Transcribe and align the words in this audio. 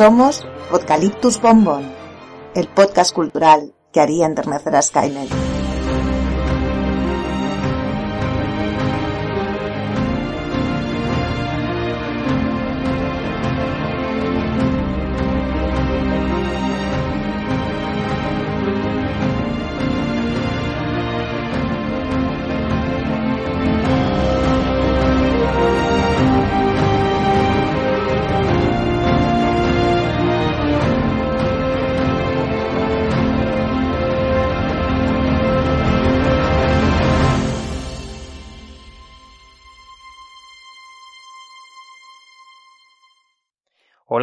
Somos 0.00 0.46
Podcaliptus 0.70 1.38
Bombón, 1.42 1.84
el 2.54 2.68
podcast 2.68 3.14
cultural 3.14 3.74
que 3.92 4.00
haría 4.00 4.24
enternecer 4.24 4.74
a 4.74 4.80
Skynet. 4.80 5.49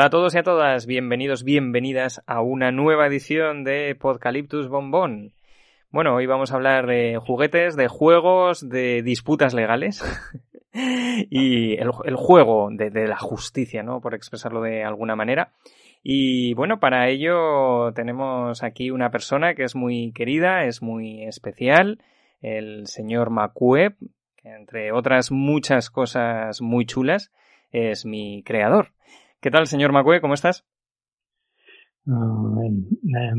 A 0.08 0.09
todos 0.09 0.36
y 0.36 0.38
a 0.38 0.44
todas, 0.44 0.86
bienvenidos, 0.86 1.44
bienvenidas 1.44 2.23
a 2.27 2.39
una 2.39 2.72
nueva 2.72 3.08
edición 3.08 3.66
de 3.66 3.94
Podcaliptus 3.94 4.69
Bombón. 4.69 5.33
Bueno, 5.89 6.16
hoy 6.16 6.25
vamos 6.25 6.49
a 6.49 6.55
hablar 6.55 6.88
de 6.88 7.17
juguetes, 7.17 7.75
de 7.75 7.89
juegos, 7.89 8.69
de 8.69 9.02
disputas 9.03 9.53
legales 9.53 10.02
y 10.73 11.73
el, 11.73 12.16
juego 12.16 12.69
de, 12.72 13.05
la 13.05 13.17
justicia, 13.17 13.83
¿no? 13.83 13.99
Por 13.99 14.16
expresarlo 14.16 14.61
de 14.61 14.86
alguna 14.86 15.17
manera. 15.17 15.52
Y 16.02 16.53
bueno, 16.53 16.80
para 16.80 17.09
ello 17.09 17.92
tenemos 17.92 18.64
aquí 18.64 18.92
una 18.92 19.11
persona 19.11 19.55
que 19.55 19.64
es 19.64 19.75
muy 19.75 20.14
querida, 20.14 20.64
es 20.64 20.81
muy 20.81 21.25
especial, 21.25 22.02
el 22.42 22.88
señor 22.88 23.30
Macueb, 23.30 23.97
que 24.38 24.47
entre 24.55 24.94
otras 24.94 25.31
muchas 25.31 25.89
cosas 25.89 26.61
muy 26.61 26.86
chulas, 26.86 27.33
es 27.73 28.05
mi 28.05 28.42
creador. 28.44 28.94
¿Qué 29.39 29.52
tal, 29.52 29.67
señor 29.67 29.91
Macue? 29.91 30.19
¿Cómo 30.19 30.33
estás? 30.33 30.66
Uh, 32.07 32.85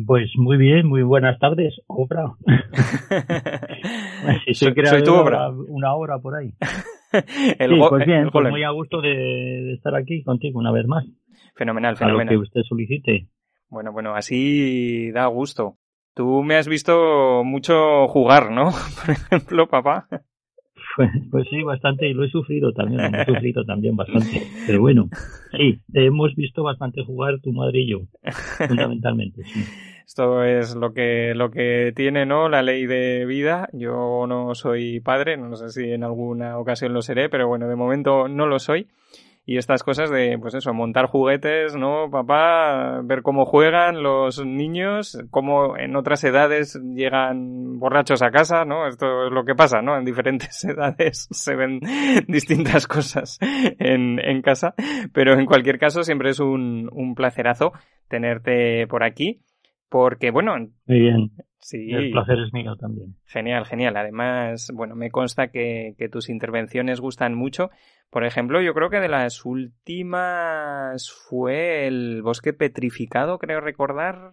pues 0.06 0.30
muy 0.36 0.56
bien, 0.56 0.86
muy 0.86 1.02
buenas 1.02 1.38
tardes, 1.38 1.80
obra. 1.86 2.34
soy, 4.52 4.74
soy, 4.84 5.02
tu 5.02 5.14
obra. 5.14 5.50
Una 5.50 5.94
hora 5.94 6.18
por 6.18 6.36
ahí. 6.36 6.54
el 7.58 7.70
sí, 7.70 7.80
pues 7.88 8.06
bien, 8.06 8.30
pues 8.30 8.50
muy 8.50 8.62
a 8.62 8.70
gusto 8.70 9.00
de, 9.00 9.08
de, 9.08 9.74
estar 9.74 9.94
aquí 9.96 10.22
contigo 10.22 10.60
una 10.60 10.70
vez 10.70 10.86
más. 10.86 11.04
Fenomenal, 11.56 11.96
fenomenal. 11.96 12.28
A 12.28 12.32
lo 12.32 12.40
que 12.40 12.42
usted 12.42 12.60
solicite. 12.68 13.28
Bueno, 13.68 13.92
bueno, 13.92 14.14
así 14.14 15.10
da 15.10 15.26
gusto. 15.26 15.78
Tú 16.14 16.42
me 16.42 16.56
has 16.56 16.68
visto 16.68 17.42
mucho 17.44 18.06
jugar, 18.08 18.50
¿no? 18.50 18.70
Por 19.04 19.10
ejemplo, 19.10 19.68
papá. 19.68 20.06
Pues, 20.98 21.10
pues, 21.30 21.46
sí, 21.48 21.62
bastante, 21.62 22.08
y 22.08 22.12
lo 22.12 22.24
he 22.24 22.28
sufrido 22.28 22.72
también, 22.72 23.12
lo 23.12 23.24
sufrido 23.24 23.64
también 23.64 23.94
bastante. 23.94 24.42
Pero 24.66 24.80
bueno, 24.80 25.08
sí, 25.56 25.78
hemos 25.94 26.34
visto 26.34 26.64
bastante 26.64 27.04
jugar 27.04 27.38
tu 27.38 27.52
madre 27.52 27.82
y 27.82 27.90
yo, 27.90 28.00
fundamentalmente. 28.66 29.42
Esto 30.04 30.42
es 30.42 30.74
lo 30.74 30.92
que, 30.92 31.34
lo 31.36 31.52
que 31.52 31.92
tiene, 31.94 32.26
¿no? 32.26 32.48
La 32.48 32.64
ley 32.64 32.86
de 32.86 33.26
vida. 33.26 33.68
Yo 33.72 34.26
no 34.26 34.56
soy 34.56 34.98
padre, 34.98 35.36
no 35.36 35.54
sé 35.54 35.68
si 35.68 35.92
en 35.92 36.02
alguna 36.02 36.58
ocasión 36.58 36.92
lo 36.92 37.00
seré, 37.00 37.28
pero 37.28 37.46
bueno, 37.46 37.68
de 37.68 37.76
momento 37.76 38.26
no 38.26 38.48
lo 38.48 38.58
soy 38.58 38.88
y 39.48 39.56
estas 39.56 39.82
cosas 39.82 40.10
de, 40.10 40.36
pues 40.38 40.52
eso, 40.52 40.74
montar 40.74 41.06
juguetes, 41.06 41.74
¿no, 41.74 42.10
papá? 42.10 43.00
Ver 43.02 43.22
cómo 43.22 43.46
juegan 43.46 44.02
los 44.02 44.44
niños, 44.44 45.18
cómo 45.30 45.74
en 45.78 45.96
otras 45.96 46.22
edades 46.24 46.78
llegan 46.94 47.78
borrachos 47.78 48.20
a 48.20 48.30
casa, 48.30 48.66
¿no? 48.66 48.86
Esto 48.86 49.28
es 49.28 49.32
lo 49.32 49.46
que 49.46 49.54
pasa, 49.54 49.80
¿no? 49.80 49.96
En 49.96 50.04
diferentes 50.04 50.62
edades 50.66 51.28
se 51.30 51.56
ven 51.56 51.80
distintas 52.28 52.86
cosas 52.86 53.38
en, 53.40 54.18
en 54.22 54.42
casa, 54.42 54.74
pero 55.14 55.32
en 55.32 55.46
cualquier 55.46 55.78
caso 55.78 56.02
siempre 56.02 56.28
es 56.28 56.40
un, 56.40 56.90
un 56.92 57.14
placerazo 57.14 57.72
tenerte 58.06 58.86
por 58.86 59.02
aquí. 59.02 59.40
Porque, 59.88 60.30
bueno. 60.30 60.56
Muy 60.84 61.00
bien. 61.00 61.30
Sí. 61.60 61.90
El 61.90 62.10
placer 62.12 62.38
es 62.38 62.52
mío 62.52 62.76
también. 62.76 63.16
Genial, 63.26 63.64
genial. 63.64 63.96
Además, 63.96 64.70
bueno, 64.74 64.94
me 64.94 65.10
consta 65.10 65.48
que, 65.48 65.94
que 65.98 66.08
tus 66.08 66.28
intervenciones 66.28 67.00
gustan 67.00 67.34
mucho. 67.34 67.70
Por 68.10 68.24
ejemplo, 68.24 68.62
yo 68.62 68.72
creo 68.72 68.88
que 68.88 69.00
de 69.00 69.08
las 69.08 69.44
últimas 69.44 71.10
fue 71.28 71.86
el 71.86 72.22
bosque 72.22 72.52
petrificado, 72.52 73.38
creo 73.38 73.60
recordar. 73.60 74.32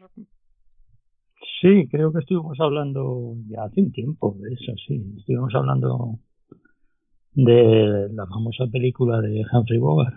Sí, 1.61 1.87
creo 1.89 2.13
que 2.13 2.19
estuvimos 2.19 2.59
hablando 2.59 3.35
ya 3.47 3.63
hace 3.63 3.81
un 3.81 3.91
tiempo 3.91 4.37
de 4.39 4.53
eso, 4.53 4.73
sí. 4.87 5.01
Estuvimos 5.17 5.53
hablando 5.55 6.19
de 7.33 8.07
la 8.13 8.25
famosa 8.27 8.65
película 8.71 9.19
de 9.19 9.43
Humphrey 9.51 9.79
Bogart. 9.79 10.15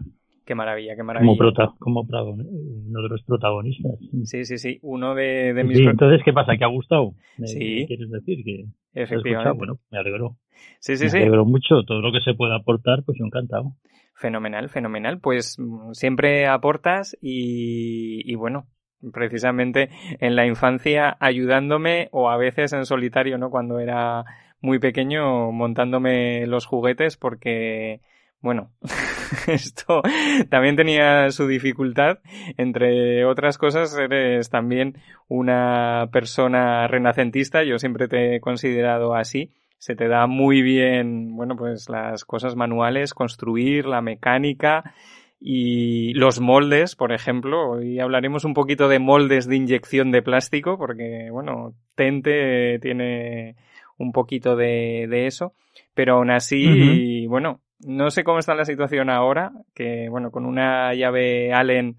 Qué 0.48 0.54
maravilla, 0.54 0.96
qué 0.96 1.02
maravilla. 1.02 1.36
Como, 1.78 2.06
como 2.06 2.32
uno 2.32 3.02
de 3.02 3.08
los 3.10 3.22
protagonistas. 3.24 3.98
Sí, 4.24 4.46
sí, 4.46 4.56
sí. 4.56 4.78
Uno 4.80 5.14
de, 5.14 5.52
de 5.52 5.62
mis. 5.62 5.76
Sí, 5.76 5.84
entonces, 5.84 6.22
¿qué 6.24 6.32
pasa? 6.32 6.56
¿Que 6.56 6.64
ha 6.64 6.68
gustado? 6.68 7.12
Sí. 7.44 7.84
¿Quieres 7.86 8.10
decir? 8.10 8.42
que 8.42 8.64
Efectivamente. 8.94 9.58
Bueno, 9.58 9.78
me 9.90 9.98
alegro. 9.98 10.38
Sí, 10.78 10.96
sí, 10.96 11.04
me 11.04 11.10
sí. 11.10 11.18
alegro 11.18 11.44
mucho. 11.44 11.82
Todo 11.86 12.00
lo 12.00 12.12
que 12.12 12.22
se 12.22 12.32
pueda 12.32 12.56
aportar, 12.56 13.02
pues 13.04 13.18
yo 13.18 13.26
encantado. 13.26 13.74
Fenomenal, 14.14 14.70
fenomenal. 14.70 15.20
Pues 15.20 15.58
mm, 15.58 15.92
siempre 15.92 16.46
aportas 16.46 17.14
y, 17.20 18.22
y 18.24 18.34
bueno, 18.34 18.68
precisamente 19.12 19.90
en 20.18 20.34
la 20.34 20.46
infancia 20.46 21.14
ayudándome 21.20 22.08
o 22.10 22.30
a 22.30 22.38
veces 22.38 22.72
en 22.72 22.86
solitario, 22.86 23.36
¿no? 23.36 23.50
Cuando 23.50 23.80
era 23.80 24.24
muy 24.62 24.78
pequeño 24.78 25.52
montándome 25.52 26.46
los 26.46 26.64
juguetes 26.64 27.18
porque 27.18 28.00
bueno, 28.40 28.70
esto 29.46 30.02
también 30.48 30.76
tenía 30.76 31.30
su 31.30 31.46
dificultad. 31.46 32.18
Entre 32.56 33.24
otras 33.24 33.58
cosas, 33.58 33.96
eres 33.98 34.50
también 34.50 34.98
una 35.28 36.08
persona 36.12 36.86
renacentista. 36.86 37.64
Yo 37.64 37.78
siempre 37.78 38.08
te 38.08 38.36
he 38.36 38.40
considerado 38.40 39.14
así. 39.14 39.50
Se 39.78 39.94
te 39.94 40.08
da 40.08 40.26
muy 40.26 40.62
bien, 40.62 41.36
bueno, 41.36 41.56
pues 41.56 41.88
las 41.88 42.24
cosas 42.24 42.56
manuales, 42.56 43.14
construir, 43.14 43.86
la 43.86 44.02
mecánica 44.02 44.94
y 45.40 46.14
los 46.14 46.40
moldes, 46.40 46.96
por 46.96 47.12
ejemplo. 47.12 47.70
Hoy 47.70 48.00
hablaremos 48.00 48.44
un 48.44 48.54
poquito 48.54 48.88
de 48.88 48.98
moldes 48.98 49.46
de 49.46 49.56
inyección 49.56 50.10
de 50.10 50.22
plástico, 50.22 50.78
porque, 50.78 51.28
bueno, 51.30 51.74
Tente 51.94 52.78
tiene 52.80 53.56
un 53.98 54.12
poquito 54.12 54.56
de, 54.56 55.06
de 55.08 55.26
eso. 55.26 55.52
Pero 55.94 56.16
aún 56.16 56.30
así, 56.30 57.26
bueno, 57.28 57.60
no 57.80 58.10
sé 58.10 58.24
cómo 58.24 58.38
está 58.38 58.54
la 58.54 58.64
situación 58.64 59.10
ahora, 59.10 59.52
que 59.74 60.08
bueno, 60.08 60.30
con 60.30 60.46
una 60.46 60.94
llave 60.94 61.52
Allen 61.52 61.96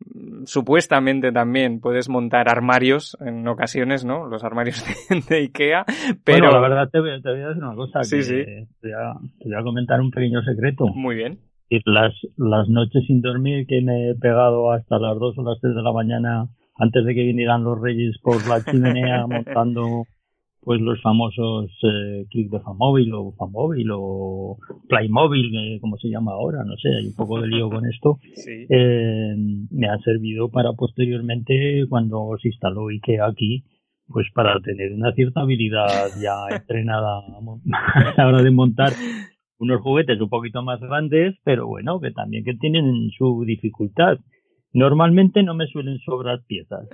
mm, 0.00 0.44
supuestamente 0.44 1.32
también 1.32 1.80
puedes 1.80 2.08
montar 2.08 2.48
armarios 2.48 3.16
en 3.20 3.46
ocasiones, 3.46 4.04
¿no? 4.04 4.26
Los 4.26 4.44
armarios 4.44 4.84
de, 5.28 5.36
Ikea, 5.36 5.84
pero... 6.24 6.48
Bueno, 6.48 6.60
la 6.60 6.68
verdad 6.68 6.90
te 6.90 7.00
voy, 7.00 7.10
a 7.10 7.14
decir 7.18 7.62
una 7.62 7.74
cosa. 7.74 8.02
Sí, 8.02 8.16
que 8.16 8.22
sí. 8.22 8.44
Te 8.80 8.88
voy, 8.88 8.92
a, 8.92 9.14
te 9.38 9.48
voy, 9.48 9.54
a, 9.54 9.62
comentar 9.62 10.00
un 10.00 10.10
pequeño 10.10 10.42
secreto. 10.42 10.86
Muy 10.88 11.16
bien. 11.16 11.38
Las, 11.86 12.14
las 12.36 12.68
noches 12.68 13.04
sin 13.06 13.20
dormir 13.20 13.66
que 13.66 13.80
me 13.80 14.10
he 14.10 14.14
pegado 14.14 14.70
hasta 14.70 14.98
las 14.98 15.18
2 15.18 15.38
o 15.38 15.42
las 15.42 15.60
3 15.60 15.74
de 15.74 15.82
la 15.82 15.92
mañana 15.92 16.48
antes 16.76 17.04
de 17.04 17.14
que 17.14 17.22
vinieran 17.22 17.64
los 17.64 17.80
reyes 17.80 18.16
por 18.22 18.46
la 18.46 18.62
chimenea 18.64 19.26
montando 19.28 20.06
pues 20.64 20.80
los 20.80 21.00
famosos 21.02 21.70
eh, 21.82 22.24
click 22.30 22.50
de 22.50 22.60
Famóvil 22.60 23.12
o 23.12 23.32
Famóvil 23.32 23.88
o 23.92 24.56
Playmobil, 24.88 25.54
eh, 25.54 25.78
como 25.80 25.98
se 25.98 26.08
llama 26.08 26.32
ahora, 26.32 26.64
no 26.64 26.74
sé, 26.76 26.88
hay 26.88 27.06
un 27.06 27.14
poco 27.14 27.40
de 27.40 27.48
lío 27.48 27.68
con 27.68 27.84
esto, 27.86 28.18
sí. 28.34 28.66
eh, 28.68 29.34
me 29.70 29.88
ha 29.88 29.98
servido 29.98 30.48
para 30.50 30.72
posteriormente, 30.72 31.84
cuando 31.88 32.30
se 32.40 32.48
instaló 32.48 32.88
IKEA 32.88 33.26
aquí, 33.26 33.64
pues 34.06 34.26
para 34.34 34.58
tener 34.60 34.92
una 34.92 35.12
cierta 35.12 35.42
habilidad 35.42 36.08
ya 36.20 36.34
entrenada 36.56 37.18
a 37.94 38.14
la 38.16 38.26
hora 38.26 38.42
de 38.42 38.50
montar 38.50 38.92
unos 39.58 39.80
juguetes 39.82 40.20
un 40.20 40.28
poquito 40.28 40.62
más 40.62 40.80
grandes, 40.80 41.36
pero 41.44 41.66
bueno, 41.66 42.00
que 42.00 42.10
también 42.10 42.44
que 42.44 42.54
tienen 42.54 43.10
su 43.16 43.44
dificultad. 43.46 44.18
Normalmente 44.74 45.44
no 45.44 45.54
me 45.54 45.68
suelen 45.68 45.98
sobrar 46.00 46.42
piezas. 46.46 46.88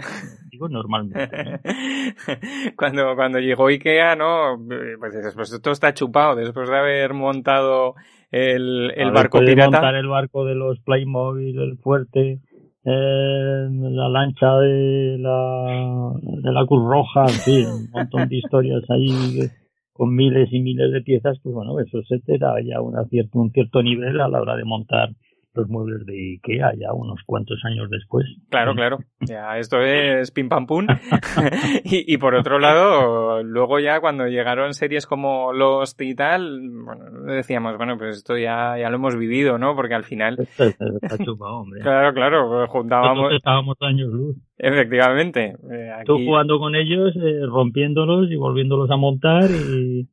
Digo 0.50 0.68
normalmente. 0.68 1.26
¿no? 1.26 1.58
cuando, 2.76 3.16
cuando 3.16 3.38
llegó 3.38 3.68
Ikea, 3.68 4.16
¿no? 4.16 4.58
Pues 4.98 5.14
después 5.14 5.60
todo 5.62 5.72
está 5.72 5.94
chupado. 5.94 6.36
Después 6.36 6.68
de 6.68 6.76
haber 6.76 7.14
montado 7.14 7.94
el, 8.30 8.92
el 8.94 9.10
barco 9.12 9.40
de 9.40 9.46
pirata. 9.46 9.70
montar 9.70 9.94
el 9.94 10.08
barco 10.08 10.44
de 10.44 10.54
los 10.54 10.78
Playmobil, 10.80 11.58
el 11.58 11.78
fuerte, 11.78 12.40
eh, 12.84 13.68
la 13.70 14.08
lancha 14.10 14.58
de 14.58 15.16
la, 15.18 16.14
de 16.20 16.52
la 16.52 16.66
Cruz 16.66 16.86
Roja, 16.86 17.22
en 17.22 17.40
fin, 17.40 17.66
un 17.66 17.90
montón 17.90 18.28
de 18.28 18.36
historias 18.36 18.82
ahí 18.90 19.48
con 19.92 20.14
miles 20.14 20.48
y 20.52 20.60
miles 20.60 20.92
de 20.92 21.02
piezas, 21.02 21.38
pues 21.42 21.54
bueno, 21.54 21.78
eso 21.80 22.02
se 22.08 22.20
te 22.20 22.38
da 22.38 22.54
ya 22.62 22.80
una 22.80 23.04
cierto, 23.06 23.38
un 23.38 23.50
cierto 23.52 23.82
nivel 23.82 24.20
a 24.20 24.28
la 24.28 24.40
hora 24.40 24.56
de 24.56 24.64
montar 24.64 25.10
los 25.54 25.68
muebles 25.68 26.06
de 26.06 26.14
Ikea 26.14 26.72
ya 26.78 26.92
unos 26.92 27.20
cuantos 27.26 27.58
años 27.64 27.90
después. 27.90 28.26
Claro, 28.50 28.74
claro. 28.74 28.98
Ya 29.20 29.58
esto 29.58 29.80
es 29.80 30.30
pim 30.30 30.48
pam 30.48 30.66
pum. 30.66 30.86
y, 31.84 32.12
y, 32.12 32.18
por 32.18 32.34
otro 32.34 32.58
lado, 32.58 33.42
luego 33.42 33.78
ya 33.80 34.00
cuando 34.00 34.26
llegaron 34.26 34.74
series 34.74 35.06
como 35.06 35.52
Lost 35.52 36.00
y 36.02 36.14
tal, 36.14 36.70
bueno, 36.70 37.32
decíamos, 37.32 37.76
bueno, 37.76 37.98
pues 37.98 38.18
esto 38.18 38.36
ya, 38.36 38.76
ya 38.78 38.88
lo 38.90 38.96
hemos 38.96 39.16
vivido, 39.16 39.58
¿no? 39.58 39.74
Porque 39.74 39.94
al 39.94 40.04
final... 40.04 40.38
Está 40.58 41.18
chupado, 41.18 41.58
hombre. 41.58 41.80
Claro, 41.80 42.14
claro, 42.14 42.48
pues 42.48 42.70
juntábamos... 42.70 43.16
Nosotros 43.16 43.38
estábamos 43.38 43.76
años 43.80 44.08
luz. 44.12 44.36
Efectivamente. 44.58 45.56
Eh, 45.70 45.90
aquí... 45.94 46.06
Tú 46.06 46.18
jugando 46.24 46.58
con 46.58 46.74
ellos, 46.74 47.14
eh, 47.16 47.46
rompiéndolos 47.46 48.30
y 48.30 48.36
volviéndolos 48.36 48.90
a 48.90 48.96
montar 48.96 49.50
y... 49.50 50.08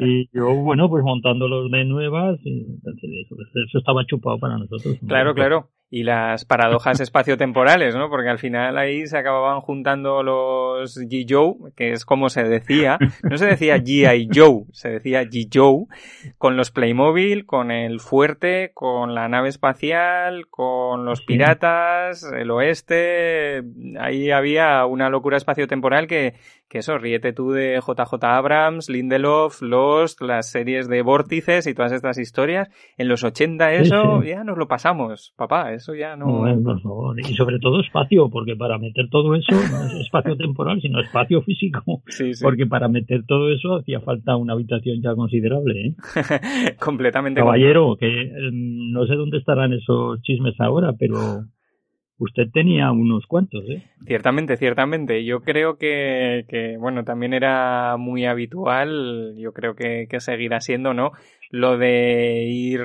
y 0.00 0.28
yo, 0.32 0.54
bueno, 0.54 0.88
pues 0.88 1.02
montándolos 1.04 1.70
de 1.70 1.84
nuevas, 1.84 2.38
y, 2.44 2.62
eso, 2.62 3.36
eso, 3.66 3.78
estaba 3.78 4.04
chupado 4.06 4.38
para 4.38 4.58
nosotros. 4.58 4.96
Claro, 5.06 5.34
claro. 5.34 5.70
Y 5.96 6.02
las 6.02 6.44
paradojas 6.44 7.00
espaciotemporales, 7.00 7.94
¿no? 7.94 8.10
Porque 8.10 8.28
al 8.28 8.38
final 8.38 8.76
ahí 8.76 9.06
se 9.06 9.16
acababan 9.16 9.62
juntando 9.62 10.22
los 10.22 10.98
G. 10.98 11.24
Joe, 11.26 11.72
que 11.74 11.92
es 11.92 12.04
como 12.04 12.28
se 12.28 12.44
decía, 12.44 12.98
no 13.22 13.38
se 13.38 13.46
decía 13.46 13.76
G.I. 13.82 14.28
Joe, 14.30 14.64
se 14.72 14.90
decía 14.90 15.22
G. 15.22 15.48
Joe, 15.50 15.86
con 16.36 16.58
los 16.58 16.70
Playmobil, 16.70 17.46
con 17.46 17.70
el 17.70 18.00
fuerte, 18.00 18.72
con 18.74 19.14
la 19.14 19.26
nave 19.28 19.48
espacial, 19.48 20.48
con 20.50 21.06
los 21.06 21.22
piratas, 21.22 22.24
el 22.24 22.50
oeste, 22.50 23.62
ahí 23.98 24.30
había 24.30 24.84
una 24.84 25.08
locura 25.08 25.38
espaciotemporal 25.38 26.06
que, 26.06 26.34
que 26.68 26.78
eso, 26.78 26.98
ríete 26.98 27.32
tú 27.32 27.52
de 27.52 27.80
JJ 27.80 28.22
Abrams, 28.22 28.90
Lindelof, 28.90 29.62
Lost, 29.62 30.20
las 30.20 30.50
series 30.50 30.88
de 30.88 31.00
vórtices 31.00 31.66
y 31.66 31.72
todas 31.72 31.92
estas 31.92 32.18
historias. 32.18 32.68
En 32.98 33.08
los 33.08 33.24
80 33.24 33.72
eso 33.72 34.22
ya 34.22 34.44
nos 34.44 34.58
lo 34.58 34.68
pasamos, 34.68 35.32
papá, 35.36 35.72
eso 35.86 35.94
ya 35.94 36.16
no... 36.16 36.44
no 36.44 36.62
por 36.62 36.80
favor. 36.80 37.20
Y 37.20 37.34
sobre 37.34 37.58
todo 37.60 37.80
espacio, 37.80 38.28
porque 38.28 38.56
para 38.56 38.76
meter 38.78 39.08
todo 39.08 39.34
eso 39.36 39.52
no 39.52 39.86
es 39.86 39.94
espacio 40.00 40.36
temporal, 40.36 40.80
sino 40.80 41.00
espacio 41.00 41.42
físico. 41.42 42.02
Sí, 42.08 42.34
sí. 42.34 42.42
Porque 42.42 42.66
para 42.66 42.88
meter 42.88 43.24
todo 43.24 43.52
eso 43.52 43.76
hacía 43.76 44.00
falta 44.00 44.36
una 44.36 44.54
habitación 44.54 45.00
ya 45.00 45.14
considerable. 45.14 45.88
¿eh? 45.88 45.94
Completamente. 46.80 47.40
Caballero, 47.40 47.96
que 47.96 48.22
eh, 48.22 48.50
no 48.52 49.06
sé 49.06 49.14
dónde 49.14 49.38
estarán 49.38 49.72
esos 49.72 50.20
chismes 50.22 50.58
ahora, 50.60 50.94
pero 50.98 51.44
usted 52.18 52.50
tenía 52.52 52.90
unos 52.92 53.26
cuantos, 53.26 53.62
¿eh? 53.68 53.82
Ciertamente, 54.06 54.56
ciertamente. 54.56 55.24
Yo 55.24 55.40
creo 55.40 55.76
que, 55.76 56.46
que 56.48 56.76
bueno, 56.78 57.04
también 57.04 57.34
era 57.34 57.96
muy 57.98 58.24
habitual, 58.24 59.34
yo 59.38 59.52
creo 59.52 59.74
que, 59.74 60.06
que 60.08 60.20
seguirá 60.20 60.60
siendo, 60.60 60.94
¿no? 60.94 61.12
Lo 61.50 61.78
de 61.78 62.44
ir 62.44 62.80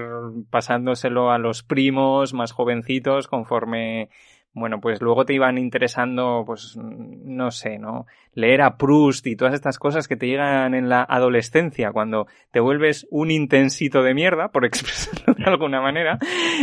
pasándoselo 0.49 1.31
a 1.31 1.37
los 1.37 1.63
primos 1.63 2.33
más 2.33 2.51
jovencitos 2.51 3.27
conforme 3.27 4.09
bueno, 4.53 4.81
pues 4.81 5.01
luego 5.01 5.23
te 5.23 5.33
iban 5.33 5.57
interesando, 5.57 6.43
pues, 6.45 6.77
no 6.77 7.51
sé, 7.51 7.79
¿no? 7.79 8.05
Leer 8.33 8.61
a 8.61 8.77
Proust 8.77 9.25
y 9.27 9.37
todas 9.37 9.53
estas 9.53 9.79
cosas 9.79 10.09
que 10.09 10.17
te 10.17 10.27
llegan 10.27 10.73
en 10.73 10.89
la 10.89 11.05
adolescencia, 11.07 11.91
cuando 11.93 12.27
te 12.51 12.59
vuelves 12.59 13.07
un 13.11 13.31
intensito 13.31 14.03
de 14.03 14.13
mierda, 14.13 14.49
por 14.49 14.65
expresarlo 14.65 15.35
de 15.35 15.45
alguna 15.45 15.81
manera. 15.81 16.19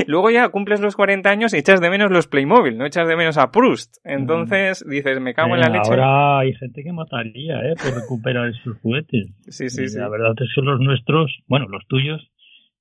Luego 0.06 0.30
ya 0.30 0.50
cumples 0.50 0.80
los 0.80 0.96
40 0.96 1.30
años 1.30 1.54
y 1.54 1.58
echas 1.58 1.80
de 1.80 1.88
menos 1.88 2.10
los 2.10 2.28
Playmobil, 2.28 2.76
no 2.76 2.84
echas 2.84 3.08
de 3.08 3.16
menos 3.16 3.38
a 3.38 3.50
Proust. 3.50 3.96
Entonces 4.04 4.84
dices, 4.86 5.18
me 5.20 5.32
cago 5.32 5.54
en 5.54 5.60
la 5.60 5.68
eh, 5.68 5.72
leche. 5.72 5.90
Ahora 5.90 6.40
hay 6.40 6.52
gente 6.54 6.82
que 6.84 6.92
mataría, 6.92 7.60
¿eh? 7.62 7.74
Por 7.82 7.94
recuperar 7.94 8.48
esos 8.48 8.76
juguetes. 8.82 9.28
Sí, 9.48 9.70
sí, 9.70 9.84
y 9.84 9.88
sí. 9.88 9.98
La 9.98 10.10
verdad 10.10 10.32
es 10.38 10.50
que 10.54 10.60
los 10.60 10.78
nuestros, 10.80 11.38
bueno, 11.46 11.66
los 11.68 11.86
tuyos 11.86 12.30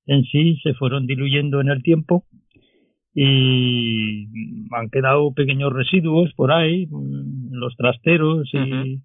en 0.06 0.24
sí 0.24 0.58
se 0.64 0.74
fueron 0.74 1.06
diluyendo 1.06 1.62
en 1.62 1.70
el 1.70 1.82
tiempo 1.82 2.26
y 3.20 4.28
han 4.70 4.90
quedado 4.92 5.32
pequeños 5.34 5.74
residuos 5.74 6.32
por 6.36 6.52
ahí, 6.52 6.84
en 6.84 7.50
los 7.60 7.76
trasteros 7.76 8.48
y 8.54 8.58
uh 8.58 8.62
-huh. 8.62 9.02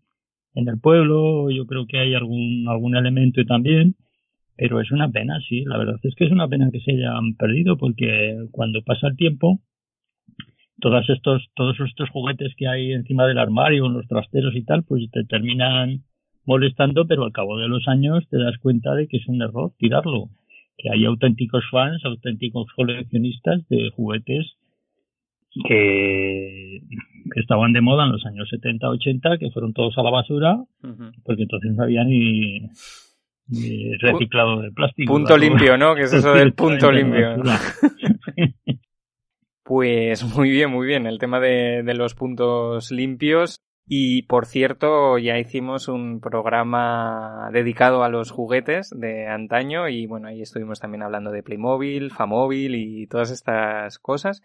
en 0.54 0.68
el 0.68 0.78
pueblo, 0.78 1.48
yo 1.50 1.64
creo 1.64 1.86
que 1.86 1.98
hay 1.98 2.12
algún, 2.12 2.66
algún 2.68 2.94
elemento 2.94 3.42
también, 3.46 3.94
pero 4.54 4.82
es 4.82 4.92
una 4.92 5.08
pena, 5.08 5.40
sí, 5.48 5.64
la 5.64 5.78
verdad 5.78 5.96
es 6.02 6.14
que 6.14 6.26
es 6.26 6.30
una 6.30 6.46
pena 6.46 6.68
que 6.70 6.80
se 6.80 6.92
hayan 6.92 7.36
perdido 7.36 7.78
porque 7.78 8.36
cuando 8.50 8.82
pasa 8.82 9.08
el 9.08 9.16
tiempo, 9.16 9.60
todos 10.78 11.08
estos, 11.08 11.48
todos 11.54 11.80
estos 11.80 12.10
juguetes 12.10 12.52
que 12.58 12.68
hay 12.68 12.92
encima 12.92 13.26
del 13.26 13.38
armario, 13.38 13.86
en 13.86 13.94
los 13.94 14.06
trasteros 14.08 14.54
y 14.54 14.62
tal, 14.62 14.82
pues 14.84 15.10
te 15.10 15.24
terminan 15.24 16.02
molestando, 16.44 17.06
pero 17.06 17.24
al 17.24 17.32
cabo 17.32 17.56
de 17.56 17.68
los 17.68 17.88
años 17.88 18.28
te 18.28 18.36
das 18.36 18.58
cuenta 18.58 18.94
de 18.94 19.08
que 19.08 19.16
es 19.16 19.26
un 19.26 19.40
error 19.40 19.72
tirarlo 19.78 20.28
que 20.76 20.90
hay 20.90 21.04
auténticos 21.04 21.64
fans, 21.70 22.04
auténticos 22.04 22.66
coleccionistas 22.74 23.66
de 23.68 23.90
juguetes 23.94 24.56
que, 25.68 26.80
que, 27.32 27.40
estaban 27.40 27.72
de 27.72 27.82
moda 27.82 28.06
en 28.06 28.12
los 28.12 28.24
años 28.24 28.48
70, 28.48 28.88
80, 28.88 29.38
que 29.38 29.50
fueron 29.50 29.72
todos 29.74 29.96
a 29.98 30.02
la 30.02 30.10
basura, 30.10 30.54
uh 30.54 30.66
-huh. 30.82 31.12
porque 31.24 31.42
entonces 31.42 31.72
no 31.74 31.84
había 31.84 32.04
ni, 32.04 32.70
ni 33.48 33.94
reciclado 33.98 34.62
de 34.62 34.72
plástico. 34.72 35.12
Punto 35.12 35.36
limpio, 35.36 35.76
¿no? 35.76 35.94
Que 35.94 36.02
es 36.02 36.12
eso 36.12 36.32
del 36.32 36.54
punto 36.54 36.90
limpio. 36.90 37.36
pues 39.62 40.24
muy 40.36 40.50
bien, 40.50 40.70
muy 40.70 40.86
bien. 40.86 41.06
El 41.06 41.18
tema 41.18 41.38
de, 41.38 41.82
de 41.82 41.94
los 41.94 42.14
puntos 42.14 42.90
limpios. 42.90 43.60
Y 43.84 44.22
por 44.22 44.46
cierto, 44.46 45.18
ya 45.18 45.38
hicimos 45.38 45.88
un 45.88 46.20
programa 46.20 47.50
dedicado 47.52 48.04
a 48.04 48.08
los 48.08 48.30
juguetes 48.30 48.90
de 48.90 49.26
antaño 49.26 49.88
y 49.88 50.06
bueno, 50.06 50.28
ahí 50.28 50.40
estuvimos 50.40 50.80
también 50.80 51.02
hablando 51.02 51.30
de 51.30 51.42
Playmobil, 51.42 52.10
Famóvil 52.10 52.76
y 52.76 53.06
todas 53.06 53.30
estas 53.30 53.98
cosas. 53.98 54.42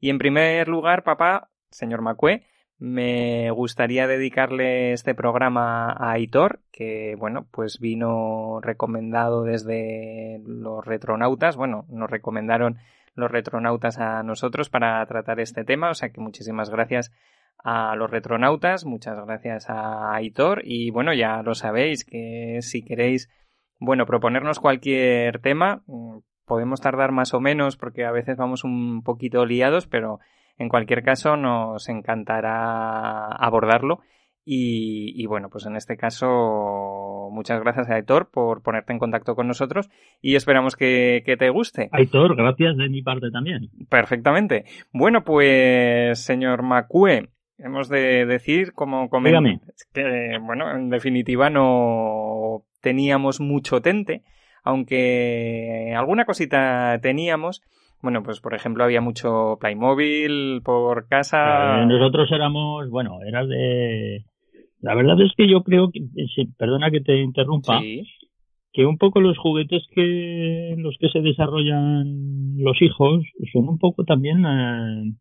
Y 0.00 0.10
en 0.10 0.18
primer 0.18 0.68
lugar, 0.68 1.02
papá, 1.02 1.50
señor 1.70 2.00
Macue, 2.02 2.44
me 2.78 3.50
gustaría 3.50 4.06
dedicarle 4.06 4.92
este 4.92 5.14
programa 5.14 5.90
a 5.90 6.12
Aitor, 6.12 6.60
que 6.70 7.16
bueno, 7.18 7.46
pues 7.50 7.80
vino 7.80 8.60
recomendado 8.60 9.42
desde 9.44 10.42
los 10.44 10.84
retronautas, 10.84 11.56
bueno, 11.56 11.86
nos 11.88 12.10
recomendaron 12.10 12.76
los 13.14 13.30
retronautas 13.30 13.98
a 13.98 14.22
nosotros 14.22 14.68
para 14.68 15.04
tratar 15.06 15.40
este 15.40 15.64
tema, 15.64 15.90
o 15.90 15.94
sea 15.94 16.10
que 16.10 16.20
muchísimas 16.20 16.68
gracias 16.68 17.12
a 17.58 17.96
los 17.96 18.10
retronautas, 18.10 18.84
muchas 18.84 19.16
gracias 19.26 19.68
a 19.68 20.14
Aitor 20.14 20.62
y 20.64 20.90
bueno, 20.90 21.12
ya 21.14 21.42
lo 21.42 21.54
sabéis 21.54 22.04
que 22.04 22.58
si 22.60 22.84
queréis, 22.84 23.28
bueno, 23.80 24.06
proponernos 24.06 24.60
cualquier 24.60 25.40
tema, 25.40 25.82
podemos 26.46 26.80
tardar 26.80 27.12
más 27.12 27.34
o 27.34 27.40
menos 27.40 27.76
porque 27.76 28.04
a 28.04 28.12
veces 28.12 28.36
vamos 28.36 28.64
un 28.64 29.02
poquito 29.02 29.44
liados, 29.44 29.86
pero 29.86 30.20
en 30.58 30.68
cualquier 30.68 31.02
caso 31.02 31.36
nos 31.36 31.88
encantará 31.88 33.26
abordarlo 33.26 34.00
y, 34.48 35.12
y 35.20 35.26
bueno, 35.26 35.50
pues 35.50 35.66
en 35.66 35.74
este 35.74 35.96
caso 35.96 37.28
muchas 37.32 37.60
gracias 37.60 37.90
a 37.90 37.94
Aitor 37.94 38.30
por 38.30 38.62
ponerte 38.62 38.92
en 38.92 39.00
contacto 39.00 39.34
con 39.34 39.48
nosotros 39.48 39.90
y 40.22 40.36
esperamos 40.36 40.76
que, 40.76 41.22
que 41.26 41.36
te 41.36 41.50
guste. 41.50 41.88
Aitor, 41.90 42.36
gracias 42.36 42.76
de 42.76 42.88
mi 42.88 43.02
parte 43.02 43.32
también. 43.32 43.70
Perfectamente. 43.90 44.64
Bueno, 44.92 45.24
pues 45.24 46.20
señor 46.20 46.62
Macue, 46.62 47.28
hemos 47.58 47.88
de 47.88 48.26
decir, 48.26 48.72
como 48.72 49.08
Dígame. 49.24 49.60
que, 49.92 50.38
bueno, 50.40 50.70
en 50.70 50.90
definitiva 50.90 51.50
no 51.50 52.64
teníamos 52.80 53.40
mucho 53.40 53.80
tente, 53.80 54.22
aunque 54.62 55.94
alguna 55.96 56.24
cosita 56.24 56.98
teníamos. 57.02 57.62
Bueno, 58.02 58.22
pues 58.22 58.40
por 58.40 58.54
ejemplo 58.54 58.84
había 58.84 59.00
mucho 59.00 59.56
Playmobil 59.60 60.60
por 60.62 61.08
casa. 61.08 61.82
Eh, 61.82 61.86
nosotros 61.86 62.30
éramos, 62.30 62.88
bueno, 62.90 63.18
era 63.26 63.44
de... 63.46 64.24
La 64.80 64.94
verdad 64.94 65.20
es 65.20 65.32
que 65.36 65.48
yo 65.48 65.62
creo 65.62 65.90
que, 65.90 66.00
perdona 66.58 66.90
que 66.90 67.00
te 67.00 67.20
interrumpa, 67.20 67.80
sí. 67.80 68.02
que 68.72 68.84
un 68.84 68.98
poco 68.98 69.20
los 69.20 69.38
juguetes 69.38 69.82
que 69.92 70.74
los 70.76 70.96
que 71.00 71.08
se 71.08 71.20
desarrollan 71.20 72.58
los 72.58 72.80
hijos 72.82 73.24
son 73.52 73.68
un 73.68 73.78
poco 73.78 74.04
también 74.04 74.44
eh, 74.46 75.12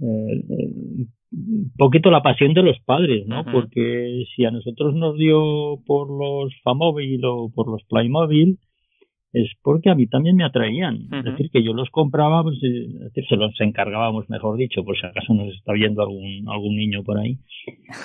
eh, 0.00 1.06
un 1.32 1.72
poquito 1.76 2.10
la 2.10 2.22
pasión 2.22 2.54
de 2.54 2.62
los 2.62 2.78
padres, 2.80 3.26
¿no? 3.26 3.40
Uh 3.40 3.44
-huh. 3.44 3.52
Porque 3.52 4.24
si 4.34 4.44
a 4.44 4.50
nosotros 4.50 4.94
nos 4.94 5.16
dio 5.16 5.78
por 5.86 6.08
los 6.08 6.54
Famóvil 6.62 7.24
o 7.24 7.50
por 7.54 7.68
los 7.68 7.82
Playmobil, 7.84 8.58
es 9.32 9.50
porque 9.62 9.90
a 9.90 9.94
mí 9.94 10.06
también 10.06 10.36
me 10.36 10.44
atraían. 10.44 10.94
Uh 10.94 10.98
-huh. 11.08 11.18
Es 11.18 11.24
decir, 11.24 11.50
que 11.50 11.62
yo 11.62 11.72
los 11.74 11.90
compraba, 11.90 12.42
pues, 12.42 12.56
es 12.62 13.00
decir, 13.00 13.26
se 13.28 13.36
los 13.36 13.52
encargábamos, 13.60 14.30
mejor 14.30 14.56
dicho, 14.56 14.84
por 14.84 14.96
si 14.96 15.06
acaso 15.06 15.34
nos 15.34 15.54
está 15.54 15.72
viendo 15.72 16.02
algún, 16.02 16.48
algún 16.48 16.76
niño 16.76 17.02
por 17.02 17.18
ahí, 17.18 17.38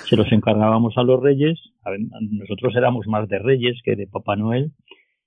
se 0.08 0.16
los 0.16 0.30
encargábamos 0.32 0.98
a 0.98 1.02
los 1.02 1.22
reyes, 1.22 1.58
a 1.84 1.90
ver, 1.90 2.00
nosotros 2.30 2.74
éramos 2.76 3.06
más 3.06 3.28
de 3.28 3.38
reyes 3.38 3.80
que 3.82 3.96
de 3.96 4.06
Papá 4.06 4.36
Noel, 4.36 4.72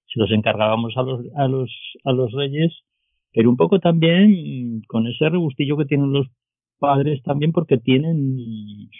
se 0.07 0.19
los 0.19 0.31
encargábamos 0.31 0.95
a 0.95 1.01
los, 1.01 1.25
a 1.35 1.47
los, 1.47 1.71
a 2.03 2.11
los 2.11 2.31
reyes, 2.33 2.71
pero 3.33 3.49
un 3.49 3.57
poco 3.57 3.79
también 3.79 4.81
con 4.87 5.07
ese 5.07 5.27
regustillo 5.29 5.75
que 5.75 5.85
tienen 5.85 6.13
los 6.13 6.27
padres 6.79 7.21
también 7.23 7.51
porque 7.51 7.77
tienen 7.77 8.37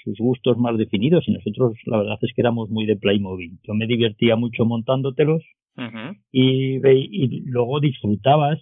sus 0.04 0.18
gustos 0.18 0.58
más 0.58 0.78
definidos 0.78 1.28
y 1.28 1.34
nosotros 1.34 1.74
la 1.86 1.98
verdad 1.98 2.18
es 2.22 2.32
que 2.34 2.42
éramos 2.42 2.70
muy 2.70 2.86
de 2.86 2.96
Playmobil. 2.96 3.60
Yo 3.64 3.74
me 3.74 3.88
divertía 3.88 4.36
mucho 4.36 4.66
montándotelos 4.66 5.44
uh 5.78 5.82
-huh. 5.82 6.18
y, 6.32 6.78
y 6.88 7.42
luego 7.46 7.80
disfrutabas 7.80 8.60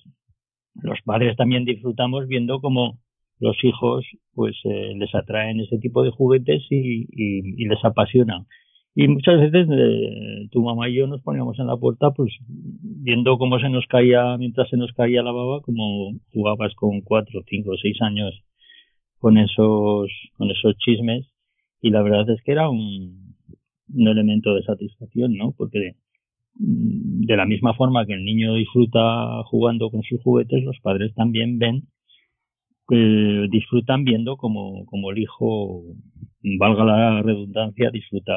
los 0.81 0.99
padres 1.03 1.35
también 1.35 1.65
disfrutamos 1.65 2.27
viendo 2.27 2.59
cómo 2.59 2.97
los 3.39 3.61
hijos 3.63 4.05
pues 4.33 4.55
eh, 4.63 4.93
les 4.95 5.13
atraen 5.13 5.59
ese 5.59 5.77
tipo 5.77 6.03
de 6.03 6.11
juguetes 6.11 6.63
y, 6.69 7.07
y, 7.11 7.65
les 7.65 7.83
apasiona. 7.83 8.45
Y 8.95 9.07
muchas 9.07 9.39
veces 9.39 9.67
eh, 9.71 10.47
tu 10.51 10.61
mamá 10.63 10.87
y 10.87 10.95
yo 10.95 11.07
nos 11.07 11.21
poníamos 11.21 11.59
en 11.59 11.67
la 11.67 11.77
puerta 11.77 12.11
pues 12.11 12.31
viendo 12.47 13.37
cómo 13.37 13.59
se 13.59 13.69
nos 13.69 13.85
caía, 13.87 14.37
mientras 14.37 14.69
se 14.69 14.77
nos 14.77 14.91
caía 14.93 15.23
la 15.23 15.31
baba, 15.31 15.61
como 15.61 16.13
jugabas 16.31 16.73
con 16.75 17.01
cuatro, 17.01 17.41
cinco, 17.47 17.71
seis 17.81 18.01
años 18.01 18.33
con 19.23 19.37
esos, 19.37 20.11
con 20.35 20.51
esos 20.51 20.77
chismes 20.79 21.25
y 21.81 21.91
la 21.91 22.01
verdad 22.01 22.29
es 22.29 22.41
que 22.43 22.51
era 22.51 22.69
un, 22.69 23.37
un 23.93 24.07
elemento 24.09 24.53
de 24.53 24.63
satisfacción, 24.63 25.37
¿no? 25.37 25.53
Porque 25.57 25.95
mm, 26.55 27.21
de 27.21 27.37
la 27.37 27.45
misma 27.45 27.73
forma 27.73 28.05
que 28.05 28.15
el 28.15 28.25
niño 28.25 28.55
disfruta 28.55 29.41
jugando 29.45 29.89
con 29.89 30.03
sus 30.03 30.21
juguetes, 30.21 30.61
los 30.65 30.77
padres 30.81 31.13
también 31.15 31.57
ven, 31.57 31.87
disfrutan 33.49 34.03
viendo 34.03 34.35
como, 34.35 34.85
como 34.87 35.11
el 35.11 35.19
hijo, 35.19 35.83
valga 36.59 36.83
la 36.83 37.21
redundancia, 37.21 37.91
disfruta 37.91 38.33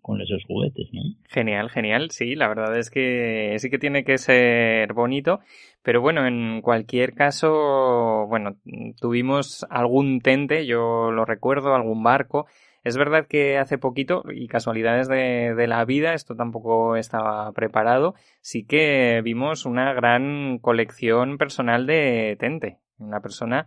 con 0.00 0.20
esos 0.20 0.44
juguetes, 0.44 0.88
¿no? 0.92 1.02
Genial, 1.28 1.70
genial, 1.70 2.10
sí, 2.10 2.34
la 2.34 2.48
verdad 2.48 2.76
es 2.76 2.90
que 2.90 3.56
sí 3.58 3.70
que 3.70 3.78
tiene 3.78 4.04
que 4.04 4.18
ser 4.18 4.92
bonito, 4.92 5.40
pero 5.82 6.00
bueno, 6.00 6.26
en 6.26 6.60
cualquier 6.62 7.14
caso, 7.14 8.26
bueno, 8.28 8.56
tuvimos 9.00 9.66
algún 9.70 10.20
tente, 10.20 10.66
yo 10.66 11.10
lo 11.10 11.24
recuerdo, 11.24 11.74
algún 11.74 12.02
barco, 12.02 12.46
es 12.82 12.96
verdad 12.96 13.26
que 13.26 13.58
hace 13.58 13.78
poquito, 13.78 14.24
y 14.32 14.48
casualidades 14.48 15.08
de, 15.08 15.54
de, 15.54 15.66
la 15.66 15.84
vida, 15.84 16.14
esto 16.14 16.34
tampoco 16.34 16.96
estaba 16.96 17.52
preparado, 17.52 18.14
sí 18.40 18.64
que 18.64 19.20
vimos 19.22 19.66
una 19.66 19.92
gran 19.92 20.58
colección 20.58 21.36
personal 21.36 21.86
de 21.86 22.36
Tente. 22.40 22.78
Una 23.00 23.20
persona 23.20 23.66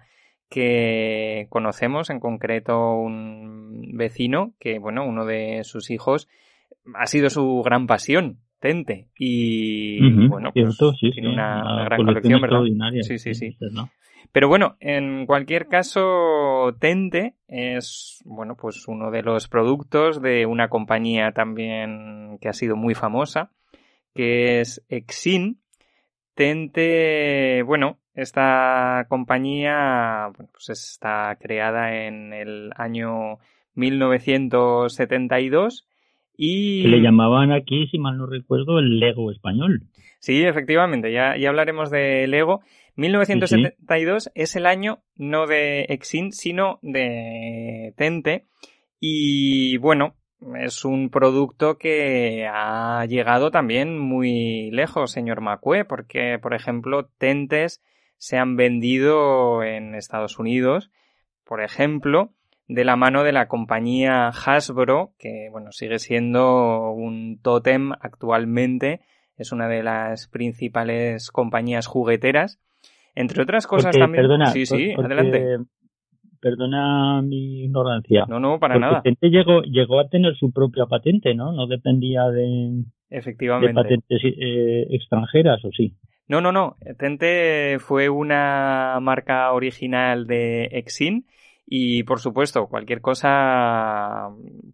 que 0.53 1.47
conocemos, 1.49 2.11
en 2.11 2.19
concreto 2.19 2.93
un 2.93 3.97
vecino, 3.97 4.53
que 4.59 4.77
bueno, 4.77 5.03
uno 5.03 5.25
de 5.25 5.63
sus 5.63 5.89
hijos 5.89 6.29
ha 6.93 7.07
sido 7.07 7.31
su 7.31 7.63
gran 7.65 7.87
pasión, 7.87 8.37
Tente. 8.59 9.07
Y 9.17 10.27
bueno, 10.27 10.51
pues 10.53 10.77
tiene 10.99 11.33
una, 11.33 11.85
gran 11.85 12.05
colección, 12.05 12.39
¿verdad? 12.39 12.61
Sí, 13.01 13.17
sí, 13.17 13.33
sí. 13.33 13.57
Pero 14.31 14.47
bueno, 14.47 14.77
en 14.79 15.25
cualquier 15.25 15.67
caso, 15.67 16.75
Tente 16.79 17.33
es, 17.47 18.21
bueno, 18.23 18.55
pues 18.55 18.87
uno 18.87 19.09
de 19.09 19.23
los 19.23 19.47
productos 19.47 20.21
de 20.21 20.45
una 20.45 20.69
compañía 20.69 21.31
también 21.31 22.37
que 22.39 22.47
ha 22.47 22.53
sido 22.53 22.75
muy 22.75 22.93
famosa, 22.93 23.49
que 24.13 24.59
es 24.59 24.85
Exin. 24.87 25.62
Tente, 26.35 27.63
bueno, 27.63 27.97
esta 28.15 29.05
compañía 29.09 30.31
bueno, 30.35 30.49
pues 30.51 30.69
está 30.69 31.37
creada 31.39 32.05
en 32.05 32.33
el 32.33 32.71
año 32.75 33.37
1972 33.75 35.87
y... 36.35 36.87
le 36.87 37.01
llamaban 37.01 37.51
aquí, 37.51 37.87
si 37.87 37.99
mal 37.99 38.17
no 38.17 38.25
recuerdo, 38.25 38.79
el 38.79 38.99
Lego 38.99 39.31
español. 39.31 39.83
Sí, 40.19 40.43
efectivamente, 40.43 41.11
ya, 41.11 41.37
ya 41.37 41.49
hablaremos 41.49 41.91
de 41.91 42.27
Lego. 42.27 42.61
1972 42.95 44.31
es 44.35 44.55
el 44.55 44.65
año 44.65 45.03
no 45.15 45.47
de 45.47 45.81
Exin, 45.89 46.31
sino 46.31 46.79
de 46.81 47.93
Tente. 47.97 48.45
Y 48.99 49.77
bueno, 49.77 50.15
es 50.59 50.85
un 50.85 51.09
producto 51.09 51.77
que 51.77 52.47
ha 52.51 53.05
llegado 53.05 53.51
también 53.51 53.99
muy 53.99 54.71
lejos, 54.71 55.11
señor 55.11 55.41
Macue, 55.41 55.85
porque, 55.85 56.39
por 56.41 56.53
ejemplo, 56.53 57.09
Tentes 57.17 57.81
se 58.17 58.37
han 58.37 58.55
vendido 58.55 59.63
en 59.63 59.95
Estados 59.95 60.39
Unidos, 60.39 60.91
por 61.43 61.61
ejemplo, 61.61 62.31
de 62.67 62.85
la 62.85 62.95
mano 62.95 63.23
de 63.23 63.33
la 63.33 63.47
compañía 63.47 64.29
Hasbro, 64.29 65.13
que 65.19 65.49
bueno, 65.51 65.71
sigue 65.71 65.99
siendo 65.99 66.91
un 66.91 67.39
tótem 67.41 67.91
actualmente, 67.99 69.01
es 69.35 69.51
una 69.51 69.67
de 69.67 69.83
las 69.83 70.27
principales 70.27 71.31
compañías 71.31 71.87
jugueteras 71.87 72.59
entre 73.15 73.43
otras 73.43 73.67
cosas 73.67 73.95
también. 73.95 74.23
Perdona, 74.23 74.47
sí, 74.47 74.65
sí, 74.65 74.93
adelante. 74.97 75.57
Perdona 76.43 77.21
mi 77.21 77.63
ignorancia. 77.63 78.25
No, 78.27 78.37
no, 78.37 78.59
para 78.59 78.77
nada. 78.77 79.01
Tente 79.01 79.29
llegó, 79.29 79.61
llegó 79.61 80.01
a 80.01 80.09
tener 80.09 80.35
su 80.35 80.51
propia 80.51 80.87
patente, 80.87 81.33
¿no? 81.33 81.53
No 81.53 81.67
dependía 81.67 82.25
de, 82.25 82.83
Efectivamente. 83.09 83.73
patentes 83.73 84.21
eh, 84.25 84.87
extranjeras, 84.89 85.63
¿o 85.63 85.71
sí? 85.71 85.95
No, 86.27 86.41
no, 86.41 86.51
no. 86.51 86.75
Tente 86.99 87.77
fue 87.79 88.09
una 88.09 88.99
marca 89.01 89.53
original 89.53 90.27
de 90.27 90.65
Exin 90.65 91.27
y 91.65 92.03
por 92.03 92.19
supuesto, 92.19 92.67
cualquier 92.67 92.99
cosa 92.99 94.27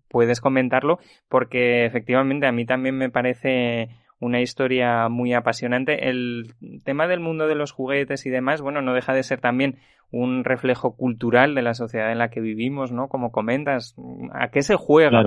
puedes 0.08 0.42
comentarlo 0.42 0.98
porque 1.28 1.86
efectivamente 1.86 2.48
a 2.48 2.52
mí 2.52 2.66
también 2.66 2.98
me 2.98 3.12
parece 3.12 3.90
una 4.20 4.42
historia 4.42 5.08
muy 5.10 5.34
apasionante. 5.34 6.10
El 6.10 6.54
tema 6.84 7.08
del 7.08 7.20
mundo 7.20 7.48
de 7.48 7.56
los 7.56 7.72
juguetes 7.72 8.26
y 8.26 8.30
demás, 8.30 8.62
bueno, 8.62 8.82
no 8.82 8.94
deja 8.94 9.14
de 9.14 9.24
ser 9.24 9.40
también 9.40 9.80
un 10.12 10.44
reflejo 10.44 10.96
cultural 10.96 11.54
de 11.54 11.62
la 11.62 11.76
sociedad 11.76 12.12
en 12.12 12.18
la 12.18 12.30
que 12.30 12.42
vivimos, 12.42 12.92
¿no? 12.92 13.08
Como 13.08 13.32
comentas, 13.32 13.96
¿a 14.34 14.50
qué 14.50 14.64
se 14.64 14.76
juega? 14.76 15.22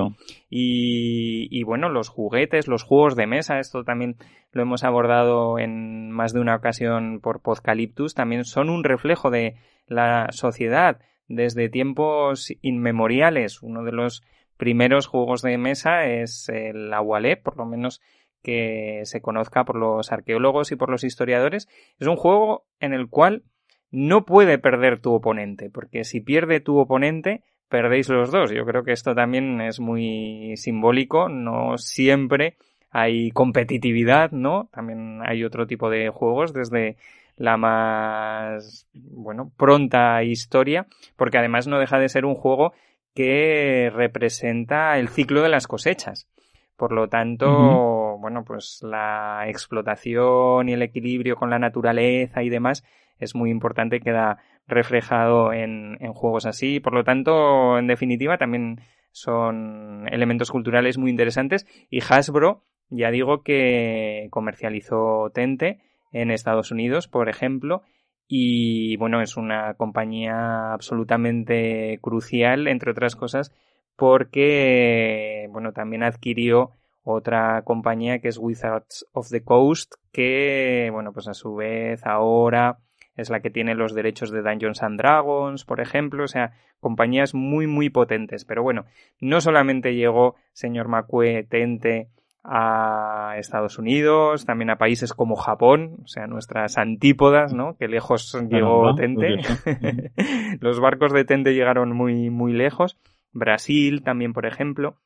Y, 0.51 1.47
y 1.51 1.63
bueno, 1.63 1.89
los 1.89 2.09
juguetes, 2.09 2.67
los 2.67 2.83
juegos 2.83 3.15
de 3.15 3.27
mesa, 3.27 3.61
esto 3.61 3.85
también 3.85 4.17
lo 4.51 4.63
hemos 4.63 4.83
abordado 4.83 5.59
en 5.59 6.11
más 6.11 6.33
de 6.33 6.41
una 6.41 6.57
ocasión 6.57 7.21
por 7.21 7.41
Podcaliptus, 7.41 8.15
también 8.15 8.45
son 8.45 8.71
un 8.71 8.83
reflejo 8.83 9.31
de 9.31 9.55
la 9.87 10.27
sociedad 10.31 10.99
desde 11.29 11.69
tiempos 11.69 12.53
inmemoriales. 12.61 13.63
Uno 13.63 13.85
de 13.85 13.93
los 13.93 14.25
primeros 14.57 15.07
juegos 15.07 15.43
de 15.43 15.59
mesa 15.59 16.07
es 16.07 16.49
el 16.49 16.93
Agualé, 16.93 17.37
por 17.37 17.57
lo 17.57 17.67
menos 17.67 18.01
que 18.43 19.03
se 19.05 19.21
conozca 19.21 19.65
por 19.65 19.77
los 19.77 20.13
arqueólogos 20.13 20.73
y 20.73 20.77
por 20.77 20.91
los 20.91 21.05
historiadores, 21.05 21.69
es 21.99 22.07
un 22.07 22.17
juego 22.17 22.65
en 22.81 22.93
el 22.93 23.09
cual 23.09 23.45
no 23.91 24.25
puede 24.25 24.59
perder 24.59 25.01
tu 25.01 25.13
oponente, 25.13 25.71
porque 25.71 26.05
si 26.05 26.21
pierde 26.21 26.61
tu 26.61 26.79
oponente, 26.79 27.45
perdéis 27.69 28.09
los 28.09 28.31
dos. 28.31 28.51
Yo 28.51 28.65
creo 28.65 28.85
que 28.85 28.93
esto 28.93 29.15
también 29.15 29.61
es 29.61 29.81
muy 29.81 30.57
simbólico, 30.57 31.29
no 31.29 31.79
siempre 31.79 32.57
hay 32.91 33.31
competitividad, 33.31 34.31
¿no? 34.33 34.69
También 34.73 35.21
hay 35.25 35.45
otro 35.45 35.67
tipo 35.67 35.89
de 35.89 36.11
juegos 36.11 36.53
desde 36.53 36.97
la 37.37 37.57
más, 37.57 38.87
bueno, 38.93 39.51
pronta 39.57 40.23
historia, 40.23 40.87
porque 41.17 41.39
además 41.39 41.67
no 41.67 41.79
deja 41.79 41.99
de 41.99 42.09
ser 42.09 42.25
un 42.25 42.35
juego 42.35 42.73
que 43.15 43.91
representa 43.95 44.99
el 44.99 45.09
ciclo 45.09 45.43
de 45.43 45.49
las 45.49 45.67
cosechas. 45.67 46.29
Por 46.77 46.93
lo 46.93 47.09
tanto, 47.09 48.02
bueno, 48.23 48.45
pues 48.45 48.81
la 48.83 49.45
explotación 49.49 50.71
y 50.71 50.73
el 50.73 50.81
equilibrio 50.81 51.37
con 51.37 51.51
la 51.51 51.59
naturaleza 51.59 52.43
y 52.43 52.49
demás 52.49 52.83
es 53.19 53.35
muy 53.35 53.51
importante 53.51 54.01
queda 54.01 54.39
reflejado 54.67 55.53
en, 55.53 55.99
en 56.01 56.15
juegos 56.15 56.47
así. 56.47 56.81
Por 56.81 56.95
lo 56.95 57.05
tanto, 57.05 57.79
en 57.79 57.87
definitiva, 57.87 58.39
también 58.39 58.81
son 59.11 60.09
elementos 60.11 60.51
culturales 60.51 60.97
muy 60.97 61.11
interesantes. 61.11 61.67
Y 61.91 62.01
Hasbro, 62.01 62.65
ya 62.89 63.11
digo 63.11 63.43
que 63.43 64.29
comercializó 64.31 65.31
Tente 65.35 65.81
en 66.13 66.31
Estados 66.31 66.71
Unidos, 66.71 67.09
por 67.09 67.29
ejemplo, 67.29 67.83
y 68.29 68.97
bueno, 68.97 69.21
es 69.21 69.37
una 69.37 69.75
compañía 69.75 70.73
absolutamente 70.73 71.99
crucial, 72.01 72.67
entre 72.69 72.93
otras 72.93 73.17
cosas, 73.17 73.53
porque, 73.97 75.49
bueno, 75.51 75.73
también 75.73 76.03
adquirió 76.03 76.71
otra 77.03 77.63
compañía 77.63 78.21
que 78.21 78.29
es 78.29 78.39
Wizards 78.39 79.07
of 79.13 79.29
the 79.31 79.43
Coast, 79.43 79.95
que, 80.13 80.89
bueno, 80.93 81.13
pues 81.13 81.29
a 81.29 81.35
su 81.35 81.55
vez 81.55 82.05
ahora 82.07 82.79
es 83.17 83.31
la 83.31 83.41
que 83.41 83.51
tiene 83.51 83.75
los 83.75 83.95
derechos 83.95 84.31
de 84.31 84.43
Dungeons 84.43 84.83
and 84.83 84.99
Dragons, 84.99 85.65
por 85.65 85.81
ejemplo, 85.81 86.25
o 86.25 86.29
sea, 86.29 86.53
compañías 86.81 87.35
muy, 87.35 87.67
muy 87.67 87.91
potentes. 87.91 88.45
Pero 88.45 88.63
bueno, 88.63 88.87
no 89.21 89.41
solamente 89.41 89.95
llegó 89.95 90.37
señor 90.53 90.89
Macue 90.89 91.45
Tente 91.45 92.09
a 92.45 93.35
Estados 93.39 93.79
Unidos, 93.79 94.47
también 94.47 94.71
a 94.71 94.79
países 94.79 95.13
como 95.13 95.37
Japón, 95.37 95.99
o 96.03 96.09
sea, 96.09 96.27
nuestras 96.27 96.77
antípodas, 96.77 97.55
¿no? 97.55 97.77
Que 97.77 97.87
lejos 97.87 98.37
llegó 98.49 98.95
Tente. 98.95 99.37
los 100.61 100.81
barcos 100.81 101.13
de 101.13 101.25
Tente 101.25 101.55
llegaron 101.55 101.95
muy, 101.95 102.31
muy 102.31 102.53
lejos. 102.53 102.99
Brasil 103.33 104.03
también, 104.03 104.33
por 104.33 104.47
ejemplo. 104.47 104.97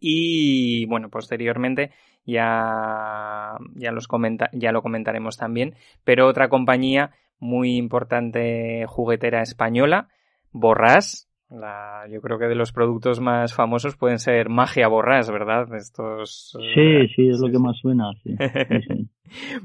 Y 0.00 0.86
bueno, 0.86 1.10
posteriormente 1.10 1.90
ya, 2.24 3.56
ya, 3.74 3.92
los 3.92 4.08
comenta, 4.08 4.50
ya 4.52 4.72
lo 4.72 4.82
comentaremos 4.82 5.36
también. 5.36 5.74
Pero 6.04 6.26
otra 6.26 6.48
compañía 6.48 7.12
muy 7.38 7.76
importante 7.76 8.84
juguetera 8.86 9.42
española, 9.42 10.08
Borrás, 10.52 11.28
La, 11.48 12.06
yo 12.10 12.20
creo 12.20 12.38
que 12.38 12.46
de 12.46 12.54
los 12.54 12.72
productos 12.72 13.20
más 13.20 13.54
famosos 13.54 13.96
pueden 13.96 14.18
ser 14.18 14.48
Magia 14.48 14.88
Borrás, 14.88 15.30
¿verdad? 15.30 15.74
Estos. 15.74 16.56
Sí, 16.74 17.08
sí, 17.14 17.28
es 17.28 17.40
lo 17.40 17.50
que 17.50 17.58
más 17.58 17.76
suena. 17.78 18.10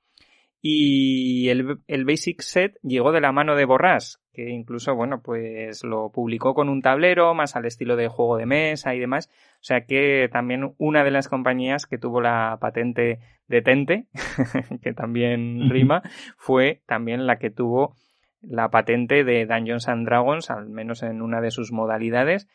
y 0.60 1.48
el, 1.48 1.78
el, 1.86 2.04
Basic 2.04 2.42
Set 2.42 2.78
llegó 2.82 3.12
de 3.12 3.22
la 3.22 3.32
mano 3.32 3.56
de 3.56 3.64
Borrás, 3.64 4.20
que 4.36 4.50
incluso, 4.50 4.94
bueno, 4.94 5.22
pues 5.22 5.82
lo 5.82 6.10
publicó 6.10 6.52
con 6.52 6.68
un 6.68 6.82
tablero, 6.82 7.32
más 7.32 7.56
al 7.56 7.64
estilo 7.64 7.96
de 7.96 8.08
juego 8.08 8.36
de 8.36 8.44
mesa 8.44 8.94
y 8.94 8.98
demás. 9.00 9.30
O 9.54 9.64
sea 9.64 9.86
que 9.86 10.28
también 10.30 10.74
una 10.76 11.04
de 11.04 11.10
las 11.10 11.28
compañías 11.28 11.86
que 11.86 11.96
tuvo 11.96 12.20
la 12.20 12.58
patente 12.60 13.18
de 13.48 13.62
Tente, 13.62 14.04
que 14.82 14.92
también 14.92 15.70
rima, 15.70 16.02
fue 16.36 16.82
también 16.84 17.26
la 17.26 17.38
que 17.38 17.48
tuvo 17.48 17.96
la 18.42 18.70
patente 18.70 19.24
de 19.24 19.46
Dungeons 19.46 19.88
and 19.88 20.06
Dragons, 20.06 20.50
al 20.50 20.68
menos 20.68 21.02
en 21.02 21.22
una 21.22 21.40
de 21.40 21.50
sus 21.50 21.72
modalidades, 21.72 22.46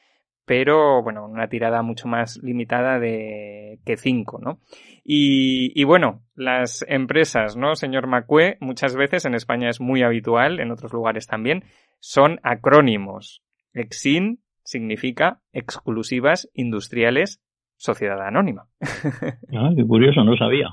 pero 0.45 1.03
bueno, 1.03 1.25
una 1.25 1.47
tirada 1.47 1.81
mucho 1.81 2.07
más 2.07 2.39
limitada 2.43 2.99
de 2.99 3.79
que 3.85 3.97
5, 3.97 4.39
¿no? 4.41 4.59
Y, 5.03 5.79
y, 5.79 5.83
bueno, 5.83 6.23
las 6.35 6.85
empresas, 6.87 7.55
¿no, 7.55 7.75
señor 7.75 8.07
Macue? 8.07 8.57
Muchas 8.59 8.95
veces 8.95 9.25
en 9.25 9.35
España 9.35 9.69
es 9.69 9.79
muy 9.81 10.03
habitual, 10.03 10.59
en 10.59 10.71
otros 10.71 10.93
lugares 10.93 11.27
también, 11.27 11.63
son 11.99 12.39
acrónimos. 12.43 13.43
EXIN 13.73 14.43
significa 14.63 15.41
exclusivas 15.53 16.49
industriales 16.53 17.41
sociedad 17.81 18.21
anónima. 18.21 18.67
Ah, 19.53 19.69
qué 19.75 19.85
curioso, 19.85 20.23
no 20.23 20.37
sabía. 20.37 20.69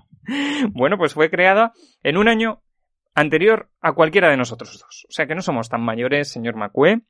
Bueno, 0.73 0.99
pues 0.99 1.14
fue 1.14 1.31
creada 1.31 1.73
en 2.05 2.16
un 2.16 2.29
año 2.29 2.61
anterior 3.20 3.68
a 3.81 3.92
cualquiera 3.92 4.31
de 4.31 4.37
nosotros 4.37 4.81
dos. 4.81 5.07
O 5.09 5.12
sea 5.12 5.26
que 5.26 5.35
no 5.35 5.42
somos 5.42 5.68
tan 5.68 5.81
mayores, 5.81 6.28
señor 6.28 6.54
Macue, 6.57 7.02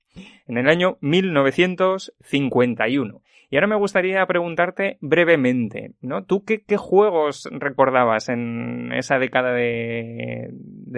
en 0.47 0.59
el 0.59 0.69
año 0.69 0.99
1951. 1.01 3.23
Y 3.51 3.57
ahora 3.57 3.67
me 3.67 3.77
gustaría 3.77 4.27
preguntarte 4.27 4.99
brevemente, 5.01 5.95
¿no? 6.03 6.25
¿Tú 6.25 6.45
qué, 6.45 6.63
juegos 6.77 7.49
recordabas 7.51 8.29
en 8.29 8.93
esa 8.93 9.19
década 9.19 9.53
de, 9.53 10.51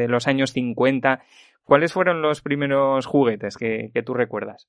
los 0.08 0.26
años 0.26 0.50
50? 0.50 1.22
¿Cuáles 1.62 1.92
fueron 1.92 2.22
los 2.22 2.42
primeros 2.42 3.06
juguetes 3.06 3.56
que, 3.56 3.92
que 3.94 4.02
tú 4.02 4.14
recuerdas? 4.14 4.68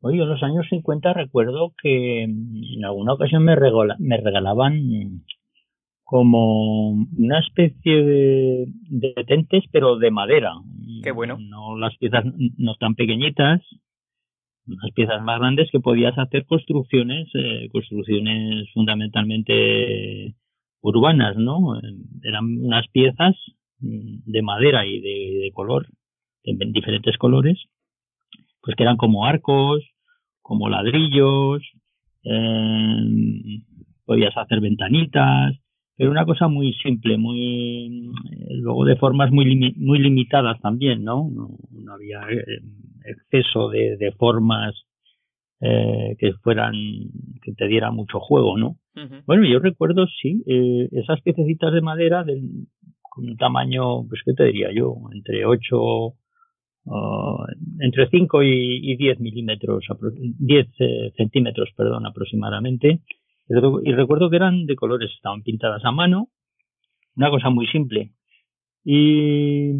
Oye, 0.00 0.22
en 0.22 0.28
los 0.28 0.42
años 0.42 0.66
50 0.68 1.12
recuerdo 1.12 1.74
que 1.80 2.24
en 2.24 2.84
alguna 2.84 3.12
ocasión 3.12 3.44
me, 3.44 3.54
regala, 3.54 3.94
me 3.98 4.16
regalaban 4.16 5.24
como 6.12 6.90
una 6.90 7.38
especie 7.38 8.04
de, 8.04 8.66
de 8.90 9.14
tentes, 9.26 9.64
pero 9.72 9.96
de 9.96 10.10
madera. 10.10 10.52
Qué 11.02 11.10
bueno. 11.10 11.38
No 11.40 11.78
las 11.78 11.96
piezas 11.96 12.26
no 12.58 12.74
tan 12.74 12.94
pequeñitas, 12.96 13.62
unas 14.66 14.90
piezas 14.94 15.22
más 15.22 15.40
grandes 15.40 15.70
que 15.72 15.80
podías 15.80 16.12
hacer 16.18 16.44
construcciones, 16.44 17.30
eh, 17.32 17.70
construcciones 17.72 18.68
fundamentalmente 18.74 20.34
urbanas, 20.82 21.38
¿no? 21.38 21.80
Eran 22.22 22.58
unas 22.62 22.86
piezas 22.88 23.34
de 23.78 24.42
madera 24.42 24.84
y 24.84 25.00
de, 25.00 25.44
de 25.44 25.50
color, 25.54 25.86
en 26.44 26.72
diferentes 26.74 27.16
colores, 27.16 27.58
pues 28.60 28.76
que 28.76 28.82
eran 28.82 28.98
como 28.98 29.24
arcos, 29.24 29.82
como 30.42 30.68
ladrillos, 30.68 31.62
eh, 32.24 33.62
podías 34.04 34.36
hacer 34.36 34.60
ventanitas, 34.60 35.56
era 35.98 36.10
una 36.10 36.24
cosa 36.24 36.48
muy 36.48 36.72
simple, 36.74 37.18
muy 37.18 38.10
eh, 38.30 38.56
luego 38.60 38.84
de 38.84 38.96
formas 38.96 39.30
muy 39.30 39.74
muy 39.76 39.98
limitadas 39.98 40.60
también, 40.60 41.04
¿no? 41.04 41.28
No, 41.30 41.92
había 41.92 42.20
eh, 42.30 42.60
exceso 43.04 43.68
de, 43.68 43.96
de 43.96 44.12
formas 44.12 44.74
eh, 45.60 46.16
que 46.18 46.32
fueran 46.42 46.74
que 47.42 47.52
te 47.52 47.68
dieran 47.68 47.94
mucho 47.94 48.18
juego, 48.20 48.58
¿no? 48.58 48.76
Bueno, 49.26 49.46
yo 49.46 49.58
recuerdo 49.58 50.06
sí 50.20 50.42
eh, 50.46 50.88
esas 50.92 51.20
piececitas 51.22 51.72
de 51.72 51.80
madera 51.80 52.24
del 52.24 52.66
con 53.00 53.26
un 53.26 53.36
tamaño, 53.36 54.06
pues 54.08 54.22
qué 54.24 54.32
te 54.32 54.44
diría 54.44 54.70
yo, 54.74 54.96
entre 55.12 55.44
8 55.44 55.76
uh, 55.76 57.44
entre 57.78 58.08
5 58.08 58.42
y, 58.42 58.92
y 58.92 58.96
10 58.96 59.20
milímetros, 59.20 59.84
10 60.18 60.66
eh, 60.78 61.12
centímetros, 61.16 61.70
perdón, 61.76 62.06
aproximadamente 62.06 63.00
y 63.48 63.92
recuerdo 63.92 64.30
que 64.30 64.36
eran 64.36 64.66
de 64.66 64.76
colores, 64.76 65.10
estaban 65.14 65.42
pintadas 65.42 65.84
a 65.84 65.92
mano, 65.92 66.28
una 67.16 67.30
cosa 67.30 67.50
muy 67.50 67.66
simple. 67.66 68.12
Y 68.84 69.72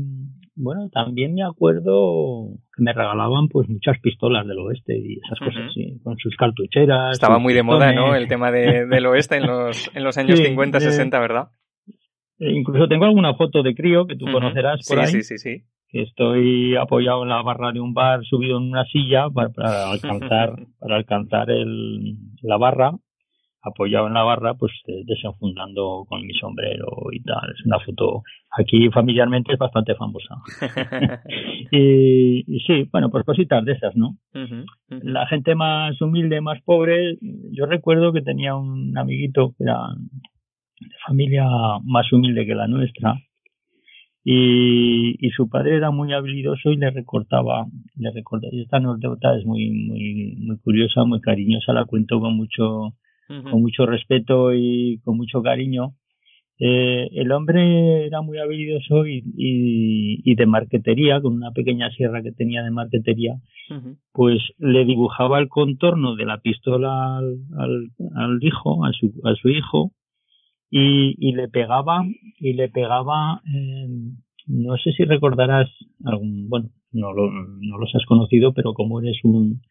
bueno, 0.55 0.91
también 0.91 1.35
me 1.35 1.43
acuerdo 1.43 2.51
que 2.77 2.83
me 2.83 2.93
regalaban 2.93 3.49
pues 3.49 3.69
muchas 3.69 3.99
pistolas 4.01 4.47
del 4.47 4.59
oeste 4.59 4.97
y 4.97 5.19
esas 5.25 5.39
cosas 5.39 5.73
sí, 5.75 5.99
con 6.03 6.17
sus 6.19 6.37
cartucheras. 6.37 7.13
Estaba 7.13 7.39
muy 7.39 7.55
de 7.55 7.63
moda, 7.63 7.93
¿no? 7.93 8.15
El 8.15 8.29
tema 8.29 8.51
de, 8.51 8.87
del 8.87 9.07
oeste 9.07 9.37
en 9.37 9.47
los, 9.47 9.91
en 9.95 10.05
los 10.05 10.17
años 10.19 10.39
50, 10.39 10.81
60, 10.81 11.21
¿verdad? 11.21 11.49
E 12.39 12.53
incluso 12.53 12.89
tengo 12.89 13.05
alguna 13.05 13.35
foto 13.35 13.63
de 13.63 13.75
crío 13.75 14.07
que 14.07 14.17
tú 14.17 14.27
conocerás 14.31 14.87
por 14.87 15.01
ahí. 15.01 15.07
Sí, 15.07 15.23
sí, 15.23 15.39
sí. 15.39 15.63
Que 15.89 16.03
estoy 16.03 16.77
apoyado 16.77 17.23
en 17.23 17.29
la 17.29 17.43
barra 17.43 17.73
de 17.73 17.81
un 17.81 17.95
bar, 17.95 18.25
subido 18.25 18.57
en 18.59 18.65
una 18.65 18.85
silla 18.87 19.29
para, 19.31 19.51
para 19.51 19.91
alcanzar, 19.93 20.67
para 20.79 20.97
alcanzar 20.97 21.51
el, 21.51 22.17
la 22.43 22.57
barra 22.57 22.93
apoyado 23.63 24.09
en 24.09 24.15
la 24.15 24.25
barra, 24.25 24.55
pues 24.55 24.73
eh, 24.87 25.03
desenfundando 25.05 26.05
con 26.09 26.27
mi 26.27 26.35
sombrero 26.35 26.89
y 27.13 27.23
tal. 27.23 27.51
Es 27.57 27.65
una 27.65 27.79
foto 27.81 28.23
aquí 28.59 28.89
familiarmente 28.91 29.53
es 29.53 29.59
bastante 29.59 29.95
famosa. 29.95 30.37
y, 31.71 32.45
sí, 32.67 32.89
bueno, 32.91 33.11
pues 33.11 33.25
cositas 33.25 33.65
de 33.65 33.73
esas, 33.73 33.97
¿no? 33.97 34.17
La 34.89 35.27
gente 35.27 35.55
más 35.55 36.01
humilde, 36.01 36.41
más 36.41 36.61
pobre, 36.63 37.19
yo 37.21 37.67
recuerdo 37.67 38.13
que 38.13 38.23
tenía 38.23 38.55
un 38.55 38.97
amiguito 38.97 39.55
que 39.57 39.65
era 39.65 39.79
de 40.81 40.97
familia 41.07 41.47
más 41.85 42.13
humilde 42.13 42.47
que 42.47 42.55
la 42.55 42.67
nuestra. 42.67 43.17
Y, 44.25 45.17
y 45.19 45.31
su 45.31 45.49
padre 45.49 45.77
era 45.77 45.91
muy 45.91 46.13
habilidoso 46.13 46.71
y 46.71 46.77
le 46.77 46.91
recortaba, 46.91 47.67
le 47.97 48.11
recortaba. 48.13 48.55
Y 48.55 48.63
esta 48.63 48.77
anécdota 48.77 49.37
es 49.37 49.45
muy, 49.45 49.71
muy, 49.71 50.37
muy 50.39 50.59
curiosa, 50.59 51.05
muy 51.05 51.21
cariñosa, 51.21 51.73
la 51.73 51.87
cuento 51.87 52.21
con 52.21 52.37
mucho, 52.37 52.95
con 53.29 53.63
mucho 53.63 53.87
respeto 53.87 54.53
y 54.53 55.01
con 55.05 55.17
mucho 55.17 55.43
cariño. 55.43 55.95
Eh, 56.59 57.09
el 57.13 57.33
hombre 57.33 58.07
era 58.07 58.21
muy 58.23 58.39
habilidoso 58.39 59.07
y, 59.07 59.23
y, 59.37 60.35
de 60.35 60.47
marquetería, 60.47 61.21
con 61.21 61.35
una 61.35 61.51
pequeña 61.51 61.91
sierra 61.91 62.23
que 62.23 62.33
tenía 62.33 62.63
de 62.63 62.71
marquetería, 62.71 63.35
pues 64.13 64.39
le 64.59 64.85
dibujaba 64.85 65.41
el 65.41 65.49
contorno 65.49 66.15
de 66.15 66.27
la 66.27 66.39
pistola 66.39 67.19
al, 67.19 67.91
al, 68.15 68.39
hijo, 68.43 68.85
a 68.85 68.93
su, 68.93 69.13
a 69.25 69.35
su 69.35 69.49
hijo, 69.49 69.93
y, 70.71 71.17
y 71.19 71.33
le 71.33 71.49
pegaba, 71.49 72.05
y 72.39 72.53
le 72.53 72.69
pegaba, 72.69 73.43
eh, 73.45 73.89
no 74.47 74.77
sé 74.77 74.93
si 74.93 75.05
recordarás 75.05 75.69
algún, 76.05 76.49
bueno, 76.49 76.69
no, 76.93 77.13
lo, 77.13 77.31
no 77.33 77.79
los 77.79 77.95
has 77.95 78.05
conocido, 78.07 78.53
pero 78.53 78.73
como 78.75 79.01
eres 79.01 79.19
un, 79.25 79.63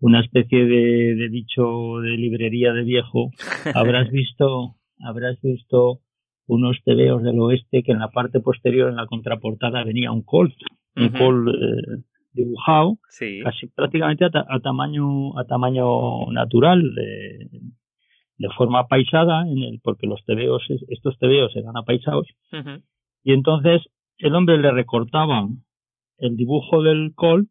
una 0.00 0.20
especie 0.20 0.64
de, 0.64 1.14
de 1.14 1.28
bicho 1.28 1.98
de 2.00 2.10
librería 2.16 2.72
de 2.72 2.82
viejo, 2.84 3.30
habrás 3.74 4.10
visto, 4.10 4.76
habrás 4.98 5.40
visto 5.42 6.00
unos 6.46 6.78
tebeos 6.84 7.22
del 7.22 7.38
oeste 7.38 7.82
que 7.82 7.92
en 7.92 7.98
la 8.00 8.08
parte 8.10 8.40
posterior, 8.40 8.88
en 8.90 8.96
la 8.96 9.06
contraportada, 9.06 9.84
venía 9.84 10.10
un 10.10 10.22
Colt, 10.22 10.54
un 10.96 11.10
Colt, 11.10 11.48
eh, 11.54 12.02
dibujado, 12.32 12.98
Sí. 13.08 13.40
casi 13.44 13.66
prácticamente 13.68 14.24
a, 14.24 14.30
ta- 14.30 14.46
a 14.48 14.60
tamaño 14.60 15.36
a 15.38 15.44
tamaño 15.44 16.26
natural, 16.32 16.80
de, 16.94 17.48
de 18.38 18.48
forma 18.56 18.86
paisada, 18.86 19.42
en 19.48 19.58
el, 19.58 19.80
porque 19.82 20.06
los 20.06 20.24
tebeos, 20.24 20.62
es- 20.70 20.84
estos 20.88 21.18
tebeos 21.18 21.54
eran 21.56 21.76
apaisados, 21.76 22.26
y 23.22 23.32
entonces 23.32 23.82
el 24.18 24.34
hombre 24.34 24.58
le 24.58 24.70
recortaba 24.72 25.46
el 26.18 26.36
dibujo 26.36 26.82
del 26.82 27.12
col, 27.14 27.48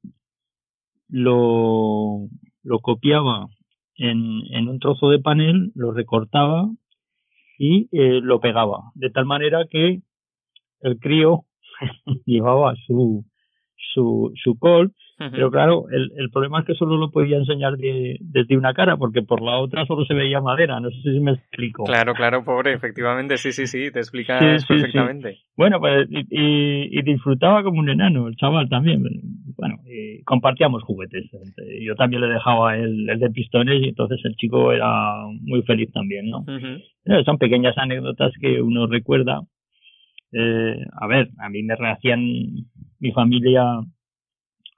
lo, 1.09 2.27
lo 2.63 2.79
copiaba 2.79 3.47
en, 3.95 4.41
en 4.51 4.69
un 4.69 4.79
trozo 4.79 5.09
de 5.09 5.19
panel, 5.19 5.71
lo 5.75 5.91
recortaba 5.91 6.69
y 7.57 7.89
eh, 7.91 8.21
lo 8.21 8.39
pegaba, 8.39 8.91
de 8.95 9.09
tal 9.09 9.25
manera 9.25 9.65
que 9.69 10.01
el 10.81 10.99
crío 10.99 11.45
llevaba 12.25 12.73
su, 12.87 13.25
su, 13.93 14.31
su 14.43 14.57
col, 14.57 14.93
Ujú. 15.19 15.29
pero 15.31 15.51
claro, 15.51 15.85
el, 15.91 16.11
el 16.17 16.29
problema 16.29 16.59
es 16.59 16.65
que 16.65 16.75
solo 16.75 16.95
lo 16.97 17.11
podía 17.11 17.37
enseñar 17.37 17.75
de- 17.77 18.17
desde 18.21 18.55
una 18.57 18.73
cara, 18.73 18.95
porque 18.97 19.21
por 19.21 19.41
la 19.41 19.57
otra 19.57 19.85
solo 19.85 20.05
se 20.05 20.13
veía 20.13 20.39
madera, 20.41 20.79
no 20.79 20.89
sé 20.91 21.01
si 21.01 21.19
me 21.19 21.31
explico. 21.31 21.83
Claro, 21.83 22.13
claro, 22.13 22.43
pobre, 22.45 22.73
efectivamente, 22.73 23.37
sí, 23.37 23.51
sí, 23.51 23.67
sí, 23.67 23.91
te 23.91 23.99
explicas 23.99 24.39
Sí, 24.39 24.47
sí, 24.59 24.63
sí. 24.65 24.67
perfectamente. 24.81 25.39
Bueno, 25.57 25.79
pues 25.79 26.07
y, 26.09 26.19
y- 26.29 26.99
y 26.99 27.01
disfrutaba 27.01 27.63
como 27.63 27.79
un 27.79 27.89
enano, 27.89 28.27
el 28.27 28.35
chaval 28.35 28.69
también. 28.69 29.03
Bueno, 29.57 29.75
y 29.85 30.23
compartíamos 30.23 30.83
juguetes. 30.83 31.25
Yo 31.81 31.95
también 31.95 32.21
le 32.21 32.29
dejaba 32.29 32.77
el, 32.77 33.09
el 33.09 33.19
de 33.19 33.29
pistones 33.29 33.81
y 33.81 33.89
entonces 33.89 34.21
el 34.23 34.35
chico 34.35 34.71
era 34.71 35.25
muy 35.41 35.61
feliz 35.63 35.91
también, 35.91 36.29
¿no? 36.29 36.39
Ujú. 36.39 36.79
Eh, 37.05 37.23
Son 37.25 37.37
pequeñas 37.37 37.77
anécdotas 37.77 38.31
que 38.39 38.61
uno 38.61 38.87
recuerda. 38.87 39.41
Eh, 40.31 40.79
a 41.01 41.07
ver, 41.07 41.29
a 41.39 41.49
mí 41.49 41.63
me 41.63 41.73
hacían 41.89 42.21
mi 42.99 43.11
familia 43.11 43.63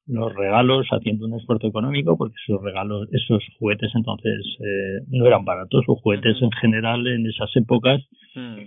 los 0.08 0.34
regalos 0.36 0.88
haciendo 0.92 1.26
un 1.26 1.36
esfuerzo 1.36 1.68
económico 1.68 2.18
porque 2.18 2.36
esos 2.46 2.62
regalos, 2.62 3.08
esos 3.12 3.44
juguetes 3.60 3.92
entonces 3.96 4.40
eh, 4.60 5.04
no 5.08 5.26
eran 5.26 5.46
baratos. 5.46 5.86
Los 5.88 6.00
juguetes 6.02 6.42
en 6.42 6.52
general 6.52 7.06
en 7.08 7.28
esas 7.28 7.56
épocas 7.56 8.02
Mm. 8.36 8.60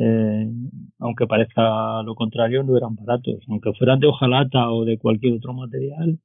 eh, 0.00 0.46
aunque 1.00 1.26
parezca 1.26 2.02
lo 2.04 2.14
contrario, 2.14 2.62
no 2.62 2.76
eran 2.76 2.94
baratos. 2.94 3.40
Aunque 3.48 3.72
fueran 3.74 3.98
de 4.00 4.06
hojalata 4.06 4.70
o 4.70 4.84
de 4.84 4.96
cualquier 4.96 5.34
otro 5.34 5.52
material, 5.54 6.18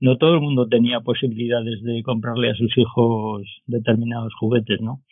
no 0.00 0.16
todo 0.18 0.34
el 0.34 0.40
mundo 0.40 0.66
tenía 0.68 1.00
posibilidades 1.00 1.82
de 1.82 2.02
comprarle 2.02 2.50
a 2.50 2.54
sus 2.54 2.76
hijos 2.76 3.42
determinados 3.66 4.34
juguetes, 4.38 4.80
¿no? 4.80 5.02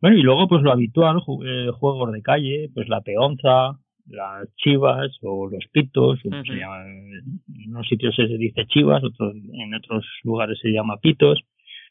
Bueno, 0.00 0.16
y 0.16 0.22
luego 0.22 0.46
pues 0.48 0.62
lo 0.62 0.70
habitual, 0.72 1.16
ju- 1.18 1.44
eh, 1.44 1.70
juegos 1.72 2.12
de 2.12 2.22
calle, 2.22 2.70
pues 2.72 2.88
la 2.88 3.00
peonza, 3.00 3.72
las 4.08 4.48
chivas 4.56 5.10
o 5.22 5.48
los 5.48 5.64
pitos, 5.72 6.18
se 6.20 6.28
en 6.28 7.70
unos 7.70 7.86
sitios 7.88 8.14
se 8.14 8.26
dice 8.26 8.66
chivas, 8.66 9.02
otros, 9.04 9.34
en 9.34 9.74
otros 9.74 10.04
lugares 10.24 10.58
se 10.60 10.70
llama 10.70 10.98
pitos, 10.98 11.40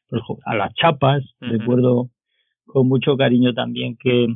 pues, 0.09 0.21
a 0.45 0.55
las 0.55 0.73
chapas, 0.73 1.23
recuerdo 1.39 2.09
con 2.65 2.87
mucho 2.87 3.17
cariño 3.17 3.53
también 3.53 3.97
que 3.97 4.27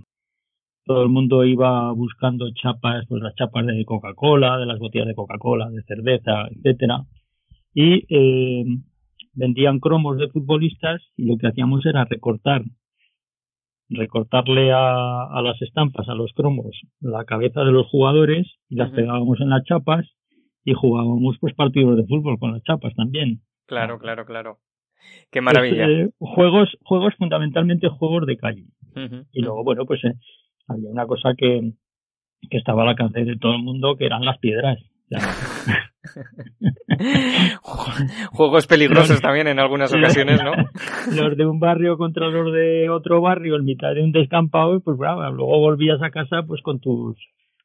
todo 0.85 1.03
el 1.03 1.09
mundo 1.09 1.43
iba 1.45 1.91
buscando 1.91 2.51
chapas, 2.53 3.05
pues 3.07 3.21
las 3.21 3.35
chapas 3.35 3.65
de 3.65 3.85
Coca-Cola, 3.85 4.57
de 4.57 4.65
las 4.65 4.79
botellas 4.79 5.07
de 5.07 5.15
Coca-Cola, 5.15 5.69
de 5.69 5.83
cerveza, 5.83 6.47
etcétera, 6.49 7.03
y 7.73 8.05
eh, 8.09 8.65
vendían 9.33 9.79
cromos 9.79 10.17
de 10.17 10.29
futbolistas 10.29 11.01
y 11.15 11.25
lo 11.25 11.37
que 11.37 11.47
hacíamos 11.47 11.85
era 11.85 12.05
recortar 12.05 12.63
recortarle 13.91 14.71
a, 14.71 15.25
a 15.25 15.41
las 15.41 15.61
estampas, 15.61 16.07
a 16.09 16.15
los 16.15 16.31
cromos, 16.33 16.81
la 16.99 17.25
cabeza 17.25 17.63
de 17.63 17.71
los 17.71 17.87
jugadores 17.87 18.47
y 18.69 18.75
las 18.75 18.91
pegábamos 18.91 19.39
en 19.41 19.49
las 19.49 19.63
chapas 19.63 20.05
y 20.63 20.73
jugábamos 20.73 21.37
pues 21.39 21.53
partidos 21.53 21.97
de 21.97 22.05
fútbol 22.05 22.39
con 22.39 22.53
las 22.53 22.63
chapas 22.63 22.93
también. 22.95 23.41
Claro, 23.67 23.99
claro, 23.99 24.25
claro. 24.25 24.57
Qué 25.31 25.41
maravilla. 25.41 25.85
Pues, 25.85 26.07
eh, 26.07 26.09
juegos, 26.19 26.77
juegos 26.83 27.13
fundamentalmente 27.17 27.87
juegos 27.89 28.25
de 28.25 28.37
calle. 28.37 28.65
Y 29.31 29.41
luego, 29.41 29.63
bueno, 29.63 29.85
pues 29.85 30.03
eh, 30.03 30.13
había 30.67 30.89
una 30.89 31.05
cosa 31.05 31.33
que, 31.37 31.71
que 32.49 32.57
estaba 32.57 32.83
al 32.83 32.89
alcance 32.89 33.23
de 33.23 33.37
todo 33.37 33.55
el 33.55 33.63
mundo, 33.63 33.95
que 33.95 34.05
eran 34.05 34.25
las 34.25 34.37
piedras. 34.39 34.79
O 35.05 35.07
sea, 35.07 35.19
Juegos 38.31 38.67
peligrosos 38.67 39.21
también 39.21 39.47
en 39.47 39.59
algunas 39.59 39.93
ocasiones, 39.93 40.41
¿no? 40.43 40.51
los 41.15 41.37
de 41.37 41.45
un 41.45 41.59
barrio 41.59 41.97
contra 41.97 42.29
los 42.29 42.53
de 42.53 42.89
otro 42.89 43.21
barrio 43.21 43.55
en 43.55 43.65
mitad 43.65 43.93
de 43.93 44.03
un 44.03 44.11
descampado, 44.11 44.79
pues 44.81 44.97
bravo, 44.97 45.21
luego 45.31 45.59
volvías 45.59 46.01
a 46.01 46.09
casa 46.09 46.43
pues 46.43 46.61
con 46.61 46.79
tus 46.79 47.15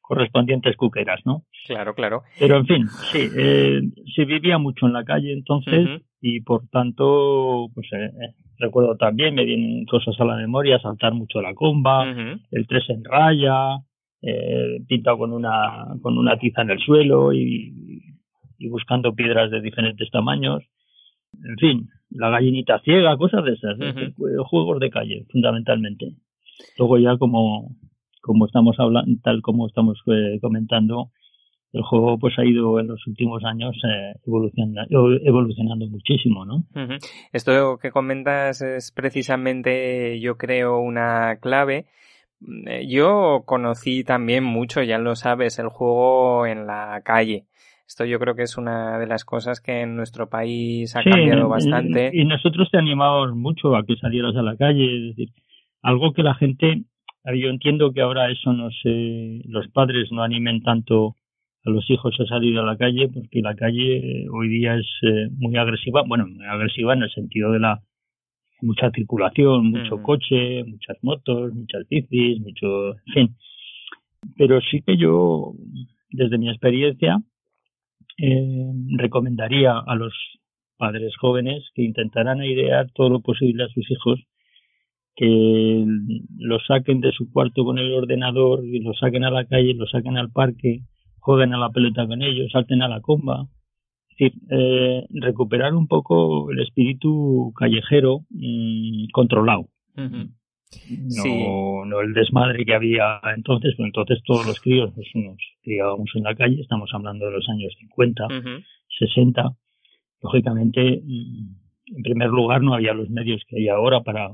correspondientes 0.01 0.77
cuqueras, 0.77 1.21
¿no? 1.25 1.43
Claro, 1.67 1.95
claro. 1.95 2.23
Pero 2.39 2.59
en 2.59 2.67
fin, 2.67 2.89
sí, 3.11 3.29
eh, 3.37 3.81
se 4.15 4.25
vivía 4.25 4.59
mucho 4.59 4.87
en 4.87 4.93
la 4.93 5.05
calle 5.05 5.33
entonces 5.33 6.03
y 6.21 6.41
por 6.41 6.69
tanto, 6.69 7.67
pues 7.75 7.89
eh, 7.93 8.07
eh, 8.07 8.35
recuerdo 8.59 8.97
también, 8.97 9.35
me 9.35 9.45
vienen 9.45 9.85
cosas 9.85 10.15
a 10.21 10.25
la 10.25 10.37
memoria, 10.37 10.79
saltar 10.79 11.13
mucho 11.13 11.43
la 11.43 11.55
comba, 11.55 12.05
el 12.05 12.67
tres 12.69 12.85
en 12.89 13.05
raya, 13.05 13.79
eh, 14.23 14.81
pintado 14.87 15.19
con 15.19 15.33
una, 15.33 15.87
con 16.03 16.19
una 16.19 16.39
tiza 16.39 16.63
en 16.63 16.71
el 16.71 16.79
suelo 16.79 17.33
y, 17.33 18.03
y 18.59 18.69
buscando 18.69 19.15
piedras 19.15 19.51
de 19.51 19.61
diferentes 19.61 20.11
tamaños. 20.11 20.63
En 21.45 21.57
fin, 21.59 21.89
la 22.11 22.31
gallinita 22.31 22.81
ciega, 22.81 23.17
cosas 23.17 23.45
de 23.45 23.53
esas, 23.53 23.79
¿eh? 23.81 24.13
Ujú. 24.17 24.45
juegos 24.45 24.81
de 24.81 24.91
calle, 24.91 25.27
fundamentalmente. 25.31 26.15
Luego 26.79 26.99
ya 26.99 27.17
como, 27.19 27.75
como 28.23 28.47
estamos 28.47 28.77
hablando, 28.79 29.11
tal 29.23 29.43
como 29.43 29.67
estamos 29.67 30.01
eh, 30.07 30.39
comentando, 30.41 31.11
el 31.73 31.83
juego 31.83 32.19
pues 32.19 32.39
ha 32.39 32.45
ido 32.45 32.81
en 32.81 32.87
los 32.87 33.07
últimos 33.07 33.45
años 33.45 33.77
eh, 33.85 34.15
evolucionando, 34.27 35.13
evolucionando 35.23 35.87
muchísimo, 35.89 36.47
¿no? 36.47 36.65
Esto 37.33 37.79
que 37.79 37.91
comentas 37.91 38.63
es 38.63 38.93
precisamente, 38.93 40.19
yo 40.21 40.39
creo, 40.39 40.79
una 40.79 41.37
clave. 41.41 41.87
Eh, 42.67 42.87
Yo 42.89 43.43
conocí 43.45 44.05
también 44.05 44.45
mucho, 44.45 44.83
ya 44.83 44.99
lo 44.99 45.17
sabes, 45.17 45.59
el 45.59 45.69
juego 45.69 46.47
en 46.47 46.67
la 46.67 47.01
calle. 47.05 47.47
Esto 47.87 48.05
yo 48.05 48.19
creo 48.19 48.35
que 48.35 48.43
es 48.43 48.59
una 48.59 48.99
de 48.99 49.07
las 49.07 49.25
cosas 49.25 49.61
que 49.61 49.83
en 49.83 49.95
nuestro 49.95 50.29
país 50.29 50.97
ha 50.97 51.03
Sí, 51.03 51.11
cambiado 51.11 51.49
bastante. 51.49 52.11
Y 52.13 52.25
nosotros 52.25 52.69
te 52.71 52.79
animamos 52.79 53.35
mucho 53.37 53.77
a 53.77 53.85
que 53.87 53.95
salieras 53.97 54.35
a 54.37 54.43
la 54.43 54.57
calle, 54.57 54.85
es 55.11 55.17
decir, 55.17 55.29
algo 55.83 56.13
que 56.13 56.25
la 56.25 56.35
gente, 56.35 56.83
yo 57.25 57.49
entiendo 57.49 57.93
que 57.93 58.01
ahora 58.01 58.29
eso 58.31 58.53
no 58.53 58.71
se, 58.83 59.41
los 59.45 59.69
padres 59.69 60.11
no 60.11 60.25
animen 60.25 60.63
tanto 60.63 61.15
a 61.65 61.71
los 61.71 61.89
hijos 61.89 62.17
a 62.19 62.27
salir 62.27 62.59
a 62.59 62.65
la 62.65 62.77
calle, 62.77 63.09
porque 63.09 63.41
la 63.41 63.55
calle 63.55 63.99
eh, 63.99 64.27
hoy 64.33 64.49
día 64.49 64.75
es 64.75 64.87
eh, 65.03 65.29
muy 65.37 65.57
agresiva, 65.57 66.03
bueno, 66.07 66.27
muy 66.27 66.45
agresiva 66.45 66.93
en 66.93 67.03
el 67.03 67.11
sentido 67.13 67.53
de 67.53 67.61
la 67.61 67.81
mucha 68.63 68.91
circulación, 68.91 69.71
mucho 69.71 69.97
Ujú. 69.97 70.03
coche, 70.03 70.65
muchas 70.65 70.97
motos, 71.03 71.53
muchas 71.55 71.89
bicis, 71.89 72.41
mucho, 72.41 72.93
en 72.93 73.13
fin. 73.15 73.37
Pero 74.37 74.61
sí 74.61 74.83
que 74.83 74.97
yo, 74.97 75.53
desde 76.11 76.39
mi 76.39 76.49
experiencia, 76.49 77.19
eh, 78.19 78.73
recomendaría 78.97 79.79
a 79.79 79.95
los 79.95 80.13
padres 80.77 81.15
jóvenes 81.17 81.65
que 81.75 81.83
intentaran 81.83 82.41
airear 82.41 82.91
todo 82.93 83.09
lo 83.09 83.21
posible 83.21 83.65
a 83.65 83.69
sus 83.69 83.91
hijos, 83.91 84.21
que 85.15 85.85
lo 86.39 86.59
saquen 86.61 87.01
de 87.01 87.13
su 87.13 87.31
cuarto 87.33 87.65
con 87.65 87.79
el 87.79 87.93
ordenador 87.93 88.65
y 88.65 88.81
lo 88.81 88.93
saquen 88.95 89.25
a 89.25 89.31
la 89.31 89.47
calle, 89.47 89.75
lo 89.75 89.87
saquen 89.87 90.19
al 90.19 90.31
parque, 90.31 90.81
jueguen 91.19 91.55
a 91.55 91.59
la 91.59 91.71
pelota 91.71 92.07
con 92.07 92.23
ellos, 92.23 92.53
salten 92.53 92.83
a 92.83 92.89
la 92.89 93.01
comba. 93.01 93.47
Decir, 94.19 94.33
eh, 94.51 95.07
recuperar 95.11 95.75
un 95.75 95.87
poco 95.89 96.51
el 96.51 96.61
espíritu 96.61 97.53
callejero 97.59 98.21
mm, 98.31 99.09
controlado. 99.13 99.69
No, 99.97 101.23
Sí. 101.23 101.31
no 101.87 102.01
el 102.01 102.13
desmadre 102.13 102.65
que 102.65 102.75
había 102.75 103.21
entonces, 103.37 103.75
pues 103.77 103.87
entonces 103.87 104.21
todos 104.25 104.47
los 104.47 104.61
críos 104.61 104.91
pues, 104.95 105.07
nos 105.15 105.37
criábamos 105.63 106.11
en 106.15 106.23
la 106.25 106.35
calle, 106.35 106.61
estamos 106.61 106.91
hablando 106.93 107.27
de 107.27 107.33
los 107.33 107.49
años 107.49 107.73
50, 107.79 108.27
Ujú. 108.27 108.63
60. 108.99 109.51
Lógicamente, 110.23 111.03
mm, 111.05 111.97
en 111.97 112.03
primer 112.03 112.29
lugar, 112.31 112.63
no 112.63 112.75
había 112.75 112.95
los 112.95 113.09
medios 113.11 113.43
que 113.49 113.57
hay 113.59 113.69
ahora 113.69 114.01
para 114.03 114.31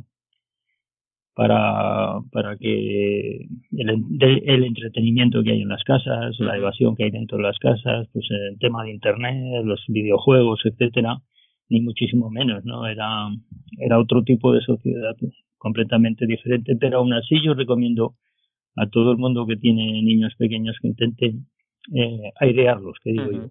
para 1.35 2.21
para 2.31 2.57
que 2.57 3.47
el, 3.73 4.03
de- 4.19 4.43
el 4.47 4.65
entretenimiento 4.65 5.43
que 5.43 5.53
hay 5.53 5.63
en 5.63 5.69
las 5.69 5.83
casas, 5.85 6.39
la 6.39 6.57
evasión 6.59 6.95
que 6.97 7.05
hay 7.05 7.11
dentro 7.11 7.39
de 7.39 7.45
las 7.45 7.59
casas, 7.59 8.09
pues 8.13 8.27
el 8.31 8.59
tema 8.59 8.85
de 8.85 8.91
internet, 8.93 9.65
los 9.65 9.83
videojuegos, 9.89 10.61
etcétera, 10.65 11.19
ni 11.69 11.81
muchísimo 11.81 12.31
menos, 12.31 12.65
¿no? 12.65 12.87
Era 12.87 13.29
era 13.79 13.99
otro 13.99 14.23
tipo 14.25 14.53
de 14.53 14.61
sociedad 14.61 15.17
completamente 15.57 16.27
diferente, 16.27 16.77
pero 16.77 16.99
aún 16.99 17.13
así 17.15 17.41
yo 17.43 17.55
recomiendo 17.55 18.15
a 18.77 18.87
todo 18.89 19.13
el 19.13 19.19
mundo 19.19 19.47
que 19.47 19.57
tiene 19.57 20.03
niños 20.03 20.35
pequeños 20.37 20.77
que 20.81 20.89
intenten 20.89 21.47
eh, 21.95 22.31
airearlos, 22.41 22.97
que 23.03 23.13
digo 23.13 23.31
yo. 23.33 23.51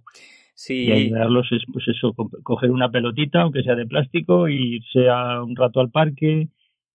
Sí, 0.56 0.86
Y 0.86 0.92
ayudarlos 0.92 1.52
es, 1.52 1.64
pues 1.74 1.88
eso, 1.88 2.14
co- 2.14 2.30
coger 2.44 2.70
una 2.72 2.90
pelotita, 2.92 3.42
aunque 3.42 3.64
sea 3.64 3.76
de 3.76 3.88
plástico, 3.88 4.48
y 4.50 4.76
irse 4.78 5.10
a 5.10 5.44
un 5.44 5.56
rato 5.56 5.80
al 5.80 5.90
parque, 5.90 6.50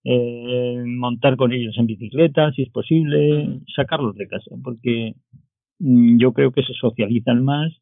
eh, 0.08 0.84
montar 0.86 1.36
con 1.36 1.52
ellos 1.52 1.76
en 1.78 1.86
bicicleta, 1.86 2.52
si 2.52 2.62
es 2.62 2.70
posible, 2.70 3.60
sacarlos 3.74 4.14
de 4.14 4.28
casa, 4.28 4.54
porque 4.62 5.14
mm, 5.80 6.18
yo 6.18 6.32
creo 6.32 6.52
que 6.52 6.62
se 6.62 6.74
socializan 6.74 7.44
más 7.44 7.72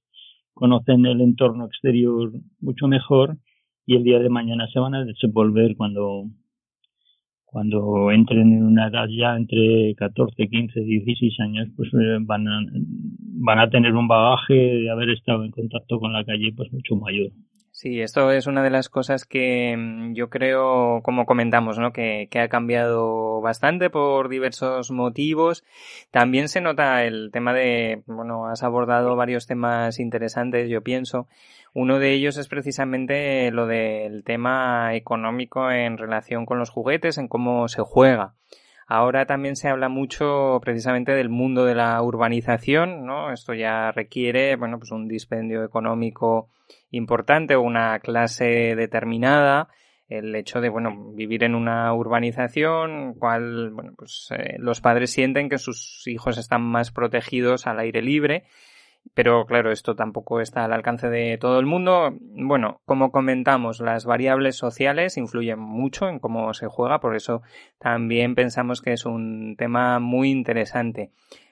conocen 0.54 1.04
el 1.04 1.20
entorno 1.20 1.66
exterior 1.66 2.32
mucho 2.60 2.86
mejor 2.86 3.36
y 3.86 3.96
el 3.96 4.04
día 4.04 4.20
de 4.20 4.30
mañana 4.30 4.66
se 4.72 4.78
van 4.78 4.94
a 4.94 5.04
desenvolver 5.04 5.76
cuando 5.76 6.24
cuando 7.44 8.10
entren 8.10 8.52
en 8.52 8.64
una 8.64 8.88
edad 8.88 9.06
ya 9.08 9.36
entre 9.36 9.94
14, 9.94 10.48
15, 10.48 10.80
16 10.80 11.38
años, 11.38 11.68
pues 11.76 11.88
eh, 11.94 12.18
van 12.20 12.48
a, 12.48 12.60
van 13.44 13.60
a 13.60 13.70
tener 13.70 13.94
un 13.94 14.08
bagaje 14.08 14.54
de 14.54 14.90
haber 14.90 15.10
estado 15.10 15.44
en 15.44 15.52
contacto 15.52 16.00
con 16.00 16.12
la 16.12 16.24
calle 16.24 16.52
pues 16.56 16.72
mucho 16.72 16.96
mayor. 16.96 17.30
Sí, 17.84 18.00
esto 18.00 18.30
es 18.30 18.46
una 18.46 18.62
de 18.62 18.70
las 18.70 18.88
cosas 18.88 19.26
que 19.26 19.76
mm, 19.76 20.14
yo 20.14 20.30
creo, 20.30 21.02
como 21.02 21.26
comentamos, 21.26 21.78
¿no? 21.78 21.92
Que, 21.92 22.28
que, 22.30 22.40
ha 22.40 22.48
cambiado 22.48 23.42
bastante 23.42 23.90
por 23.90 24.30
diversos 24.30 24.90
motivos. 24.90 25.64
También 26.10 26.48
se 26.48 26.62
nota 26.62 27.04
el 27.04 27.30
tema 27.30 27.52
de, 27.52 28.02
bueno, 28.06 28.46
has 28.46 28.62
abordado 28.62 29.16
varios 29.16 29.46
temas 29.46 30.00
interesantes, 30.00 30.70
yo 30.70 30.80
pienso. 30.82 31.28
Uno 31.74 31.98
de 31.98 32.14
ellos 32.14 32.38
es 32.38 32.48
precisamente 32.48 33.50
lo 33.50 33.66
del 33.66 34.24
tema 34.24 34.94
económico 34.94 35.70
en 35.70 35.98
relación 35.98 36.46
con 36.46 36.58
los 36.58 36.70
juguetes, 36.70 37.18
en 37.18 37.28
cómo 37.28 37.68
se 37.68 37.82
juega. 37.82 38.32
Ahora 38.86 39.26
también 39.26 39.56
se 39.56 39.68
habla 39.68 39.88
mucho 39.88 40.60
precisamente 40.62 41.12
del 41.12 41.28
mundo 41.28 41.64
de 41.64 41.74
la 41.74 42.00
urbanización, 42.02 43.06
¿no? 43.06 43.32
Esto 43.32 43.54
ya 43.54 43.92
requiere, 43.92 44.56
bueno, 44.56 44.78
pues 44.78 44.90
un 44.90 45.08
dispendio 45.08 45.64
económico 45.64 46.48
importante 46.90 47.56
o 47.56 47.62
una 47.62 47.98
clase 48.00 48.74
determinada. 48.76 49.68
El 50.08 50.34
hecho 50.34 50.60
de, 50.60 50.68
bueno, 50.68 51.12
vivir 51.14 51.44
en 51.44 51.54
una 51.54 51.92
urbanización, 51.94 53.14
cual, 53.14 53.70
bueno, 53.70 53.92
pues 53.96 54.28
eh, 54.36 54.56
los 54.58 54.80
padres 54.82 55.10
sienten 55.10 55.48
que 55.48 55.58
sus 55.58 56.02
hijos 56.06 56.36
están 56.36 56.62
más 56.62 56.92
protegidos 56.92 57.66
al 57.66 57.78
aire 57.78 58.02
libre 58.02 58.44
pero 59.12 59.44
claro, 59.46 59.70
esto 59.70 59.94
tampoco 59.94 60.40
está 60.40 60.64
al 60.64 60.72
alcance 60.72 61.08
de 61.08 61.36
todo 61.38 61.60
el 61.60 61.66
mundo. 61.66 62.14
Bueno, 62.20 62.80
como 62.84 63.12
comentamos, 63.12 63.80
las 63.80 64.06
variables 64.06 64.56
sociales 64.56 65.16
influyen 65.16 65.58
mucho 65.58 66.08
en 66.08 66.18
cómo 66.18 66.54
se 66.54 66.66
juega, 66.66 67.00
por 67.00 67.14
eso 67.14 67.42
también 67.78 68.34
pensamos 68.34 68.80
que 68.80 68.92
es 68.92 69.04
un 69.04 69.56
tema 69.56 69.98
muy 70.00 70.30
interesante. 70.30 71.10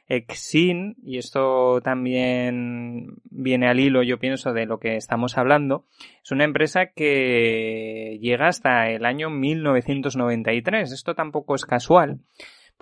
Exin, 0.08 0.96
y 1.02 1.18
esto 1.18 1.80
también 1.80 3.14
viene 3.30 3.68
al 3.68 3.80
hilo, 3.80 4.02
yo 4.02 4.18
pienso, 4.18 4.52
de 4.52 4.66
lo 4.66 4.78
que 4.78 4.96
estamos 4.96 5.38
hablando, 5.38 5.86
es 6.22 6.32
una 6.32 6.44
empresa 6.44 6.86
que 6.86 8.18
llega 8.20 8.48
hasta 8.48 8.90
el 8.90 9.06
año 9.06 9.30
1993. 9.30 10.92
Esto 10.92 11.14
tampoco 11.14 11.54
es 11.54 11.64
casual 11.64 12.18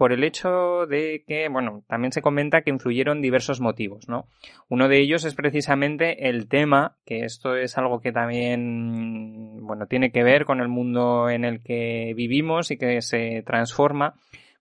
por 0.00 0.14
el 0.14 0.24
hecho 0.24 0.86
de 0.86 1.24
que, 1.26 1.50
bueno, 1.50 1.84
también 1.86 2.10
se 2.10 2.22
comenta 2.22 2.62
que 2.62 2.70
influyeron 2.70 3.20
diversos 3.20 3.60
motivos, 3.60 4.08
¿no? 4.08 4.28
Uno 4.70 4.88
de 4.88 4.98
ellos 4.98 5.26
es 5.26 5.34
precisamente 5.34 6.30
el 6.30 6.48
tema, 6.48 6.96
que 7.04 7.26
esto 7.26 7.54
es 7.54 7.76
algo 7.76 8.00
que 8.00 8.10
también, 8.10 9.58
bueno, 9.60 9.88
tiene 9.88 10.10
que 10.10 10.22
ver 10.22 10.46
con 10.46 10.62
el 10.62 10.68
mundo 10.68 11.28
en 11.28 11.44
el 11.44 11.62
que 11.62 12.14
vivimos 12.16 12.70
y 12.70 12.78
que 12.78 13.02
se 13.02 13.42
transforma 13.44 14.14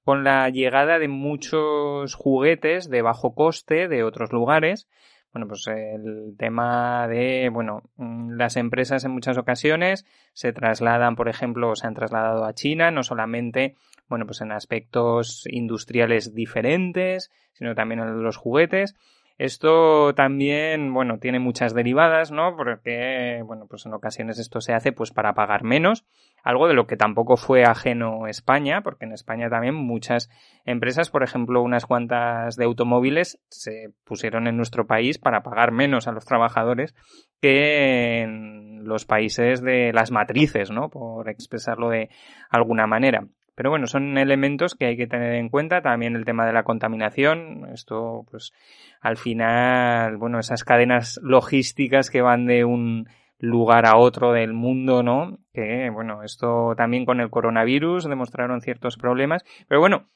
con 0.04 0.26
la 0.26 0.50
llegada 0.50 1.00
de 1.00 1.08
muchos 1.08 2.16
juguetes 2.16 2.90
de 2.90 3.02
bajo 3.02 3.34
coste 3.34 3.88
de 3.88 4.04
otros 4.04 4.34
lugares, 4.34 4.90
bueno, 5.34 5.48
pues 5.48 5.68
el 5.68 6.36
tema 6.38 7.08
de, 7.08 7.50
bueno, 7.52 7.84
las 7.98 8.56
empresas 8.58 9.04
en 9.06 9.12
muchas 9.12 9.38
ocasiones 9.38 10.06
se 10.34 10.54
trasladan, 10.54 11.16
por 11.16 11.30
ejemplo, 11.30 11.76
se 11.76 11.88
han 11.88 11.94
trasladado 11.94 12.46
a 12.46 12.54
China, 12.54 12.92
no 12.92 13.04
solamente 13.04 13.76
bueno, 14.10 14.26
pues 14.26 14.42
en 14.42 14.52
aspectos 14.52 15.44
industriales 15.50 16.34
diferentes, 16.34 17.32
sino 17.54 17.76
también 17.76 18.02
en 18.02 18.24
los 18.24 18.38
juguetes. 18.38 18.96
Esto 19.40 20.14
también, 20.16 20.94
bueno, 20.94 21.18
tiene 21.18 21.40
muchas 21.40 21.74
derivadas, 21.74 22.30
¿no? 22.30 22.58
Porque, 22.58 23.42
bueno, 23.46 23.68
pues 23.70 23.86
en 23.86 23.94
ocasiones 23.94 24.38
esto 24.38 24.60
se 24.60 24.74
hace 24.74 24.92
pues 24.92 25.12
para 25.12 25.34
pagar 25.34 25.64
menos, 25.64 26.06
algo 26.44 26.68
de 26.68 26.74
lo 26.74 26.88
que 26.88 26.98
tampoco 26.98 27.38
fue 27.38 27.64
ajeno 27.64 28.28
España, 28.28 28.82
porque 28.82 29.06
en 29.06 29.14
España 29.14 29.50
también 29.50 29.76
muchas 29.76 30.30
empresas, 30.66 31.10
por 31.10 31.24
ejemplo, 31.24 31.62
unas 31.62 31.86
cuantas 31.86 32.58
de 32.58 32.66
automóviles 32.66 33.40
se 33.48 33.94
pusieron 34.04 34.46
en 34.46 34.58
nuestro 34.58 34.88
país 34.88 35.18
para 35.20 35.42
pagar 35.42 35.72
menos 35.72 36.10
a 36.10 36.12
los 36.12 36.26
trabajadores 36.26 36.94
que 37.42 38.20
en 38.24 38.84
los 38.84 39.06
países 39.06 39.62
de 39.62 39.94
las 39.94 40.12
matrices, 40.12 40.70
¿no? 40.70 40.90
Por 40.90 41.30
expresarlo 41.30 41.88
de 41.88 42.10
alguna 42.50 42.88
manera. 42.88 43.26
Pero 43.60 43.72
bueno, 43.72 43.88
son 43.88 44.18
elementos 44.18 44.74
que 44.74 44.86
hay 44.86 44.96
que 44.96 45.06
tener 45.06 45.34
en 45.34 45.50
cuenta. 45.50 45.82
También 45.82 46.16
el 46.16 46.24
tema 46.24 46.46
de 46.46 46.54
la 46.54 46.64
contaminación. 46.64 47.68
Esto, 47.74 48.26
pues, 48.32 48.54
al 49.02 49.18
final, 49.18 50.16
bueno, 50.16 50.40
esas 50.40 50.64
cadenas 50.64 51.20
logísticas 51.22 52.10
que 52.10 52.22
van 52.22 52.46
de 52.46 52.64
un 52.64 53.10
lugar 53.38 53.86
a 53.86 53.98
otro 53.98 54.32
del 54.32 54.54
mundo, 54.54 55.04
¿no? 55.04 55.40
Que, 55.52 55.90
bueno, 55.90 56.24
esto 56.24 56.74
también 56.78 57.04
con 57.06 57.20
el 57.20 57.30
coronavirus 57.30 58.06
demostraron 58.06 58.62
ciertos 58.62 58.96
problemas. 58.96 59.44
Pero 59.68 59.82
bueno, 59.82 60.08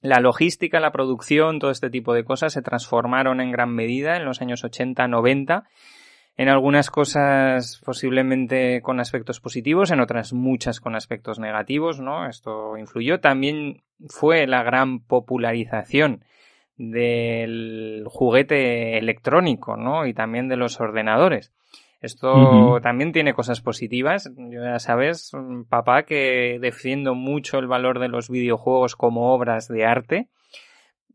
la 0.00 0.20
logística, 0.20 0.80
la 0.80 0.90
producción, 0.90 1.58
todo 1.58 1.72
este 1.72 1.90
tipo 1.90 2.14
de 2.14 2.24
cosas 2.24 2.54
se 2.54 2.62
transformaron 2.62 3.42
en 3.42 3.52
gran 3.52 3.74
medida 3.74 4.16
en 4.16 4.24
los 4.24 4.40
años 4.40 4.64
80, 4.64 5.06
90 5.06 5.64
en 6.36 6.48
algunas 6.48 6.90
cosas 6.90 7.80
posiblemente 7.84 8.80
con 8.82 9.00
aspectos 9.00 9.40
positivos, 9.40 9.90
en 9.90 10.00
otras 10.00 10.32
muchas 10.32 10.80
con 10.80 10.96
aspectos 10.96 11.38
negativos, 11.38 12.00
¿no? 12.00 12.26
Esto 12.26 12.76
influyó. 12.76 13.20
También 13.20 13.82
fue 14.08 14.46
la 14.46 14.62
gran 14.62 15.00
popularización 15.00 16.24
del 16.76 18.04
juguete 18.06 18.96
electrónico, 18.96 19.76
¿no? 19.76 20.06
Y 20.06 20.14
también 20.14 20.48
de 20.48 20.56
los 20.56 20.80
ordenadores. 20.80 21.52
Esto 22.00 22.80
también 22.82 23.12
tiene 23.12 23.34
cosas 23.34 23.60
positivas. 23.60 24.30
Ya 24.36 24.78
sabes, 24.78 25.32
papá, 25.68 26.04
que 26.04 26.58
defiendo 26.58 27.14
mucho 27.14 27.58
el 27.58 27.66
valor 27.66 27.98
de 27.98 28.08
los 28.08 28.30
videojuegos 28.30 28.96
como 28.96 29.34
obras 29.34 29.68
de 29.68 29.84
arte. 29.84 30.28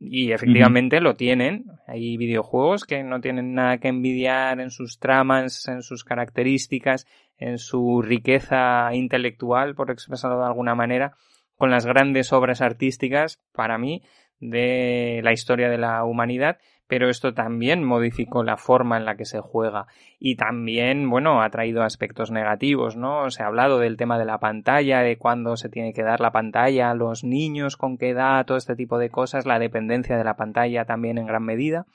Y 0.08 0.32
efectivamente 0.32 1.02
lo 1.02 1.16
tienen. 1.16 1.66
Hay 1.88 2.18
videojuegos 2.18 2.86
que 2.86 3.04
no 3.04 3.22
tienen 3.22 3.54
nada 3.54 3.80
que 3.80 3.88
envidiar 3.88 4.60
en 4.60 4.70
sus 4.70 5.00
tramas, 5.00 5.68
en 5.68 5.82
sus 5.82 6.04
características, 6.04 7.08
en 7.38 7.58
su 7.58 8.02
riqueza 8.02 8.94
intelectual, 8.94 9.76
por 9.76 9.92
expresarlo 9.92 10.40
de 10.40 10.46
alguna 10.46 10.76
manera, 10.76 11.16
con 11.56 11.72
las 11.72 11.86
grandes 11.86 12.34
obras 12.34 12.62
artísticas, 12.62 13.42
para 13.52 13.78
mí, 13.78 14.04
de 14.40 15.22
la 15.24 15.34
historia 15.34 15.70
de 15.70 15.78
la 15.78 16.04
humanidad 16.04 16.58
pero 16.88 17.10
esto 17.10 17.34
también 17.34 17.84
modificó 17.84 18.44
la 18.44 18.58
forma 18.58 18.98
en 18.98 19.06
la 19.06 19.16
que 19.16 19.26
se 19.26 19.40
juega 19.40 19.88
y 20.20 20.36
también, 20.36 21.10
bueno, 21.10 21.42
ha 21.42 21.50
traído 21.50 21.84
aspectos 21.84 22.32
negativos, 22.32 22.96
¿no? 22.96 23.30
Se 23.32 23.44
ha 23.44 23.48
hablado 23.48 23.80
del 23.80 23.98
tema 23.98 24.20
de 24.20 24.26
la 24.26 24.40
pantalla, 24.40 25.02
de 25.02 25.18
cuándo 25.18 25.58
se 25.58 25.70
tiene 25.70 25.94
que 25.94 26.04
dar 26.04 26.20
la 26.20 26.32
pantalla 26.32 26.92
a 26.92 26.96
los 26.96 27.24
niños, 27.24 27.78
con 27.78 27.98
qué 27.98 28.10
edad, 28.10 28.46
todo 28.46 28.58
este 28.58 28.76
tipo 28.76 28.98
de 28.98 29.10
cosas, 29.10 29.46
la 29.46 29.60
dependencia 29.60 30.18
de 30.18 30.24
la 30.24 30.36
pantalla 30.36 30.86
también 30.86 31.18
en 31.18 31.26
gran 31.26 31.44
medida, 31.44 31.86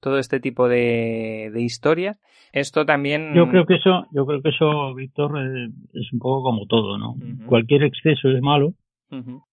todo 0.00 0.18
este 0.18 0.40
tipo 0.40 0.68
de, 0.68 1.50
de 1.52 1.62
historias. 1.62 2.20
Esto 2.52 2.86
también. 2.86 3.34
Yo 3.34 3.48
creo 3.48 3.66
que 3.66 3.74
eso, 3.74 4.06
yo 4.12 4.24
creo 4.24 4.40
que 4.40 4.48
eso, 4.48 4.94
Víctor, 4.94 5.38
eh, 5.38 5.68
es 5.92 6.12
un 6.12 6.18
poco 6.18 6.42
como 6.42 6.66
todo, 6.66 6.96
¿no? 6.96 7.14
Cualquier 7.46 7.82
exceso 7.82 8.30
es 8.30 8.40
malo. 8.40 8.74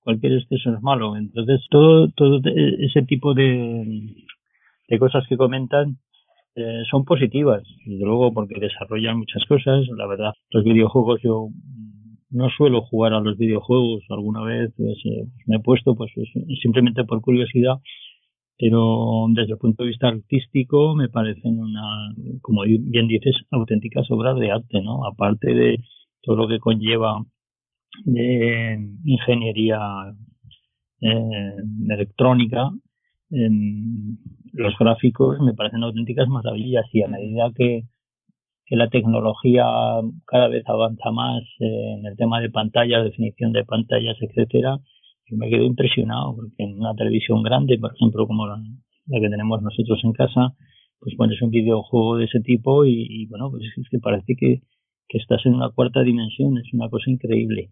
Cualquier 0.03 0.33
exceso 0.33 0.73
es 0.73 0.81
malo. 0.81 1.15
Entonces, 1.15 1.61
todo, 1.69 2.09
todo 2.09 2.39
ese 2.43 3.01
tipo 3.03 3.33
de, 3.33 4.13
de 4.87 4.99
cosas 4.99 5.25
que 5.27 5.37
comentan 5.37 5.97
eh, 6.55 6.83
son 6.89 7.03
positivas, 7.03 7.63
desde 7.85 8.05
luego 8.05 8.33
porque 8.33 8.59
desarrollan 8.59 9.17
muchas 9.17 9.43
cosas. 9.45 9.85
La 9.97 10.07
verdad, 10.07 10.33
los 10.51 10.63
videojuegos 10.63 11.21
yo 11.21 11.49
no 12.29 12.49
suelo 12.49 12.81
jugar 12.81 13.13
a 13.13 13.19
los 13.19 13.37
videojuegos. 13.37 14.03
Alguna 14.09 14.41
vez 14.41 14.71
pues, 14.77 14.97
eh, 15.05 15.25
me 15.47 15.57
he 15.57 15.59
puesto 15.59 15.95
pues 15.95 16.11
simplemente 16.61 17.03
por 17.03 17.21
curiosidad, 17.21 17.75
pero 18.57 19.25
desde 19.29 19.53
el 19.53 19.57
punto 19.57 19.83
de 19.83 19.89
vista 19.89 20.07
artístico 20.07 20.95
me 20.95 21.09
parecen 21.09 21.59
una, 21.59 22.13
como 22.41 22.61
bien 22.63 23.07
dices, 23.07 23.35
auténticas 23.51 24.09
obras 24.09 24.37
de 24.39 24.51
arte, 24.51 24.81
¿no? 24.81 25.05
Aparte 25.05 25.53
de 25.53 25.77
todo 26.21 26.37
lo 26.37 26.47
que 26.47 26.59
conlleva 26.59 27.21
de 28.05 28.79
ingeniería 29.03 29.79
eh, 31.01 31.55
electrónica, 31.89 32.69
los 34.55 34.73
gráficos 34.79 35.39
me 35.41 35.53
parecen 35.53 35.83
auténticas 35.83 36.27
maravillas 36.27 36.85
y 36.93 37.03
a 37.03 37.07
medida 37.07 37.51
que, 37.55 37.83
que 38.65 38.75
la 38.75 38.89
tecnología 38.89 39.65
cada 40.25 40.47
vez 40.47 40.63
avanza 40.67 41.11
más 41.11 41.43
en 41.59 42.05
el 42.05 42.15
tema 42.15 42.39
de 42.39 42.49
pantallas, 42.49 43.03
definición 43.03 43.51
de 43.51 43.65
pantallas, 43.65 44.17
etcétera, 44.21 44.79
me 45.31 45.49
quedo 45.49 45.63
impresionado 45.63 46.35
porque 46.35 46.53
en 46.57 46.79
una 46.79 46.95
televisión 46.95 47.43
grande, 47.43 47.77
por 47.77 47.93
ejemplo, 47.95 48.27
como 48.27 48.47
la, 48.47 48.61
que 49.07 49.29
tenemos 49.29 49.61
nosotros 49.61 49.99
en 50.03 50.13
casa, 50.13 50.55
pues 50.99 51.15
pones 51.15 51.41
un 51.41 51.49
videojuego 51.49 52.17
de 52.17 52.25
ese 52.25 52.39
tipo 52.39 52.85
y, 52.85 53.25
bueno, 53.27 53.51
pues 53.51 53.63
es 53.63 53.89
que 53.89 53.99
parece 53.99 54.35
que, 54.35 54.61
que 55.07 55.17
estás 55.17 55.45
en 55.45 55.55
una 55.55 55.69
cuarta 55.69 56.01
dimensión, 56.01 56.57
es 56.57 56.73
una 56.73 56.89
cosa 56.89 57.11
increíble. 57.11 57.71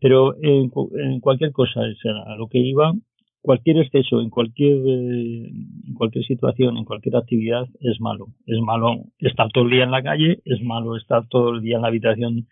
Pero 0.00 0.36
en, 0.42 0.70
en 0.94 1.20
cualquier 1.20 1.52
cosa, 1.52 1.80
a 1.80 2.36
lo 2.36 2.48
que 2.48 2.58
iba 2.58 2.92
cualquier 3.40 3.78
exceso 3.78 4.20
en 4.20 4.30
cualquier 4.30 4.76
en 4.76 5.94
cualquier 5.94 6.24
situación, 6.24 6.76
en 6.76 6.84
cualquier 6.84 7.16
actividad 7.16 7.66
es 7.80 8.00
malo. 8.00 8.28
Es 8.46 8.58
malo 8.60 9.04
estar 9.18 9.48
todo 9.50 9.64
el 9.64 9.70
día 9.70 9.84
en 9.84 9.90
la 9.90 10.02
calle, 10.02 10.40
es 10.44 10.62
malo 10.62 10.96
estar 10.96 11.26
todo 11.28 11.50
el 11.50 11.62
día 11.62 11.76
en 11.76 11.82
la 11.82 11.88
habitación 11.88 12.48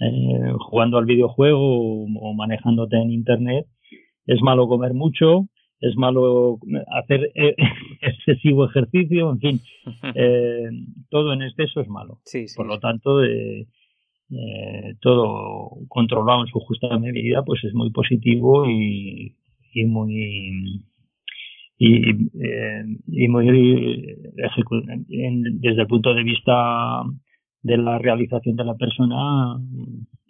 eh, 0.00 0.52
jugando 0.58 0.98
al 0.98 1.04
videojuego 1.04 2.04
o, 2.04 2.34
manejándote 2.34 2.96
en 2.96 3.10
internet. 3.10 3.66
Es 4.26 4.40
malo 4.40 4.68
comer 4.68 4.94
mucho, 4.94 5.48
es 5.80 5.96
malo 5.96 6.58
hacer 6.92 7.30
eh, 7.34 7.54
excesivo 8.00 8.66
ejercicio, 8.66 9.30
en 9.30 9.38
fin, 9.40 9.60
eh, 10.14 10.70
todo 11.10 11.32
en 11.32 11.42
exceso 11.42 11.80
es 11.80 11.88
malo. 11.88 12.20
Por 12.56 12.66
lo 12.66 12.78
tanto, 12.78 13.22
eh, 14.32 14.94
todo 15.00 15.70
controlado 15.88 16.42
en 16.42 16.46
su 16.46 16.60
justa 16.60 16.96
medida, 16.98 17.42
pues 17.44 17.64
es 17.64 17.74
muy 17.74 17.90
positivo 17.90 18.64
y, 18.70 19.34
y 19.72 19.84
muy 19.84 20.84
y, 21.78 22.10
y 23.06 23.28
muy 23.28 23.46
desde 25.60 25.80
el 25.80 25.86
punto 25.86 26.14
de 26.14 26.22
vista 26.22 27.02
de 27.62 27.76
la 27.78 27.98
realización 27.98 28.56
de 28.56 28.64
la 28.64 28.74
persona 28.74 29.58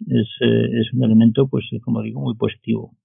es, 0.07 0.27
es 0.39 0.93
un 0.93 1.03
elemento 1.03 1.47
pues 1.47 1.65
como 1.83 2.01
digo 2.01 2.21
muy 2.21 2.35
positivo 2.35 2.95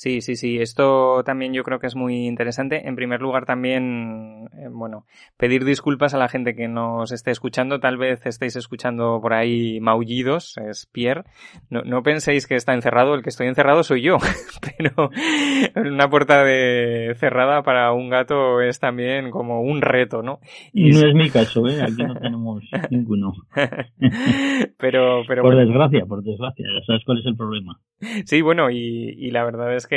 Sí, 0.00 0.22
sí, 0.22 0.34
sí. 0.34 0.56
Esto 0.56 1.22
también 1.24 1.52
yo 1.52 1.62
creo 1.62 1.78
que 1.78 1.86
es 1.86 1.94
muy 1.94 2.26
interesante. 2.26 2.88
En 2.88 2.96
primer 2.96 3.20
lugar, 3.20 3.44
también, 3.44 4.48
eh, 4.56 4.68
bueno, 4.72 5.04
pedir 5.36 5.62
disculpas 5.66 6.14
a 6.14 6.16
la 6.16 6.30
gente 6.30 6.54
que 6.54 6.68
nos 6.68 7.12
esté 7.12 7.32
escuchando. 7.32 7.80
Tal 7.80 7.98
vez 7.98 8.24
estéis 8.24 8.56
escuchando 8.56 9.18
por 9.20 9.34
ahí 9.34 9.78
maullidos. 9.80 10.56
Es 10.56 10.86
Pierre. 10.86 11.24
No, 11.68 11.82
no 11.82 12.02
penséis 12.02 12.46
que 12.46 12.54
está 12.54 12.72
encerrado. 12.72 13.14
El 13.14 13.22
que 13.22 13.28
estoy 13.28 13.48
encerrado 13.48 13.82
soy 13.82 14.00
yo. 14.00 14.16
Pero 14.78 15.10
una 15.76 16.08
puerta 16.08 16.44
de 16.44 17.14
cerrada 17.18 17.62
para 17.62 17.92
un 17.92 18.08
gato 18.08 18.62
es 18.62 18.80
también 18.80 19.30
como 19.30 19.60
un 19.60 19.82
reto, 19.82 20.22
¿no? 20.22 20.40
Y 20.72 20.92
no 20.92 21.08
es 21.08 21.14
mi 21.14 21.28
caso, 21.28 21.68
¿eh? 21.68 21.82
Aquí 21.82 22.02
no 22.02 22.14
tenemos 22.18 22.64
ninguno. 22.88 23.34
pero, 24.78 25.24
pero 25.28 25.42
por 25.42 25.56
desgracia, 25.56 26.06
por 26.06 26.22
desgracia. 26.22 26.64
Ya 26.66 26.86
sabes 26.86 27.02
cuál 27.04 27.18
es 27.18 27.26
el 27.26 27.36
problema. 27.36 27.78
Sí, 28.24 28.40
bueno, 28.40 28.70
y, 28.70 29.14
y 29.18 29.30
la 29.30 29.44
verdad 29.44 29.74
es 29.74 29.86
que 29.86 29.89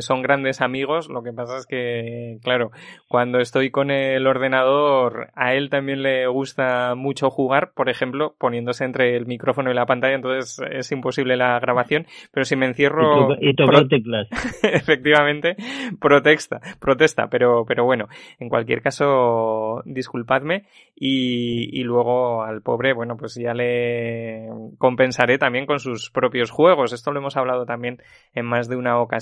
son 0.00 0.22
grandes 0.22 0.60
amigos, 0.60 1.08
lo 1.08 1.22
que 1.22 1.32
pasa 1.32 1.56
es 1.58 1.66
que, 1.66 2.38
claro, 2.42 2.70
cuando 3.08 3.38
estoy 3.38 3.70
con 3.70 3.90
el 3.90 4.26
ordenador, 4.26 5.30
a 5.34 5.54
él 5.54 5.70
también 5.70 6.02
le 6.02 6.26
gusta 6.26 6.94
mucho 6.94 7.30
jugar, 7.30 7.72
por 7.74 7.88
ejemplo, 7.88 8.34
poniéndose 8.38 8.84
entre 8.84 9.16
el 9.16 9.26
micrófono 9.26 9.70
y 9.70 9.74
la 9.74 9.86
pantalla, 9.86 10.14
entonces 10.14 10.60
es 10.70 10.92
imposible 10.92 11.36
la 11.36 11.58
grabación, 11.60 12.06
pero 12.32 12.44
si 12.44 12.56
me 12.56 12.66
encierro... 12.66 13.36
Y, 13.40 13.54
tocar 13.54 13.88
teclas. 13.88 14.28
Efectivamente, 14.62 15.56
protesta, 16.00 16.60
protesta, 16.78 17.28
pero, 17.28 17.64
pero 17.64 17.84
bueno, 17.84 18.08
en 18.38 18.48
cualquier 18.48 18.82
caso, 18.82 19.82
disculpadme 19.84 20.64
y, 20.94 21.80
y 21.80 21.84
luego 21.84 22.42
al 22.42 22.62
pobre, 22.62 22.92
bueno, 22.92 23.16
pues 23.16 23.34
ya 23.34 23.54
le 23.54 24.48
compensaré 24.78 25.38
también 25.38 25.66
con 25.66 25.78
sus 25.78 26.10
propios 26.10 26.50
juegos. 26.50 26.92
Esto 26.92 27.12
lo 27.12 27.20
hemos 27.20 27.36
hablado 27.36 27.64
también 27.64 28.02
en 28.34 28.46
más 28.46 28.68
de 28.68 28.76
una 28.76 29.00
ocasión 29.00 29.19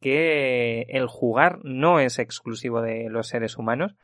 que 0.00 0.82
el 0.88 1.06
jugar 1.06 1.58
no 1.62 2.00
es 2.00 2.18
exclusivo 2.18 2.82
de 2.82 3.08
los 3.10 3.28
seres 3.28 3.56
humanos. 3.56 3.94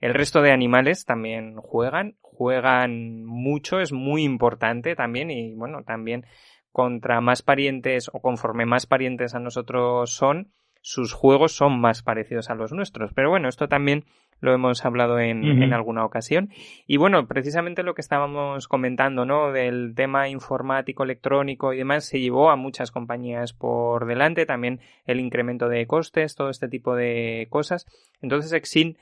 El 0.00 0.14
resto 0.14 0.42
de 0.42 0.52
animales 0.52 1.04
también 1.04 1.56
juegan, 1.56 2.16
juegan 2.20 3.24
mucho, 3.24 3.80
es 3.80 3.92
muy 3.92 4.24
importante 4.24 4.94
también 4.94 5.30
y 5.30 5.54
bueno, 5.54 5.84
también 5.84 6.26
contra 6.70 7.22
más 7.22 7.40
parientes 7.40 8.10
o 8.12 8.20
conforme 8.20 8.66
más 8.66 8.86
parientes 8.86 9.34
a 9.34 9.40
nosotros 9.40 10.12
son, 10.12 10.52
sus 10.86 11.12
juegos 11.12 11.50
son 11.50 11.80
más 11.80 12.04
parecidos 12.04 12.48
a 12.48 12.54
los 12.54 12.70
nuestros. 12.70 13.12
Pero 13.12 13.28
bueno, 13.28 13.48
esto 13.48 13.66
también 13.66 14.04
lo 14.38 14.54
hemos 14.54 14.84
hablado 14.84 15.18
en, 15.18 15.44
en, 15.44 15.72
alguna 15.72 16.04
ocasión. 16.04 16.50
Y 16.86 16.96
bueno, 16.96 17.26
precisamente 17.26 17.82
lo 17.82 17.94
que 17.94 18.02
estábamos 18.02 18.68
comentando, 18.68 19.26
¿no? 19.26 19.50
Del 19.50 19.94
tema 19.96 20.28
informático, 20.28 21.02
electrónico 21.02 21.72
y 21.72 21.78
demás, 21.78 22.04
se 22.04 22.20
llevó 22.20 22.50
a 22.50 22.56
muchas 22.56 22.92
compañías 22.92 23.52
por 23.52 24.06
delante, 24.06 24.46
también 24.46 24.78
el 25.06 25.18
incremento 25.18 25.68
de 25.68 25.88
costes, 25.88 26.36
todo 26.36 26.50
este 26.50 26.68
tipo 26.68 26.94
de 26.94 27.48
cosas. 27.50 27.84
Entonces, 28.22 28.52
Exin 28.52 28.96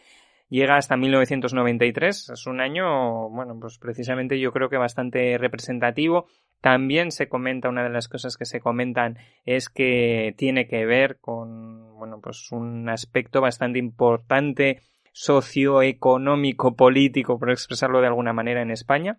llega 0.49 0.77
hasta 0.77 0.97
1993. 0.97 2.31
Es 2.31 2.47
un 2.47 2.63
año, 2.63 3.29
bueno, 3.29 3.59
pues 3.61 3.79
precisamente 3.79 4.41
yo 4.41 4.53
creo 4.53 4.71
que 4.71 4.79
bastante 4.79 5.37
representativo. 5.37 6.29
También 6.65 7.11
se 7.11 7.29
comenta, 7.29 7.69
una 7.69 7.83
de 7.83 7.91
las 7.91 8.09
cosas 8.09 8.39
que 8.39 8.47
se 8.47 8.59
comentan 8.59 9.19
es 9.45 9.69
que 9.69 10.33
tiene 10.39 10.67
que 10.67 10.87
ver 10.87 11.19
con, 11.21 11.95
bueno, 11.99 12.23
pues 12.23 12.51
un 12.53 12.89
aspecto 12.89 13.43
bastante 13.43 13.79
importante 13.79 14.81
socioeconómico 15.13 16.75
político, 16.75 17.39
por 17.39 17.51
expresarlo 17.51 18.01
de 18.01 18.07
alguna 18.07 18.33
manera, 18.33 18.63
en 18.63 18.71
España, 18.71 19.19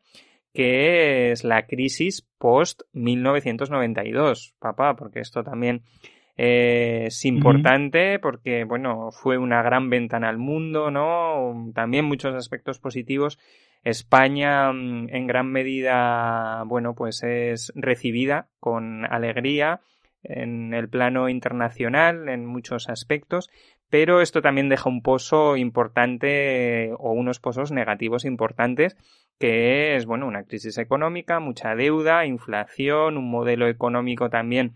que 0.55 1.31
es 1.31 1.43
la 1.43 1.67
crisis 1.67 2.27
post 2.39 2.81
1992, 2.93 4.55
papá, 4.57 4.95
porque 4.95 5.19
esto 5.19 5.43
también 5.43 5.83
es 6.37 7.23
importante 7.25 8.17
porque, 8.17 8.63
bueno, 8.63 9.11
fue 9.11 9.37
una 9.37 9.61
gran 9.61 9.91
ventana 9.91 10.29
al 10.29 10.39
mundo, 10.39 10.89
¿no? 10.89 11.71
También 11.75 12.05
muchos 12.05 12.33
aspectos 12.33 12.79
positivos. 12.79 13.37
España, 13.85 14.73
mm, 14.73 15.09
en 15.11 15.27
gran 15.27 15.51
medida, 15.51 16.63
bueno, 16.65 16.95
pues 16.95 17.23
es 17.23 17.71
recibida 17.75 18.49
con 18.59 19.05
alegría 19.05 19.79
en 20.23 20.73
el 20.73 20.89
plano 20.89 21.29
internacional 21.29 22.27
en 22.27 22.47
muchos 22.47 22.89
aspectos, 22.89 23.49
pero 23.91 24.21
esto 24.21 24.41
también 24.41 24.69
deja 24.69 24.89
un 24.89 25.03
pozo 25.03 25.55
importante 25.55 26.91
o 26.97 27.13
unos 27.13 27.39
pozos 27.39 27.71
negativos 27.71 28.25
importantes 28.25 28.97
que 29.39 29.95
es, 29.95 30.07
bueno, 30.07 30.27
una 30.27 30.45
crisis 30.45 30.79
económica, 30.79 31.39
mucha 31.39 31.75
deuda, 31.75 32.25
inflación, 32.25 33.17
un 33.17 33.29
modelo 33.29 33.67
económico 33.67 34.31
también 34.31 34.73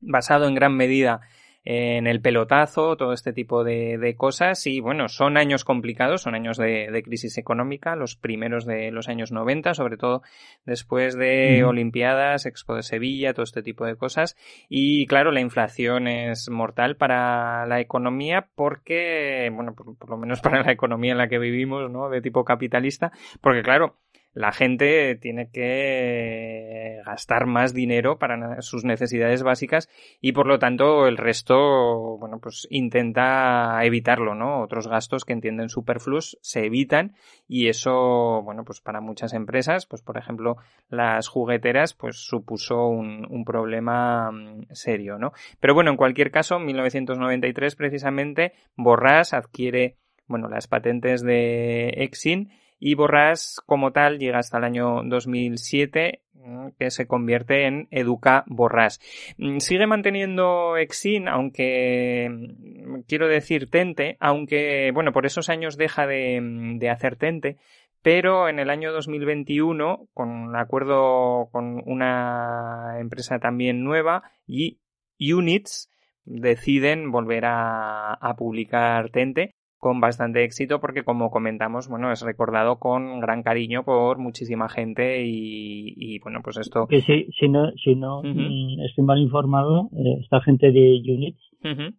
basado 0.00 0.46
en 0.46 0.54
gran 0.54 0.76
medida 0.76 1.22
en 1.70 2.06
el 2.06 2.22
pelotazo, 2.22 2.96
todo 2.96 3.12
este 3.12 3.34
tipo 3.34 3.62
de, 3.62 4.14
cosas. 4.16 4.66
Y 4.66 4.80
bueno, 4.80 5.08
son 5.08 5.36
años 5.36 5.64
complicados, 5.64 6.22
son 6.22 6.34
años 6.34 6.56
de, 6.56 7.02
crisis 7.04 7.36
económica, 7.36 7.94
los 7.94 8.16
primeros 8.16 8.64
de 8.64 8.90
los 8.90 9.10
años 9.10 9.32
90, 9.32 9.74
sobre 9.74 9.98
todo 9.98 10.22
después 10.64 11.14
de 11.14 11.64
Olimpiadas, 11.64 12.46
Expo 12.46 12.74
de 12.74 12.82
Sevilla, 12.82 13.34
todo 13.34 13.42
este 13.42 13.62
tipo 13.62 13.84
de 13.84 13.96
cosas. 13.96 14.34
Y 14.70 15.06
claro, 15.08 15.30
la 15.30 15.42
inflación 15.42 16.08
es 16.08 16.48
mortal 16.48 16.96
para 16.96 17.66
la 17.66 17.80
economía 17.80 18.48
porque, 18.54 19.50
bueno, 19.52 19.74
por, 19.74 20.08
lo 20.08 20.16
menos 20.16 20.40
para 20.40 20.62
la 20.62 20.72
economía 20.72 21.12
en 21.12 21.18
la 21.18 21.28
que 21.28 21.38
vivimos, 21.38 21.90
¿no? 21.90 22.08
De 22.08 22.22
tipo 22.22 22.46
capitalista, 22.46 23.12
porque 23.42 23.60
claro, 23.60 23.96
la 24.38 24.52
gente 24.52 25.16
tiene 25.16 25.50
que 25.50 27.02
gastar 27.04 27.46
más 27.46 27.74
dinero 27.74 28.20
para 28.20 28.62
sus 28.62 28.84
necesidades 28.84 29.42
básicas 29.42 29.88
y 30.20 30.30
por 30.30 30.46
lo 30.46 30.60
tanto 30.60 31.08
el 31.08 31.16
resto, 31.16 32.16
bueno, 32.18 32.38
pues 32.38 32.68
intenta 32.70 33.80
evitarlo, 33.82 34.36
¿no? 34.36 34.62
Otros 34.62 34.86
gastos 34.86 35.24
que 35.24 35.32
entienden 35.32 35.68
superfluos 35.68 36.38
se 36.40 36.66
evitan 36.66 37.16
y 37.48 37.66
eso, 37.66 38.40
bueno, 38.44 38.62
pues 38.64 38.80
para 38.80 39.00
muchas 39.00 39.32
empresas, 39.32 39.86
pues 39.86 40.02
por 40.02 40.16
ejemplo 40.16 40.56
las 40.88 41.26
jugueteras, 41.26 41.94
pues 41.94 42.18
supuso 42.18 42.86
un, 42.86 43.44
problema 43.44 44.30
mm, 44.30 44.66
serio, 44.70 45.18
¿no? 45.18 45.32
Pero 45.58 45.74
bueno, 45.74 45.90
en 45.90 45.96
cualquier 45.96 46.30
caso, 46.30 46.58
en 46.58 46.66
1993 46.66 47.74
precisamente, 47.74 48.52
Borrás 48.76 49.34
adquiere, 49.34 49.96
bueno, 50.28 50.48
las 50.48 50.68
patentes 50.68 51.22
de 51.22 51.88
Exin 51.96 52.50
y 52.78 52.94
Borrás 52.94 53.60
como 53.66 53.92
tal 53.92 54.18
llega 54.18 54.38
hasta 54.38 54.58
el 54.58 54.64
año 54.64 55.02
2007 55.04 56.22
mm, 56.34 56.68
que 56.78 56.90
se 56.90 57.06
convierte 57.06 57.66
en 57.66 57.88
Educa 57.90 58.44
Borrás. 58.46 59.00
Mm, 59.36 59.58
sigue 59.58 59.86
manteniendo 59.86 60.76
Exin, 60.76 61.28
aunque 61.28 62.28
mm, 62.30 63.00
quiero 63.08 63.28
decir 63.28 63.68
Tente, 63.70 64.16
aunque 64.20 64.90
bueno, 64.92 65.12
por 65.12 65.26
esos 65.26 65.48
años 65.48 65.76
deja 65.76 66.06
de, 66.06 66.40
de 66.78 66.90
hacer 66.90 67.16
Tente, 67.16 67.56
pero 68.02 68.48
en 68.48 68.58
el 68.60 68.70
año 68.70 68.92
2021, 68.92 70.08
con 70.14 70.54
acuerdo 70.56 71.48
con 71.50 71.82
una 71.84 72.96
empresa 73.00 73.38
también 73.38 73.82
nueva, 73.82 74.22
y 74.46 74.78
Units, 75.20 75.90
deciden 76.24 77.10
volver 77.10 77.44
a, 77.46 78.14
a 78.14 78.36
publicar 78.36 79.10
Tente 79.10 79.57
con 79.78 80.00
bastante 80.00 80.44
éxito 80.44 80.80
porque 80.80 81.04
como 81.04 81.30
comentamos, 81.30 81.88
bueno, 81.88 82.12
es 82.12 82.22
recordado 82.22 82.78
con 82.78 83.20
gran 83.20 83.42
cariño 83.42 83.84
por 83.84 84.18
muchísima 84.18 84.68
gente 84.68 85.24
y, 85.24 86.18
bueno, 86.20 86.40
pues 86.42 86.58
esto... 86.58 86.86
Que 86.88 87.00
si, 87.00 87.26
si 87.38 87.48
no, 87.48 87.70
si 87.82 87.94
no 87.94 88.22
mm, 88.22 88.80
estoy 88.84 89.04
mal 89.04 89.18
informado, 89.18 89.88
eh, 89.96 90.18
esta 90.20 90.40
gente 90.40 90.72
de 90.72 91.00
Units 91.06 91.40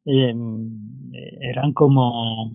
em, 0.06 0.70
eran 1.42 1.74
como 1.74 2.52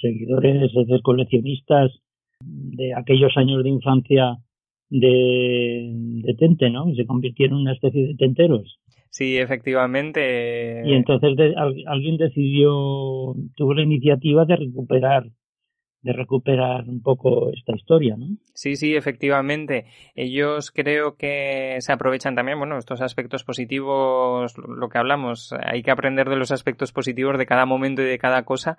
seguidores, 0.00 0.72
de 0.72 1.00
coleccionistas 1.02 1.92
de 2.40 2.94
aquellos 2.94 3.36
años 3.36 3.62
de 3.62 3.70
infancia 3.70 4.38
de, 4.90 5.90
de 5.92 6.34
Tente, 6.34 6.70
¿no? 6.70 6.92
Se 6.94 7.06
convirtieron 7.06 7.58
en 7.58 7.62
una 7.62 7.72
especie 7.72 8.06
de 8.06 8.14
tenteros. 8.14 8.78
Sí, 9.18 9.36
efectivamente. 9.36 10.84
Y 10.84 10.94
entonces 10.94 11.36
alguien 11.88 12.18
decidió, 12.18 13.34
tuvo 13.56 13.74
la 13.74 13.82
iniciativa 13.82 14.44
de 14.44 14.54
recuperar 14.54 15.24
de 16.02 16.12
recuperar 16.12 16.88
un 16.88 17.02
poco 17.02 17.50
esta 17.50 17.74
historia, 17.74 18.16
¿no? 18.16 18.28
Sí, 18.54 18.76
sí, 18.76 18.94
efectivamente. 18.94 19.86
Ellos 20.14 20.70
creo 20.70 21.16
que 21.16 21.78
se 21.80 21.92
aprovechan 21.92 22.36
también, 22.36 22.58
bueno, 22.58 22.78
estos 22.78 23.00
aspectos 23.00 23.42
positivos, 23.42 24.56
lo 24.56 24.88
que 24.88 24.98
hablamos, 24.98 25.52
hay 25.64 25.82
que 25.82 25.90
aprender 25.90 26.28
de 26.28 26.36
los 26.36 26.52
aspectos 26.52 26.92
positivos 26.92 27.36
de 27.38 27.46
cada 27.46 27.66
momento 27.66 28.02
y 28.02 28.04
de 28.04 28.18
cada 28.18 28.44
cosa, 28.44 28.78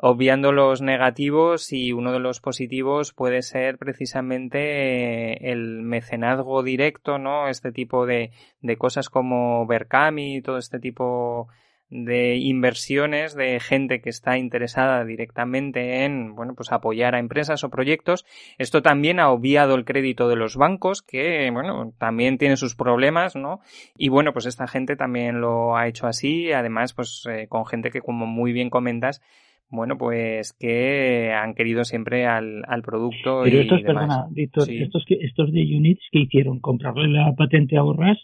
obviando 0.00 0.52
los 0.52 0.80
negativos 0.80 1.72
y 1.72 1.92
uno 1.92 2.12
de 2.12 2.20
los 2.20 2.40
positivos 2.40 3.12
puede 3.12 3.42
ser 3.42 3.78
precisamente 3.78 5.50
el 5.50 5.82
mecenazgo 5.82 6.62
directo, 6.62 7.18
¿no? 7.18 7.48
Este 7.48 7.72
tipo 7.72 8.06
de, 8.06 8.30
de 8.60 8.76
cosas 8.76 9.10
como 9.10 9.66
Berkami 9.66 10.40
todo 10.40 10.58
este 10.58 10.78
tipo 10.78 11.48
de 11.90 12.36
inversiones 12.36 13.34
de 13.34 13.60
gente 13.60 14.02
que 14.02 14.10
está 14.10 14.36
interesada 14.36 15.04
directamente 15.06 16.04
en 16.04 16.34
bueno 16.34 16.54
pues 16.54 16.70
apoyar 16.70 17.14
a 17.14 17.18
empresas 17.18 17.64
o 17.64 17.70
proyectos 17.70 18.26
esto 18.58 18.82
también 18.82 19.20
ha 19.20 19.30
obviado 19.30 19.74
el 19.74 19.86
crédito 19.86 20.28
de 20.28 20.36
los 20.36 20.56
bancos 20.56 21.00
que 21.00 21.50
bueno 21.50 21.94
también 21.96 22.36
tiene 22.36 22.58
sus 22.58 22.74
problemas 22.74 23.36
no 23.36 23.60
y 23.96 24.10
bueno 24.10 24.34
pues 24.34 24.44
esta 24.44 24.66
gente 24.66 24.96
también 24.96 25.40
lo 25.40 25.78
ha 25.78 25.88
hecho 25.88 26.06
así 26.06 26.52
además 26.52 26.92
pues 26.92 27.26
eh, 27.26 27.46
con 27.48 27.64
gente 27.64 27.90
que 27.90 28.02
como 28.02 28.26
muy 28.26 28.52
bien 28.52 28.68
comentas 28.68 29.22
bueno, 29.70 29.98
pues 29.98 30.52
que 30.52 31.32
han 31.32 31.54
querido 31.54 31.84
siempre 31.84 32.26
al, 32.26 32.62
al 32.66 32.82
producto 32.82 33.42
Pero 33.44 33.56
y 33.56 33.60
estos, 33.60 33.82
demás. 33.82 33.94
perdona, 33.94 34.26
Víctor, 34.30 34.70
estos, 34.70 35.04
que, 35.06 35.14
estos 35.20 35.52
de 35.52 35.60
Units 35.60 36.02
que 36.10 36.20
hicieron, 36.20 36.60
comprarle 36.60 37.08
la 37.08 37.34
patente 37.34 37.76
a 37.76 37.82
Borras 37.82 38.18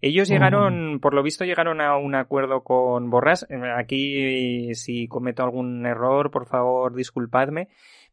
ellos 0.00 0.28
llegaron, 0.28 1.00
por 1.00 1.14
lo 1.14 1.22
visto, 1.22 1.44
llegaron 1.44 1.80
a 1.80 1.96
un 1.96 2.14
acuerdo 2.14 2.62
con 2.62 3.10
Borras. 3.10 3.46
Aquí, 3.76 4.74
si 4.74 5.08
cometo 5.08 5.42
algún 5.42 5.86
error, 5.86 6.30
por 6.30 6.46
favor, 6.46 6.94
disculpadme. 6.94 7.68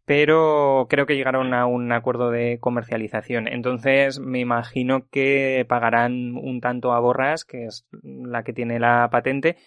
Pero 0.06 0.88
creo 0.90 1.06
que 1.06 1.16
llegaron 1.16 1.54
a 1.54 1.66
un 1.66 1.92
acuerdo 1.92 2.32
de 2.32 2.60
comercialización. 2.60 3.48
Entonces, 3.48 4.20
me 4.20 4.40
imagino 4.40 5.08
que 5.10 5.66
pagarán 5.68 6.36
un 6.36 6.60
tanto 6.60 6.92
a 6.92 7.00
Borras, 7.00 7.46
que 7.46 7.66
es 7.66 7.86
la 7.92 8.44
que 8.44 8.54
tiene 8.54 8.80
la 8.80 9.10
patente, 9.12 9.58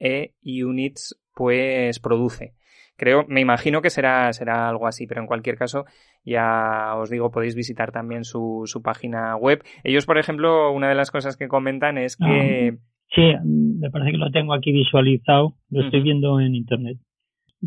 e 0.00 0.32
Units, 0.42 1.16
pues, 1.36 2.00
produce. 2.00 2.54
Creo, 2.96 3.26
me 3.28 3.42
imagino 3.42 3.82
que 3.82 3.90
será, 3.90 4.32
será 4.32 4.70
algo 4.70 4.86
así, 4.86 5.06
pero 5.06 5.20
en 5.20 5.26
cualquier 5.26 5.56
caso, 5.56 5.84
ya 6.24 6.94
os 6.96 7.10
digo, 7.10 7.30
podéis 7.30 7.54
visitar 7.54 7.92
también 7.92 8.24
su, 8.24 8.62
su 8.64 8.80
página 8.80 9.36
web. 9.36 9.62
Ellos, 9.84 10.06
por 10.06 10.16
ejemplo, 10.16 10.72
una 10.72 10.88
de 10.88 10.94
las 10.94 11.10
cosas 11.10 11.36
que 11.36 11.46
comentan 11.46 11.98
es 11.98 12.16
que... 12.16 12.72
Ah, 12.72 12.78
sí, 13.14 13.34
me 13.44 13.90
parece 13.90 14.12
que 14.12 14.16
lo 14.16 14.30
tengo 14.30 14.54
aquí 14.54 14.72
visualizado, 14.72 15.56
lo 15.68 15.82
estoy 15.84 16.00
viendo 16.00 16.40
en 16.40 16.54
internet. 16.54 16.96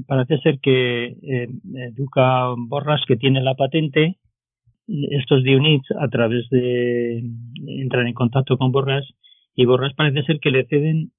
Parece 0.08 0.40
ser 0.40 0.60
que 0.60 1.06
eh, 1.06 1.48
Educa 1.94 2.56
Borras, 2.58 3.02
que 3.08 3.16
tiene 3.16 3.42
la 3.42 3.54
patente, 3.54 4.18
estos 4.88 5.44
de 5.44 5.56
UNITS, 5.56 5.92
a 6.00 6.08
través 6.08 6.50
de 6.50 7.24
entrar 7.68 8.08
en 8.08 8.16
contacto 8.16 8.58
con 8.58 8.72
Borras, 8.72 9.06
y 9.54 9.66
Borras 9.66 9.94
parece 9.94 10.24
ser 10.24 10.40
que 10.40 10.50
le 10.50 10.66
ceden 10.66 11.12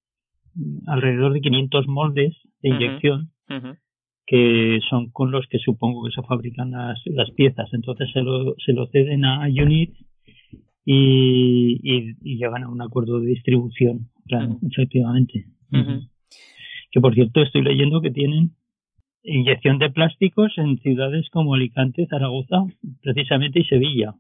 alrededor 0.87 1.33
de 1.33 1.41
500 1.41 1.87
moldes 1.89 2.37
de 2.63 2.69
inyección 2.69 3.31
que 4.31 4.79
son 4.89 5.11
con 5.11 5.33
los 5.33 5.45
que 5.49 5.59
supongo 5.59 6.05
que 6.05 6.13
se 6.13 6.23
fabrican 6.23 6.71
las, 6.71 7.01
las 7.07 7.29
piezas. 7.33 7.69
Entonces 7.73 8.09
se 8.13 8.23
lo, 8.23 8.55
se 8.65 8.73
lo 8.73 8.87
ceden 8.87 9.25
a 9.25 9.49
Unit 9.49 9.93
y, 10.85 11.81
y, 11.83 12.37
llegan 12.37 12.63
a 12.63 12.69
un 12.69 12.81
acuerdo 12.81 13.19
de 13.19 13.27
distribución, 13.27 14.09
claro, 14.29 14.57
efectivamente. 14.71 15.47
Que 16.93 17.01
por 17.01 17.15
cierto 17.15 17.43
estoy 17.43 17.63
leyendo 17.63 18.01
que 18.01 18.13
tienen 18.13 18.53
inyección 19.25 19.79
de 19.79 19.91
plásticos 19.91 20.57
en 20.59 20.79
ciudades 20.79 21.29
como 21.31 21.55
Alicante, 21.55 22.07
Zaragoza, 22.07 22.67
precisamente 23.03 23.59
y 23.59 23.65
Sevilla. 23.65 24.15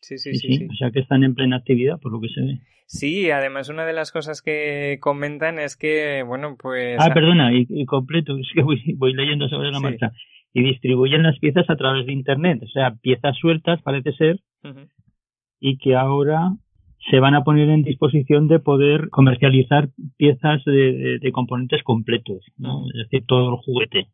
Sí, 0.00 0.18
sí, 0.18 0.34
sí, 0.34 0.66
O 0.70 0.74
sea 0.74 0.90
que 0.90 1.00
están 1.00 1.24
en 1.24 1.34
plena 1.34 1.56
actividad, 1.56 1.98
por 2.00 2.12
lo 2.12 2.20
que 2.20 2.28
se 2.28 2.40
ve. 2.40 2.60
Sí, 2.86 3.30
además 3.30 3.68
una 3.68 3.84
de 3.84 3.92
las 3.92 4.12
cosas 4.12 4.40
que 4.40 4.98
comentan 5.00 5.58
es 5.58 5.76
que, 5.76 6.22
bueno, 6.26 6.56
pues... 6.58 6.96
Ah, 6.98 7.12
perdona, 7.12 7.50
y, 7.52 7.84
completo, 7.84 8.36
es 8.40 8.48
que 8.54 8.62
voy, 8.62 8.82
voy 8.96 9.12
leyendo 9.12 9.48
sobre 9.48 9.70
la 9.70 9.80
marcha. 9.80 10.12
Y 10.54 10.62
distribuyen 10.62 11.22
las 11.22 11.38
piezas 11.38 11.68
a 11.68 11.76
través 11.76 12.06
de 12.06 12.12
Internet, 12.12 12.62
o 12.62 12.68
sea, 12.68 12.94
piezas 13.02 13.36
sueltas 13.36 13.82
parece 13.82 14.12
ser, 14.12 14.40
y 15.60 15.76
que 15.76 15.94
ahora 15.94 16.52
se 17.10 17.20
van 17.20 17.34
a 17.34 17.44
poner 17.44 17.68
en 17.68 17.82
disposición 17.82 18.48
de 18.48 18.58
poder 18.58 19.10
comercializar 19.10 19.90
piezas 20.16 20.64
de, 20.64 21.18
de, 21.20 21.32
componentes 21.32 21.82
completos, 21.82 22.44
¿no? 22.56 22.86
es 22.88 23.10
decir, 23.10 23.24
todo 23.26 23.50
el 23.50 23.56
juguete. 23.56 24.08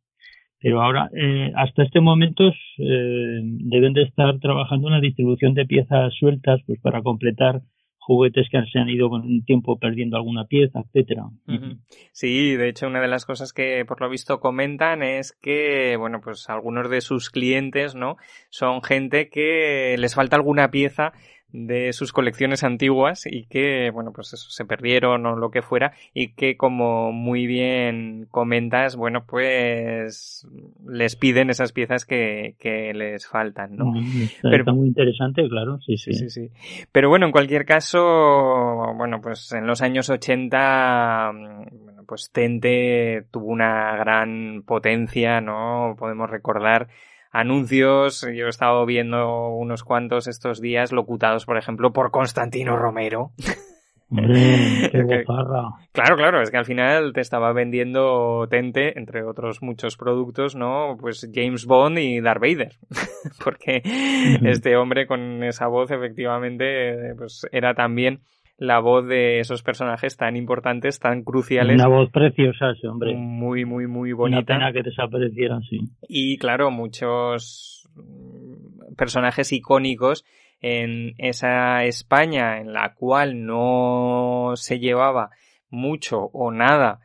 Pero 0.64 0.80
ahora, 0.80 1.10
eh, 1.14 1.52
hasta 1.56 1.82
este 1.82 2.00
momento, 2.00 2.48
eh, 2.48 3.40
deben 3.42 3.92
de 3.92 4.04
estar 4.04 4.38
trabajando 4.38 4.88
en 4.88 4.94
la 4.94 5.00
distribución 5.02 5.52
de 5.52 5.66
piezas 5.66 6.14
sueltas 6.18 6.62
pues 6.66 6.80
para 6.80 7.02
completar 7.02 7.60
juguetes 7.98 8.48
que 8.50 8.62
se 8.72 8.78
han 8.78 8.88
ido 8.88 9.10
con 9.10 9.20
un 9.26 9.44
tiempo 9.44 9.78
perdiendo 9.78 10.16
alguna 10.16 10.46
pieza, 10.46 10.80
etcétera. 10.80 11.24
Sí, 12.12 12.56
de 12.56 12.68
hecho 12.70 12.86
una 12.86 13.02
de 13.02 13.08
las 13.08 13.26
cosas 13.26 13.52
que 13.52 13.84
por 13.84 14.00
lo 14.00 14.08
visto 14.08 14.40
comentan 14.40 15.02
es 15.02 15.32
que, 15.32 15.96
bueno, 15.98 16.22
pues 16.22 16.48
algunos 16.48 16.88
de 16.88 17.02
sus 17.02 17.28
clientes, 17.28 17.94
¿no? 17.94 18.16
Son 18.48 18.82
gente 18.82 19.28
que 19.28 19.96
les 19.98 20.14
falta 20.14 20.36
alguna 20.36 20.70
pieza 20.70 21.12
de 21.54 21.92
sus 21.92 22.12
colecciones 22.12 22.64
antiguas 22.64 23.26
y 23.26 23.44
que, 23.44 23.90
bueno, 23.92 24.12
pues 24.12 24.32
eso, 24.32 24.50
se 24.50 24.64
perdieron 24.64 25.24
o 25.24 25.36
lo 25.36 25.52
que 25.52 25.62
fuera 25.62 25.92
y 26.12 26.32
que 26.32 26.56
como 26.56 27.12
muy 27.12 27.46
bien 27.46 28.26
comentas, 28.28 28.96
bueno, 28.96 29.24
pues 29.24 30.48
les 30.84 31.14
piden 31.14 31.50
esas 31.50 31.70
piezas 31.70 32.06
que, 32.06 32.56
que 32.58 32.92
les 32.92 33.28
faltan, 33.28 33.76
¿no? 33.76 33.92
Está, 33.96 34.50
Pero, 34.50 34.74
muy 34.74 34.88
interesante, 34.88 35.48
claro, 35.48 35.78
sí, 35.80 35.96
sí, 35.96 36.12
sí, 36.14 36.28
sí. 36.28 36.50
Pero 36.90 37.08
bueno, 37.08 37.26
en 37.26 37.32
cualquier 37.32 37.64
caso, 37.64 38.02
bueno, 38.96 39.20
pues 39.22 39.52
en 39.52 39.68
los 39.68 39.80
años 39.80 40.10
80, 40.10 41.30
bueno, 41.84 42.02
pues 42.04 42.32
Tente 42.32 43.26
tuvo 43.30 43.46
una 43.46 43.96
gran 43.96 44.64
potencia, 44.66 45.40
¿no? 45.40 45.94
Podemos 45.96 46.28
recordar 46.28 46.88
anuncios. 47.34 48.26
Yo 48.34 48.46
he 48.46 48.48
estado 48.48 48.86
viendo 48.86 49.48
unos 49.48 49.84
cuantos 49.84 50.26
estos 50.28 50.60
días 50.60 50.92
locutados, 50.92 51.44
por 51.44 51.58
ejemplo, 51.58 51.92
por 51.92 52.10
Constantino 52.10 52.76
Romero. 52.76 53.32
qué 54.14 55.24
claro, 55.92 56.16
claro, 56.16 56.42
es 56.42 56.50
que 56.50 56.56
al 56.56 56.64
final 56.64 57.12
te 57.12 57.20
estaba 57.20 57.52
vendiendo 57.52 58.46
Tente, 58.48 58.98
entre 58.98 59.24
otros 59.24 59.62
muchos 59.62 59.96
productos, 59.96 60.54
¿no? 60.54 60.96
Pues 61.00 61.28
James 61.32 61.66
Bond 61.66 61.98
y 61.98 62.20
Darth 62.20 62.40
Vader. 62.40 62.72
Porque 63.44 63.82
este 64.44 64.76
hombre 64.76 65.06
con 65.06 65.42
esa 65.42 65.66
voz 65.66 65.90
efectivamente 65.90 67.14
pues 67.16 67.46
era 67.50 67.74
también 67.74 68.20
la 68.56 68.78
voz 68.78 69.06
de 69.06 69.40
esos 69.40 69.62
personajes 69.62 70.16
tan 70.16 70.36
importantes, 70.36 71.00
tan 71.00 71.22
cruciales. 71.22 71.74
Una 71.74 71.88
voz 71.88 72.10
preciosa 72.10 72.70
ese 72.70 72.88
hombre. 72.88 73.14
Muy, 73.14 73.64
muy, 73.64 73.86
muy 73.86 74.12
bonita. 74.12 74.54
Una 74.56 74.70
pena 74.70 74.72
que 74.72 74.82
desaparecieran, 74.82 75.62
sí. 75.62 75.80
Y 76.08 76.38
claro, 76.38 76.70
muchos 76.70 77.88
personajes 78.96 79.52
icónicos 79.52 80.24
en 80.60 81.14
esa 81.18 81.84
España 81.84 82.58
en 82.58 82.72
la 82.72 82.94
cual 82.94 83.44
no 83.44 84.52
se 84.54 84.78
llevaba 84.78 85.30
mucho 85.68 86.30
o 86.32 86.50
nada 86.50 87.00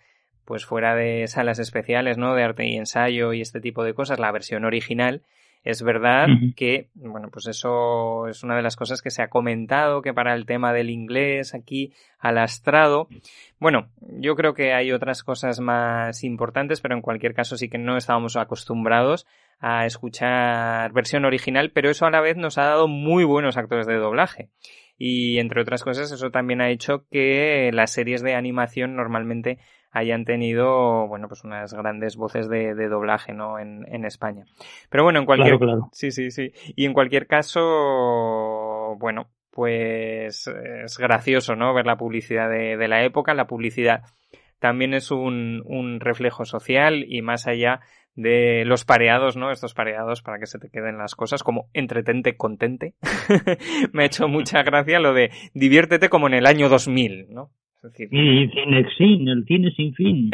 pues 0.45 0.65
fuera 0.65 0.95
de 0.95 1.27
salas 1.27 1.59
especiales, 1.59 2.17
¿no? 2.17 2.33
De 2.33 2.43
arte 2.43 2.67
y 2.67 2.75
ensayo 2.75 3.33
y 3.33 3.41
este 3.41 3.61
tipo 3.61 3.83
de 3.83 3.93
cosas, 3.93 4.19
la 4.19 4.31
versión 4.31 4.65
original, 4.65 5.21
es 5.69 5.83
verdad 5.83 6.27
que, 6.55 6.89
bueno, 6.95 7.29
pues 7.31 7.47
eso 7.47 8.27
es 8.27 8.43
una 8.43 8.55
de 8.55 8.61
las 8.61 8.75
cosas 8.75 9.01
que 9.01 9.11
se 9.11 9.21
ha 9.21 9.29
comentado, 9.29 10.01
que 10.01 10.13
para 10.13 10.33
el 10.33 10.45
tema 10.45 10.73
del 10.73 10.89
inglés 10.89 11.53
aquí 11.53 11.93
alastrado. 12.19 13.07
Bueno, 13.59 13.89
yo 14.19 14.35
creo 14.35 14.53
que 14.53 14.73
hay 14.73 14.91
otras 14.91 15.23
cosas 15.23 15.59
más 15.59 16.23
importantes, 16.23 16.81
pero 16.81 16.95
en 16.95 17.01
cualquier 17.01 17.33
caso 17.33 17.57
sí 17.57 17.69
que 17.69 17.77
no 17.77 17.97
estábamos 17.97 18.35
acostumbrados 18.35 19.25
a 19.59 19.85
escuchar 19.85 20.91
versión 20.93 21.25
original, 21.25 21.71
pero 21.71 21.89
eso 21.89 22.05
a 22.05 22.11
la 22.11 22.21
vez 22.21 22.37
nos 22.37 22.57
ha 22.57 22.63
dado 22.63 22.87
muy 22.87 23.23
buenos 23.23 23.57
actores 23.57 23.87
de 23.87 23.95
doblaje. 23.95 24.49
Y 24.97 25.39
entre 25.39 25.61
otras 25.61 25.83
cosas, 25.83 26.11
eso 26.11 26.29
también 26.29 26.59
ha 26.59 26.69
hecho 26.69 27.05
que 27.09 27.71
las 27.73 27.91
series 27.91 28.21
de 28.21 28.35
animación 28.35 28.95
normalmente 28.97 29.57
hayan 29.91 30.25
tenido, 30.25 31.07
bueno, 31.07 31.27
pues 31.27 31.43
unas 31.43 31.73
grandes 31.73 32.15
voces 32.15 32.47
de, 32.49 32.73
doblaje, 32.87 33.33
¿no? 33.33 33.59
En, 33.59 33.85
en, 33.91 34.05
España. 34.05 34.45
Pero 34.89 35.03
bueno, 35.03 35.19
en 35.19 35.25
cualquier... 35.25 35.57
Claro, 35.57 35.89
Sí, 35.91 36.11
sí, 36.11 36.31
sí. 36.31 36.51
Y 36.75 36.85
en 36.85 36.93
cualquier 36.93 37.27
caso, 37.27 38.95
bueno, 38.99 39.29
pues 39.51 40.47
es 40.47 40.97
gracioso, 40.97 41.55
¿no? 41.55 41.73
Ver 41.73 41.85
la 41.85 41.97
publicidad 41.97 42.49
de, 42.49 42.77
de 42.77 42.87
la 42.87 43.03
época. 43.03 43.33
La 43.33 43.47
publicidad 43.47 44.03
también 44.59 44.93
es 44.93 45.11
un, 45.11 45.63
un 45.65 45.99
reflejo 45.99 46.45
social 46.45 47.05
y 47.07 47.21
más 47.21 47.47
allá 47.47 47.79
de 48.15 48.65
los 48.65 48.83
pareados, 48.83 49.37
¿no? 49.37 49.51
Estos 49.51 49.73
pareados 49.73 50.21
para 50.21 50.39
que 50.39 50.45
se 50.45 50.59
te 50.59 50.69
queden 50.69 50.97
las 50.97 51.15
cosas 51.15 51.43
como 51.43 51.69
entretente, 51.73 52.35
contente. 52.35 52.95
Me 53.93 54.03
ha 54.03 54.05
hecho 54.05 54.27
mucha 54.27 54.61
gracia 54.63 54.99
lo 54.99 55.13
de 55.13 55.31
diviértete 55.53 56.09
como 56.09 56.27
en 56.27 56.33
el 56.33 56.45
año 56.45 56.67
2000, 56.69 57.27
¿no? 57.29 57.51
Y 57.81 58.49
Cinexin, 58.49 59.29
el 59.29 59.45
cine 59.45 59.71
sin 59.71 59.93
fin. 59.93 60.31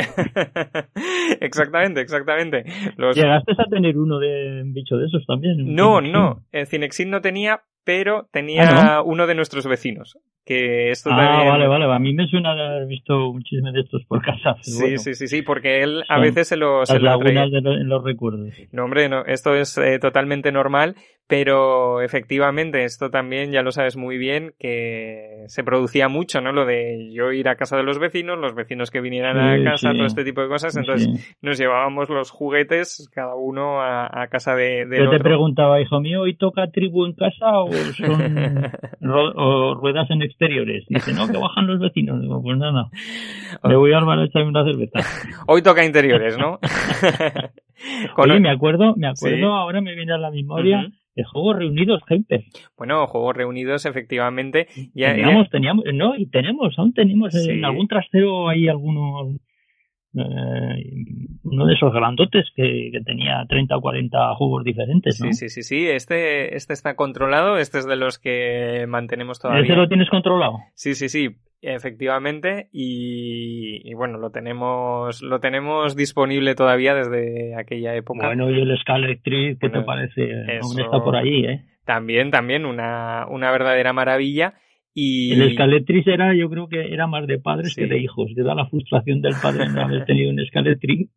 exactamente, 1.41 2.01
exactamente. 2.01 2.63
¿Llegaste 2.97 3.51
a 3.51 3.69
tener 3.69 3.97
uno 3.97 4.17
de 4.17 4.63
un 4.63 4.73
bicho 4.73 4.97
de 4.97 5.05
esos 5.05 5.25
también? 5.27 5.75
No, 5.75 6.01
no. 6.01 6.43
El 6.51 6.65
Cinexin 6.65 7.11
no 7.11 7.21
tenía, 7.21 7.61
pero 7.83 8.27
tenía 8.31 8.97
ah, 8.97 9.01
uno 9.03 9.27
de 9.27 9.35
nuestros 9.35 9.67
vecinos. 9.67 10.17
Que 10.43 10.91
esto 10.91 11.09
ah, 11.11 11.43
vale, 11.43 11.67
vale. 11.67 11.85
A 11.85 11.99
mí 11.99 12.13
me 12.13 12.27
suena 12.27 12.55
de 12.55 12.63
haber 12.63 12.87
visto 12.87 13.29
un 13.29 13.43
chisme 13.43 13.71
de 13.71 13.81
estos 13.81 14.03
por 14.05 14.23
casa. 14.23 14.55
Sí, 14.61 14.97
sí, 14.97 15.13
sí, 15.13 15.27
sí, 15.27 15.41
porque 15.41 15.81
él 15.81 16.03
a 16.07 16.19
veces 16.19 16.47
se 16.47 16.55
lo, 16.55 16.85
se 16.85 16.93
las 16.93 17.03
lagunas 17.03 17.51
de 17.51 17.57
en 17.57 17.89
los 17.89 18.03
recuerdos. 18.03 18.53
No, 18.71 18.85
hombre, 18.85 19.09
no, 19.09 19.23
esto 19.25 19.55
es 19.55 19.77
eh, 19.77 19.97
totalmente 19.99 20.51
normal 20.51 20.95
pero 21.27 22.01
efectivamente, 22.01 22.83
esto 22.83 23.09
también 23.09 23.51
ya 23.51 23.63
lo 23.63 23.71
sabes 23.71 23.97
muy 23.97 24.17
bien, 24.17 24.53
que 24.59 25.45
se 25.47 25.63
producía 25.63 26.07
mucho, 26.07 26.39
¿no? 26.39 26.51
Lo 26.51 26.65
de 26.65 27.11
yo 27.11 27.31
ir 27.31 27.49
a 27.49 27.55
casa 27.55 27.77
de 27.77 27.83
los 27.83 27.97
vecinos, 27.97 28.37
los 28.37 28.53
vecinos 28.53 28.91
que 28.91 29.01
vinieran 29.01 29.39
a 29.39 29.63
casa, 29.63 29.93
todo 29.93 30.05
este 30.05 30.23
tipo 30.23 30.41
de 30.41 30.49
cosas. 30.49 30.77
Entonces 30.77 31.35
nos 31.41 31.57
llevábamos 31.57 32.09
los 32.09 32.29
juguetes, 32.29 33.09
cada 33.11 33.35
uno 33.35 33.81
a, 33.81 34.27
casa 34.29 34.55
de, 34.55 34.85
de 34.85 34.97
Yo 34.99 35.09
te 35.09 35.19
preguntaba, 35.19 35.81
hijo 35.81 35.99
mío, 35.99 36.21
¿hoy 36.21 36.35
toca 36.35 36.67
tribu 36.69 37.05
en 37.05 37.13
casa 37.13 37.59
o 37.59 37.71
son 37.71 38.71
ruedas 39.81 40.09
en 40.11 40.21
exteriores? 40.21 40.85
Dice, 40.87 41.13
no, 41.13 41.27
que 41.27 41.37
bajan 41.37 41.65
los 41.65 41.79
vecinos. 41.79 42.21
Digo, 42.21 42.41
pues 42.43 42.57
nada, 42.57 42.89
me 43.63 43.75
voy 43.75 43.93
a 43.93 43.97
armar 43.97 44.19
a 44.19 44.25
echarme 44.25 44.49
una 44.49 44.63
cerveza. 44.63 44.99
Hoy 45.47 45.63
toca 45.63 45.83
interiores, 45.83 46.37
¿no? 46.37 46.59
Oye, 48.17 48.39
me 48.39 48.51
acuerdo, 48.51 48.95
me 48.95 49.07
acuerdo, 49.07 49.53
ahora 49.53 49.81
me 49.81 49.95
viene 49.95 50.13
a 50.13 50.17
la 50.17 50.31
memoria 50.31 50.87
de 51.15 51.23
Juegos 51.23 51.57
Reunidos, 51.57 52.01
gente. 52.07 52.45
Bueno, 52.77 53.07
Juegos 53.07 53.35
Reunidos, 53.35 53.85
efectivamente. 53.85 54.67
Ya, 54.93 55.13
teníamos, 55.13 55.49
teníamos, 55.49 55.85
no, 55.93 56.15
y 56.15 56.27
tenemos, 56.27 56.77
aún 56.77 56.93
tenemos 56.93 57.33
en 57.35 57.63
algún 57.63 57.87
trastero 57.87 58.49
hay 58.49 58.67
algunos, 58.67 59.37
eh, 60.17 60.83
uno 61.43 61.65
de 61.65 61.73
esos 61.73 61.93
grandotes 61.93 62.45
que, 62.55 62.89
que, 62.91 63.01
tenía 63.01 63.45
30 63.47 63.77
o 63.77 63.81
40 63.81 64.35
juegos 64.35 64.63
diferentes, 64.63 65.19
¿no? 65.21 65.27
Sí, 65.27 65.33
sí, 65.33 65.49
sí, 65.49 65.63
sí, 65.63 65.87
este, 65.87 66.55
este 66.55 66.73
está 66.73 66.95
controlado, 66.95 67.57
este 67.57 67.79
es 67.79 67.85
de 67.87 67.95
los 67.95 68.17
que 68.17 68.85
mantenemos 68.87 69.39
todavía. 69.39 69.63
¿Ese 69.63 69.75
lo 69.75 69.87
tienes 69.87 70.09
controlado? 70.09 70.59
Sí, 70.73 70.95
sí, 70.95 71.09
sí, 71.09 71.35
efectivamente, 71.61 72.69
y, 72.71 73.93
bueno, 73.93 74.17
lo 74.17 74.29
tenemos, 74.29 75.21
lo 75.21 75.39
tenemos 75.39 75.95
disponible 75.95 76.55
todavía 76.55 76.95
desde 76.95 77.55
aquella 77.55 77.95
época. 77.95 78.27
Bueno, 78.27 78.49
y 78.49 78.61
el 78.61 78.77
Scalectric, 78.79 79.59
¿qué 79.59 79.69
te 79.69 79.81
parece? 79.81 80.31
Aún 80.61 80.79
está 80.79 81.03
por 81.03 81.15
ahí, 81.15 81.45
¿eh? 81.45 81.65
También, 81.85 82.31
también, 82.31 82.65
una, 82.65 83.27
una 83.29 83.51
verdadera 83.51 83.93
maravilla. 83.93 84.55
Y... 84.95 85.33
El 85.33 85.53
Scalectric 85.53 86.07
era, 86.07 86.33
yo 86.33 86.49
creo 86.49 86.67
que 86.67 86.93
era 86.93 87.05
más 87.05 87.27
de 87.27 87.37
padres 87.37 87.75
que 87.75 87.85
de 87.85 87.99
hijos. 87.99 88.31
Te 88.33 88.41
da 88.41 88.55
la 88.55 88.67
frustración 88.67 89.21
del 89.21 89.35
padre 89.39 89.69
no 89.69 89.81
haber 89.81 90.05
tenido 90.05 90.31
un 90.31 90.43
Scalectric 90.43 91.09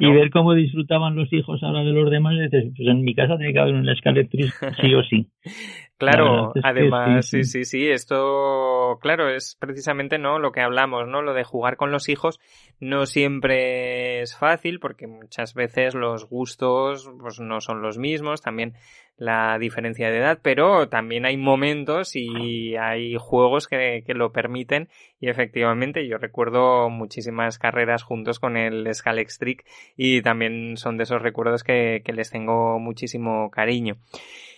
y 0.00 0.12
ver 0.12 0.30
cómo 0.30 0.54
disfrutaban 0.54 1.16
los 1.16 1.32
hijos 1.32 1.62
ahora 1.62 1.80
de 1.80 1.92
los 1.92 2.10
demás, 2.10 2.34
dices, 2.38 2.72
pues 2.76 2.88
en 2.88 3.02
mi 3.02 3.14
casa 3.14 3.36
tiene 3.36 3.52
que 3.52 3.58
haber 3.58 3.74
una 3.74 3.92
escaletriz 3.92 4.52
sí 4.80 4.94
o 4.94 5.02
sí. 5.04 5.30
Claro, 5.98 6.52
además, 6.62 7.26
sí, 7.26 7.44
sí, 7.44 7.64
sí, 7.64 7.88
esto, 7.88 8.98
claro, 9.00 9.30
es 9.30 9.56
precisamente, 9.58 10.18
¿no? 10.18 10.38
Lo 10.38 10.52
que 10.52 10.60
hablamos, 10.60 11.08
¿no? 11.08 11.22
Lo 11.22 11.32
de 11.32 11.42
jugar 11.42 11.78
con 11.78 11.90
los 11.90 12.10
hijos 12.10 12.38
no 12.80 13.06
siempre 13.06 14.20
es 14.20 14.36
fácil 14.36 14.78
porque 14.78 15.06
muchas 15.06 15.54
veces 15.54 15.94
los 15.94 16.28
gustos, 16.28 17.10
pues 17.18 17.40
no 17.40 17.62
son 17.62 17.80
los 17.80 17.96
mismos, 17.96 18.42
también 18.42 18.74
la 19.16 19.58
diferencia 19.58 20.10
de 20.10 20.18
edad, 20.18 20.38
pero 20.42 20.88
también 20.88 21.24
hay 21.24 21.36
momentos 21.36 22.16
y 22.16 22.76
hay 22.76 23.16
juegos 23.18 23.66
que, 23.66 24.02
que 24.06 24.14
lo 24.14 24.30
permiten 24.32 24.88
y 25.20 25.28
efectivamente 25.28 26.06
yo 26.06 26.18
recuerdo 26.18 26.90
muchísimas 26.90 27.58
carreras 27.58 28.02
juntos 28.02 28.38
con 28.38 28.56
el 28.56 28.92
Scalextric 28.94 29.64
y 29.96 30.20
también 30.20 30.76
son 30.76 30.98
de 30.98 31.04
esos 31.04 31.22
recuerdos 31.22 31.64
que, 31.64 32.02
que 32.04 32.12
les 32.12 32.30
tengo 32.30 32.78
muchísimo 32.78 33.50
cariño. 33.50 33.96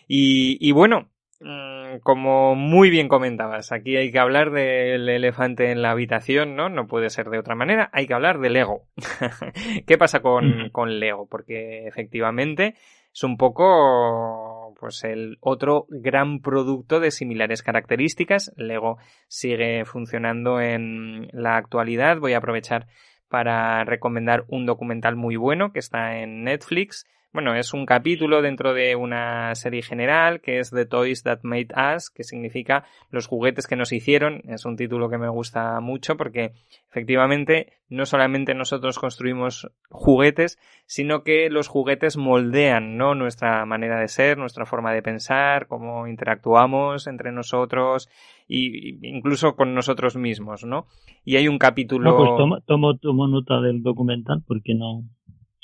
Y, 0.09 0.59
y 0.61 0.73
bueno, 0.73 1.09
mm, 1.41 1.99
como 2.03 2.57
muy 2.57 2.91
bien 2.91 3.07
comentabas, 3.07 3.71
aquí 3.71 3.97
hay 3.97 4.11
que 4.11 4.19
hablar 4.19 4.51
del 4.51 5.09
elefante 5.09 5.71
en 5.71 5.83
la 5.83 5.93
habitación, 5.93 6.57
¿no? 6.57 6.69
No 6.69 6.89
puede 6.89 7.11
ser 7.11 7.31
de 7.31 7.39
otra 7.39 7.55
manera, 7.55 7.91
hay 7.93 8.09
que 8.09 8.15
hablar 8.15 8.41
de 8.41 8.51
Lego. 8.51 8.87
¿Qué 9.87 9.99
pasa 9.99 10.21
con, 10.21 10.71
con 10.71 10.99
Lego? 10.99 11.29
Porque 11.29 11.87
efectivamente 11.87 12.75
es 13.13 13.25
un 13.25 13.37
poco 13.37 14.48
pues 14.79 15.03
el 15.05 15.39
otro 15.41 15.87
gran 15.89 16.41
producto 16.41 17.01
de 17.01 17.11
similares 17.11 17.63
características. 17.63 18.53
Lego 18.57 18.99
sigue 19.27 19.85
funcionando 19.85 20.61
en 20.61 21.29
la 21.33 21.57
actualidad. 21.57 22.19
Voy 22.19 22.35
a 22.35 22.39
aprovechar 22.39 22.87
para 23.29 23.85
recomendar 23.85 24.45
un 24.49 24.67
documental 24.67 25.17
muy 25.17 25.37
bueno 25.37 25.73
que 25.73 25.81
está 25.81 26.19
en 26.19 26.45
Netflix 26.45 27.07
bueno, 27.33 27.55
es 27.55 27.75
un 27.75 27.85
capítulo 27.85 28.41
dentro 28.41 28.73
de 28.73 28.97
una 28.97 29.55
serie 29.55 29.83
general 29.83 30.41
que 30.41 30.61
es 30.61 30.71
The 30.71 30.87
Toys 30.87 31.23
That 31.25 31.41
Made 31.43 31.69
Us, 31.95 32.09
que 32.09 32.25
significa 32.25 32.85
los 33.11 33.27
juguetes 33.27 33.67
que 33.67 33.77
nos 33.77 33.93
hicieron. 33.93 34.41
Es 34.49 34.65
un 34.65 34.77
título 34.77 35.11
que 35.11 35.19
me 35.19 35.29
gusta 35.29 35.79
mucho 35.81 36.17
porque 36.17 36.53
efectivamente 36.89 37.75
no 37.91 38.07
solamente 38.07 38.55
nosotros 38.55 38.99
construimos 38.99 39.71
juguetes, 39.91 40.59
sino 40.87 41.23
que 41.23 41.51
los 41.51 41.69
juguetes 41.69 42.17
moldean, 42.17 42.97
¿no? 42.97 43.15
Nuestra 43.15 43.65
manera 43.67 44.01
de 44.01 44.09
ser, 44.09 44.39
nuestra 44.39 44.65
forma 44.65 44.93
de 44.93 45.03
pensar, 45.03 45.67
cómo 45.67 46.07
interactuamos 46.07 47.07
entre 47.07 47.31
nosotros 47.31 48.09
e 48.49 48.97
incluso 49.03 49.55
con 49.55 49.75
nosotros 49.75 50.17
mismos, 50.17 50.65
¿no? 50.65 50.87
Y 51.25 51.37
hay 51.37 51.47
un 51.47 51.59
capítulo. 51.59 52.11
No, 52.11 52.17
pues 52.17 52.65
tomo, 52.67 52.97
tomo 52.97 53.29
nota 53.29 53.61
del 53.61 53.83
documental 53.83 54.43
porque 54.47 54.75
no, 54.75 55.05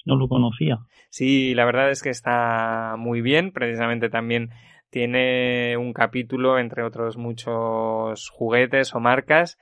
no 0.05 0.17
lo 0.17 0.29
conocía. 0.29 0.79
Sí, 1.11 1.55
la 1.55 1.65
verdad 1.65 1.91
es 1.91 2.03
que 2.03 2.11
está 2.11 2.97
muy 2.99 3.21
bien, 3.21 3.53
precisamente 3.53 4.09
también 4.09 4.51
tiene 4.91 5.77
un 5.77 5.93
capítulo, 5.93 6.59
entre 6.59 6.85
otros 6.85 7.17
muchos 7.17 8.29
juguetes 8.31 8.95
o 8.95 9.01
marcas, 9.01 9.59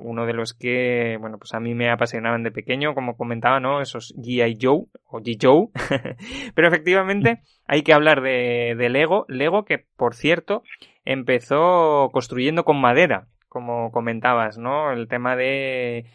uno 0.00 0.26
de 0.26 0.32
los 0.32 0.52
que, 0.52 1.16
bueno, 1.20 1.38
pues 1.38 1.54
a 1.54 1.60
mí 1.60 1.74
me 1.74 1.90
apasionaban 1.90 2.42
de 2.42 2.50
pequeño, 2.50 2.94
como 2.94 3.16
comentaba, 3.16 3.60
¿no? 3.60 3.80
Esos 3.80 4.14
G.I. 4.16 4.58
Joe 4.60 4.86
o 5.06 5.20
G. 5.20 5.38
Joe. 5.40 5.68
Pero 6.54 6.68
efectivamente 6.68 7.40
hay 7.66 7.82
que 7.82 7.92
hablar 7.92 8.20
de, 8.20 8.74
de 8.76 8.88
Lego. 8.88 9.24
Lego 9.28 9.64
que, 9.64 9.86
por 9.96 10.14
cierto, 10.14 10.62
empezó 11.04 12.10
construyendo 12.12 12.64
con 12.64 12.80
madera, 12.80 13.28
como 13.48 13.90
comentabas, 13.90 14.58
¿no? 14.58 14.92
El 14.92 15.08
tema 15.08 15.36
de 15.36 16.06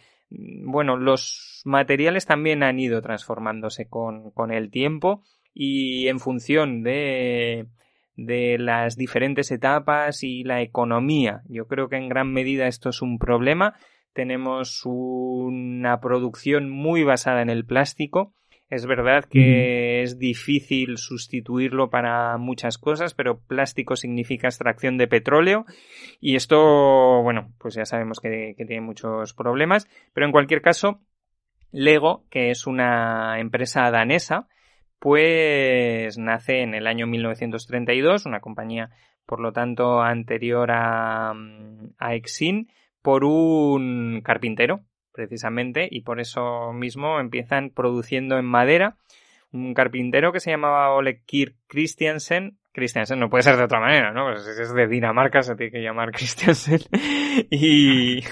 bueno, 0.66 0.98
los 0.98 1.62
materiales 1.66 2.26
también 2.26 2.64
han 2.64 2.80
ido 2.80 3.02
transformándose 3.02 3.88
con, 3.88 4.32
con 4.32 4.52
el 4.52 4.72
tiempo 4.72 5.24
y 5.54 6.08
en 6.08 6.20
función 6.20 6.84
de, 6.84 7.68
de 8.16 8.58
las 8.58 8.96
diferentes 8.98 9.52
etapas 9.52 10.24
y 10.24 10.44
la 10.44 10.62
economía. 10.62 11.42
Yo 11.48 11.68
creo 11.68 11.90
que 11.90 11.98
en 11.98 12.10
gran 12.10 12.32
medida 12.32 12.68
esto 12.68 12.90
es 12.90 13.02
un 13.02 13.20
problema. 13.20 13.76
Tenemos 14.14 14.82
una 14.86 16.00
producción 16.00 16.70
muy 16.70 17.04
basada 17.04 17.42
en 17.42 17.50
el 17.50 17.66
plástico 17.66 18.34
es 18.74 18.88
verdad 18.88 19.26
que 19.26 20.02
es 20.02 20.18
difícil 20.18 20.98
sustituirlo 20.98 21.90
para 21.90 22.38
muchas 22.38 22.78
cosas, 22.78 23.14
pero 23.14 23.40
plástico 23.40 23.96
significa 23.96 24.48
extracción 24.48 24.98
de 24.98 25.08
petróleo 25.08 25.66
y 26.20 26.36
esto, 26.36 27.22
bueno, 27.22 27.54
pues 27.60 27.76
ya 27.76 27.86
sabemos 27.86 28.20
que, 28.20 28.56
tiene 28.56 28.82
muchos 28.82 29.34
problemas, 29.34 29.88
pero 30.14 30.26
en 30.26 30.32
cualquier 30.32 30.62
caso, 30.62 31.02
Lego, 31.72 32.26
que 32.32 32.50
es 32.50 32.66
una 32.66 33.40
empresa 33.40 33.92
danesa, 33.92 34.48
pues 34.98 36.18
nace 36.18 36.62
en 36.62 36.74
el 36.74 36.88
año 36.88 37.06
1932, 37.06 38.26
una 38.26 38.40
compañía 38.40 38.90
por 39.26 39.40
lo 39.40 39.54
tanto 39.54 40.02
anterior 40.02 40.72
a, 40.72 41.34
a 42.00 42.16
Exin, 42.16 42.70
por 43.04 43.24
un 43.24 44.22
carpintero, 44.24 44.82
precisamente, 45.14 45.88
y 45.90 46.02
por 46.02 46.20
eso 46.20 46.74
mismo 46.74 47.20
empiezan 47.20 47.70
produciendo 47.70 48.38
en 48.38 48.46
madera 48.46 48.98
un 49.52 49.74
carpintero 49.74 50.34
que 50.34 50.40
se 50.40 50.52
llamaba 50.52 50.92
Oleg 50.94 51.24
Kirk 51.26 51.56
Christiansen. 51.68 52.58
Christiansen 52.74 53.20
no 53.20 53.30
puede 53.30 53.44
ser 53.44 53.56
de 53.56 53.64
otra 53.64 53.80
manera, 53.80 54.12
¿no? 54.12 54.32
Pues 54.32 54.48
es 54.48 54.74
de 54.74 54.88
Dinamarca, 54.88 55.44
se 55.44 55.56
tiene 55.56 55.72
que 55.72 55.84
llamar 55.84 56.12
Christiansen. 56.12 56.80
y, 57.52 58.24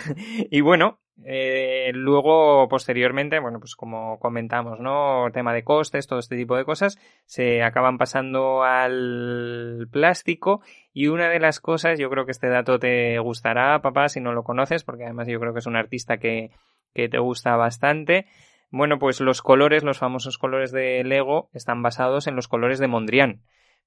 y 0.50 0.62
bueno, 0.62 1.00
eh, 1.24 1.92
luego, 1.94 2.68
posteriormente, 2.68 3.40
bueno, 3.40 3.60
pues 3.60 3.76
como 3.76 4.18
comentamos, 4.20 4.80
¿no? 4.80 5.28
Tema 5.32 5.54
de 5.54 5.64
costes, 5.64 6.08
todo 6.08 6.20
este 6.20 6.36
tipo 6.36 6.58
de 6.58 6.66
cosas, 6.66 6.98
se 7.26 7.62
acaban 7.62 7.98
pasando 8.00 8.64
al 8.64 9.88
plástico 9.92 10.62
y 10.94 11.08
una 11.08 11.30
de 11.30 11.40
las 11.40 11.60
cosas, 11.60 12.00
yo 12.00 12.10
creo 12.10 12.26
que 12.26 12.32
este 12.32 12.50
dato 12.50 12.80
te 12.80 13.20
gustará, 13.20 13.82
papá, 13.82 14.10
si 14.10 14.20
no 14.20 14.34
lo 14.34 14.44
conoces, 14.44 14.84
porque 14.84 15.04
además 15.04 15.28
yo 15.28 15.40
creo 15.40 15.54
que 15.54 15.60
es 15.60 15.68
un 15.68 15.76
artista 15.76 16.18
que, 16.18 16.50
que 16.94 17.10
te 17.10 17.20
gusta 17.20 17.56
bastante. 17.56 18.28
Bueno, 18.72 19.00
pues 19.00 19.20
los 19.20 19.42
colores, 19.42 19.84
los 19.84 19.98
famosos 20.00 20.38
colores 20.38 20.72
de 20.72 21.04
Lego, 21.04 21.50
están 21.54 21.82
basados 21.84 22.28
en 22.28 22.36
los 22.36 22.48
colores 22.48 22.80
de 22.80 22.88
Mondrian. 22.88 23.42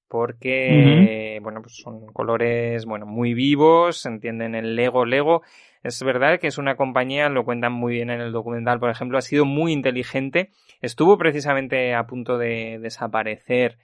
porque, 0.07 1.39
bueno, 1.41 1.61
pues 1.63 1.77
son 1.77 2.05
colores, 2.13 2.85
bueno, 2.85 3.07
muy 3.07 3.33
vivos, 3.33 4.01
se 4.01 4.09
entienden 4.09 4.53
el 4.53 4.75
Lego 4.75 5.05
Lego. 5.05 5.41
Es 5.83 6.01
verdad 6.03 6.39
que 6.39 6.47
es 6.47 6.57
una 6.57 6.75
compañía, 6.75 7.29
lo 7.29 7.43
cuentan 7.45 7.73
muy 7.73 7.93
bien 7.93 8.09
en 8.09 8.21
el 8.21 8.31
documental, 8.31 8.79
por 8.79 8.89
ejemplo, 8.91 9.17
ha 9.17 9.21
sido 9.21 9.45
muy 9.45 9.71
inteligente. 9.71 10.51
Estuvo 10.81 11.17
precisamente 11.17 11.93
a 11.95 12.05
punto 12.05 12.37
de 12.37 12.79
desaparecer 12.79 13.77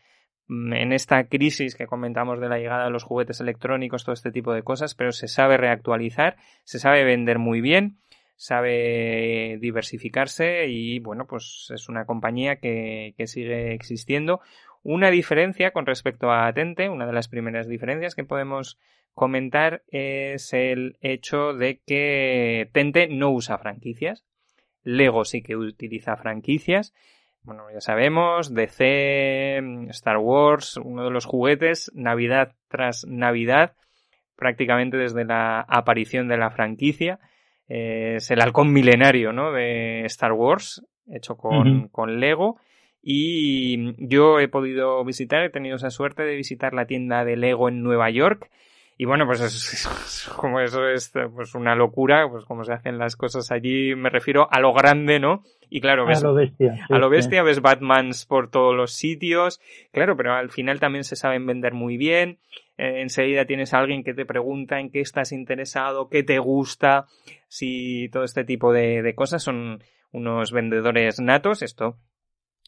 mm, 0.47 0.73
en 0.73 0.93
esta 0.93 1.23
crisis 1.27 1.75
que 1.75 1.87
comentamos 1.87 2.39
de 2.39 2.49
la 2.49 2.57
llegada 2.59 2.85
de 2.85 2.91
los 2.91 3.03
juguetes 3.03 3.41
electrónicos, 3.41 4.03
todo 4.03 4.13
este 4.13 4.31
tipo 4.31 4.53
de 4.53 4.63
cosas, 4.63 4.95
pero 4.95 5.11
se 5.11 5.27
sabe 5.27 5.57
reactualizar, 5.57 6.37
se 6.63 6.79
sabe 6.79 7.03
vender 7.03 7.39
muy 7.39 7.61
bien, 7.61 7.97
sabe 8.41 9.59
diversificarse 9.61 10.65
y 10.67 10.97
bueno, 10.97 11.27
pues 11.27 11.67
es 11.71 11.89
una 11.89 12.05
compañía 12.05 12.55
que, 12.55 13.13
que 13.15 13.27
sigue 13.27 13.71
existiendo. 13.75 14.41
Una 14.81 15.11
diferencia 15.11 15.69
con 15.69 15.85
respecto 15.85 16.31
a 16.31 16.51
Tente, 16.51 16.89
una 16.89 17.05
de 17.05 17.13
las 17.13 17.27
primeras 17.27 17.67
diferencias 17.67 18.15
que 18.15 18.23
podemos 18.23 18.79
comentar 19.13 19.83
es 19.89 20.53
el 20.53 20.97
hecho 21.01 21.53
de 21.53 21.81
que 21.85 22.67
Tente 22.73 23.07
no 23.09 23.29
usa 23.29 23.59
franquicias. 23.59 24.25
Lego 24.81 25.23
sí 25.23 25.43
que 25.43 25.55
utiliza 25.55 26.17
franquicias. 26.17 26.95
Bueno, 27.43 27.65
ya 27.71 27.79
sabemos, 27.79 28.55
DC, 28.55 29.61
Star 29.89 30.17
Wars, 30.17 30.77
uno 30.77 31.03
de 31.03 31.11
los 31.11 31.25
juguetes, 31.25 31.91
Navidad 31.93 32.55
tras 32.69 33.05
Navidad, 33.05 33.75
prácticamente 34.35 34.97
desde 34.97 35.25
la 35.25 35.61
aparición 35.61 36.27
de 36.27 36.37
la 36.37 36.49
franquicia. 36.49 37.19
Es 37.71 38.31
el 38.31 38.41
halcón 38.41 38.73
milenario, 38.73 39.31
¿no? 39.31 39.51
De 39.51 40.05
Star 40.05 40.33
Wars, 40.33 40.85
hecho 41.07 41.37
con, 41.37 41.87
con 41.87 42.19
Lego. 42.19 42.57
Y 43.01 43.95
yo 44.05 44.39
he 44.39 44.47
podido 44.47 45.03
visitar, 45.05 45.43
he 45.43 45.49
tenido 45.49 45.77
esa 45.77 45.89
suerte 45.89 46.23
de 46.23 46.35
visitar 46.35 46.73
la 46.73 46.85
tienda 46.85 47.23
de 47.23 47.37
Lego 47.37 47.69
en 47.69 47.81
Nueva 47.81 48.09
York. 48.09 48.49
Y 48.97 49.05
bueno, 49.05 49.25
pues 49.25 49.41
es, 49.41 50.29
como 50.37 50.59
eso 50.59 50.87
es 50.87 51.11
pues 51.33 51.55
una 51.55 51.73
locura, 51.75 52.29
pues 52.29 52.45
como 52.45 52.63
se 52.63 52.73
hacen 52.73 52.99
las 52.99 53.15
cosas 53.15 53.51
allí, 53.51 53.95
me 53.95 54.09
refiero 54.09 54.47
a 54.51 54.59
lo 54.59 54.73
grande, 54.73 55.19
¿no? 55.19 55.43
Y 55.69 55.81
claro, 55.81 56.05
ves, 56.05 56.23
a 56.23 56.27
lo 56.27 56.35
bestia. 56.35 56.85
a 56.89 56.97
lo 56.99 57.09
bestia, 57.09 57.41
ves 57.41 57.61
Batmans 57.61 58.25
por 58.25 58.51
todos 58.51 58.75
los 58.75 58.91
sitios, 58.91 59.61
claro, 59.91 60.17
pero 60.17 60.33
al 60.33 60.51
final 60.51 60.79
también 60.79 61.05
se 61.05 61.15
saben 61.15 61.47
vender 61.47 61.73
muy 61.73 61.97
bien. 61.97 62.37
Eh, 62.81 63.01
enseguida 63.01 63.45
tienes 63.45 63.75
a 63.75 63.77
alguien 63.77 64.03
que 64.03 64.15
te 64.15 64.25
pregunta 64.25 64.79
en 64.79 64.89
qué 64.89 65.01
estás 65.01 65.31
interesado, 65.31 66.09
qué 66.09 66.23
te 66.23 66.39
gusta, 66.39 67.05
si 67.47 68.09
todo 68.11 68.23
este 68.23 68.43
tipo 68.43 68.73
de, 68.73 69.03
de 69.03 69.13
cosas 69.13 69.43
son 69.43 69.83
unos 70.11 70.51
vendedores 70.51 71.19
natos, 71.19 71.61
esto 71.61 71.99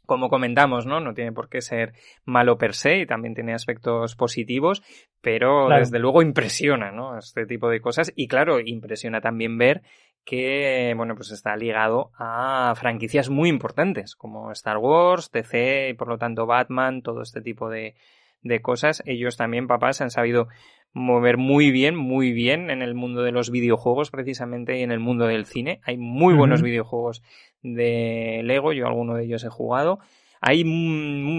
como 0.05 0.29
comentamos, 0.29 0.85
¿no? 0.85 0.99
No 0.99 1.13
tiene 1.13 1.31
por 1.31 1.49
qué 1.49 1.61
ser 1.61 1.93
malo 2.25 2.57
per 2.57 2.73
se 2.73 2.99
y 2.99 3.05
también 3.07 3.33
tiene 3.33 3.53
aspectos 3.53 4.15
positivos, 4.15 4.83
pero 5.21 5.69
desde 5.69 5.97
luego 5.97 6.21
impresiona, 6.21 6.91
¿no? 6.91 7.17
Este 7.17 7.45
tipo 7.45 7.69
de 7.69 7.81
cosas 7.81 8.11
y 8.15 8.27
claro, 8.27 8.59
impresiona 8.59 9.21
también 9.21 9.57
ver 9.57 9.81
que, 10.25 10.93
bueno, 10.95 11.15
pues 11.15 11.31
está 11.31 11.55
ligado 11.55 12.11
a 12.17 12.73
franquicias 12.75 13.29
muy 13.29 13.49
importantes 13.49 14.15
como 14.15 14.51
Star 14.51 14.77
Wars, 14.77 15.31
DC 15.31 15.89
y 15.89 15.93
por 15.93 16.09
lo 16.09 16.17
tanto 16.17 16.45
Batman, 16.45 17.01
todo 17.01 17.21
este 17.21 17.41
tipo 17.41 17.69
de, 17.69 17.95
de 18.43 18.61
cosas. 18.61 19.01
Ellos 19.05 19.37
también, 19.37 19.67
papás, 19.67 20.01
han 20.01 20.11
sabido 20.11 20.47
mover 20.93 21.37
muy 21.37 21.71
bien, 21.71 21.95
muy 21.95 22.31
bien 22.31 22.69
en 22.69 22.81
el 22.81 22.93
mundo 22.93 23.23
de 23.23 23.31
los 23.31 23.49
videojuegos 23.49 24.11
precisamente 24.11 24.77
y 24.77 24.83
en 24.83 24.91
el 24.91 24.99
mundo 24.99 25.25
del 25.25 25.45
cine. 25.45 25.81
Hay 25.83 25.97
muy 25.97 26.35
buenos 26.35 26.61
videojuegos 26.61 27.23
de 27.63 28.41
Lego, 28.43 28.73
yo 28.73 28.85
alguno 28.85 29.15
de 29.15 29.23
ellos 29.23 29.43
he 29.43 29.49
jugado. 29.49 29.99
Hay 30.45 30.65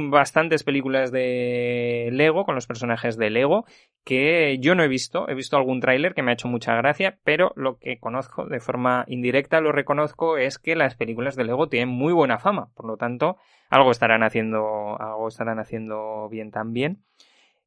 bastantes 0.08 0.64
películas 0.64 1.12
de 1.12 2.08
Lego 2.10 2.46
con 2.46 2.54
los 2.54 2.66
personajes 2.66 3.18
de 3.18 3.28
Lego 3.28 3.66
que 4.02 4.56
yo 4.60 4.74
no 4.74 4.82
he 4.82 4.88
visto. 4.88 5.28
He 5.28 5.34
visto 5.34 5.58
algún 5.58 5.80
tráiler 5.80 6.14
que 6.14 6.22
me 6.22 6.30
ha 6.30 6.32
hecho 6.32 6.48
mucha 6.48 6.74
gracia, 6.74 7.18
pero 7.22 7.52
lo 7.54 7.76
que 7.76 7.98
conozco 7.98 8.46
de 8.46 8.60
forma 8.60 9.04
indirecta, 9.06 9.60
lo 9.60 9.72
reconozco, 9.72 10.38
es 10.38 10.58
que 10.58 10.74
las 10.74 10.96
películas 10.96 11.36
de 11.36 11.44
Lego 11.44 11.68
tienen 11.68 11.90
muy 11.90 12.14
buena 12.14 12.38
fama. 12.38 12.70
Por 12.74 12.86
lo 12.86 12.96
tanto, 12.96 13.36
algo 13.68 13.90
estarán 13.90 14.22
haciendo, 14.22 14.98
algo 14.98 15.28
estarán 15.28 15.58
haciendo 15.58 16.30
bien 16.30 16.50
también. 16.50 17.02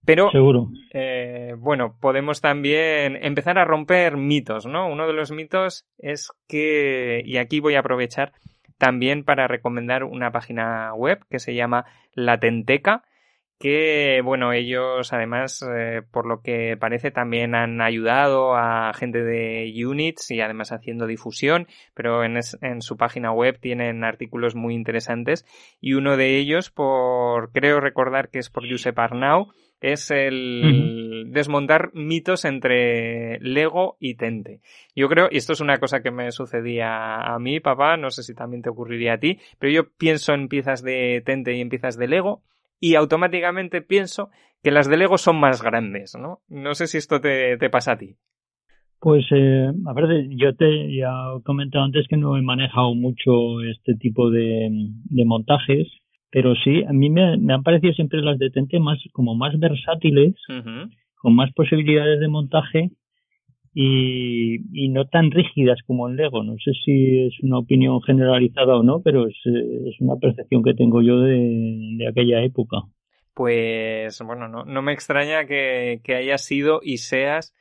Pero, 0.05 0.31
Seguro. 0.31 0.69
Eh, 0.91 1.53
bueno, 1.59 1.97
podemos 2.01 2.41
también 2.41 3.15
empezar 3.23 3.59
a 3.59 3.65
romper 3.65 4.17
mitos, 4.17 4.65
¿no? 4.65 4.89
Uno 4.89 5.05
de 5.05 5.13
los 5.13 5.29
mitos 5.29 5.85
es 5.99 6.31
que, 6.47 7.21
y 7.23 7.37
aquí 7.37 7.59
voy 7.59 7.75
a 7.75 7.81
aprovechar 7.81 8.31
también 8.77 9.23
para 9.23 9.47
recomendar 9.47 10.03
una 10.03 10.31
página 10.31 10.93
web 10.93 11.25
que 11.29 11.39
se 11.39 11.55
llama 11.55 11.85
La 12.13 12.39
Tenteca, 12.39 13.03
que 13.59 14.21
bueno, 14.23 14.53
ellos 14.53 15.11
además, 15.13 15.65
eh, 15.67 16.03
por 16.11 16.27
lo 16.27 16.41
que 16.41 16.77
parece, 16.77 17.09
también 17.09 17.55
han 17.55 17.81
ayudado 17.81 18.55
a 18.55 18.93
gente 18.93 19.23
de 19.23 19.73
Units 19.83 20.29
y 20.29 20.41
además 20.41 20.71
haciendo 20.71 21.07
difusión, 21.07 21.67
pero 21.95 22.23
en, 22.23 22.37
en, 22.61 22.81
su 22.81 22.97
página 22.97 23.31
web 23.31 23.59
tienen 23.59 24.03
artículos 24.03 24.53
muy 24.55 24.75
interesantes 24.75 25.45
y 25.81 25.93
uno 25.93 26.17
de 26.17 26.37
ellos, 26.37 26.69
por 26.69 27.51
creo 27.51 27.79
recordar 27.79 28.29
que 28.29 28.39
es 28.39 28.51
por 28.51 28.69
Josep 28.69 28.97
Arnau, 28.99 29.47
es 29.81 30.11
el 30.11 31.25
desmontar 31.27 31.91
mitos 31.93 32.45
entre 32.45 33.39
Lego 33.39 33.97
y 33.99 34.15
Tente. 34.15 34.61
Yo 34.95 35.07
creo, 35.07 35.27
y 35.31 35.37
esto 35.37 35.53
es 35.53 35.61
una 35.61 35.77
cosa 35.77 36.01
que 36.01 36.11
me 36.11 36.31
sucedía 36.31 37.17
a 37.21 37.37
mí, 37.39 37.59
papá, 37.59 37.97
no 37.97 38.09
sé 38.09 38.23
si 38.23 38.33
también 38.33 38.61
te 38.61 38.69
ocurriría 38.69 39.13
a 39.13 39.19
ti, 39.19 39.39
pero 39.59 39.71
yo 39.71 39.89
pienso 39.97 40.33
en 40.33 40.47
piezas 40.47 40.83
de 40.83 41.21
Tente 41.25 41.55
y 41.55 41.61
en 41.61 41.69
piezas 41.69 41.97
de 41.97 42.07
Lego 42.07 42.41
y 42.79 42.95
automáticamente 42.95 43.81
pienso 43.81 44.29
que 44.63 44.71
las 44.71 44.89
de 44.89 44.97
Lego 44.97 45.17
son 45.17 45.39
más 45.39 45.61
grandes, 45.61 46.15
¿no? 46.19 46.41
No 46.47 46.73
sé 46.73 46.87
si 46.87 46.97
esto 46.97 47.21
te, 47.21 47.57
te 47.57 47.69
pasa 47.69 47.93
a 47.93 47.97
ti. 47.97 48.15
Pues, 48.99 49.25
eh, 49.31 49.71
a 49.85 49.93
ver, 49.93 50.27
yo 50.29 50.55
te 50.55 50.95
ya 50.95 51.11
he 51.37 51.43
comentado 51.43 51.85
antes 51.85 52.07
que 52.07 52.17
no 52.17 52.35
he 52.35 52.41
manejado 52.41 52.95
mucho 52.95 53.61
este 53.61 53.93
tipo 53.93 54.31
de, 54.31 54.69
de 54.71 55.25
montajes 55.25 55.87
pero 56.31 56.55
sí, 56.55 56.83
a 56.83 56.93
mí 56.93 57.09
me, 57.09 57.53
han 57.53 57.63
parecido 57.63 57.93
siempre 57.93 58.21
las 58.21 58.37
de 58.37 58.49
Tente 58.49 58.79
más, 58.79 58.99
como 59.13 59.35
más 59.35 59.57
versátiles, 59.59 60.35
con 61.15 61.35
más 61.35 61.51
posibilidades 61.53 62.19
de 62.19 62.27
montaje 62.27 62.91
y, 63.73 64.57
y 64.73 64.89
no 64.89 65.05
tan 65.05 65.31
rígidas 65.31 65.79
como 65.85 66.09
en 66.09 66.15
Lego. 66.15 66.43
No 66.43 66.55
sé 66.57 66.71
si 66.83 67.27
es 67.27 67.33
una 67.41 67.59
opinión 67.59 68.01
generalizada 68.01 68.75
o 68.75 68.83
no, 68.83 69.01
pero 69.01 69.27
es, 69.27 69.35
es 69.45 70.01
una 70.01 70.15
percepción 70.15 70.63
que 70.63 70.73
tengo 70.73 71.01
yo 71.01 71.19
de, 71.19 71.95
de 71.97 72.07
aquella 72.07 72.43
época. 72.43 72.77
Pues 73.33 74.19
bueno, 74.25 74.47
no, 74.47 74.65
no 74.65 74.81
me 74.81 74.93
extraña 74.93 75.45
que, 75.45 76.01
que 76.03 76.15
hayas 76.15 76.43
sido 76.43 76.79
y 76.81 76.97
seas 76.97 77.53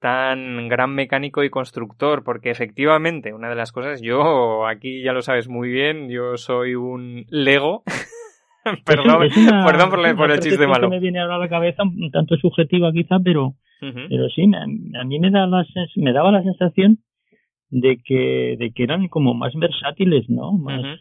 tan 0.00 0.68
gran 0.68 0.94
mecánico 0.94 1.44
y 1.44 1.50
constructor, 1.50 2.24
porque 2.24 2.50
efectivamente, 2.50 3.34
una 3.34 3.50
de 3.50 3.54
las 3.54 3.70
cosas, 3.70 4.00
yo 4.00 4.66
aquí 4.66 5.02
ya 5.02 5.12
lo 5.12 5.20
sabes 5.22 5.48
muy 5.48 5.68
bien, 5.68 6.08
yo 6.08 6.36
soy 6.36 6.74
un 6.74 7.26
Lego. 7.28 7.84
perdón, 8.84 9.28
perdón 9.66 10.16
por, 10.16 10.30
el 10.30 10.40
chiste 10.40 10.66
malo. 10.66 10.88
me 10.88 11.00
viene 11.00 11.20
ahora 11.20 11.36
a 11.36 11.38
la 11.38 11.48
cabeza, 11.48 11.82
un 11.82 12.10
tanto 12.10 12.36
subjetiva 12.36 12.92
quizá, 12.92 13.18
pero, 13.22 13.54
pero 13.80 14.28
sí, 14.30 14.50
a 14.54 15.04
mí 15.04 15.20
me, 15.20 15.30
da 15.30 15.46
la, 15.46 15.66
me 15.96 16.12
daba 16.12 16.32
la 16.32 16.42
sensación 16.42 16.98
de 17.68 18.00
que, 18.02 18.56
de 18.58 18.72
que 18.72 18.82
eran 18.82 19.08
como 19.08 19.34
más 19.34 19.54
versátiles, 19.54 20.28
¿no? 20.30 20.52
Más, 20.52 20.98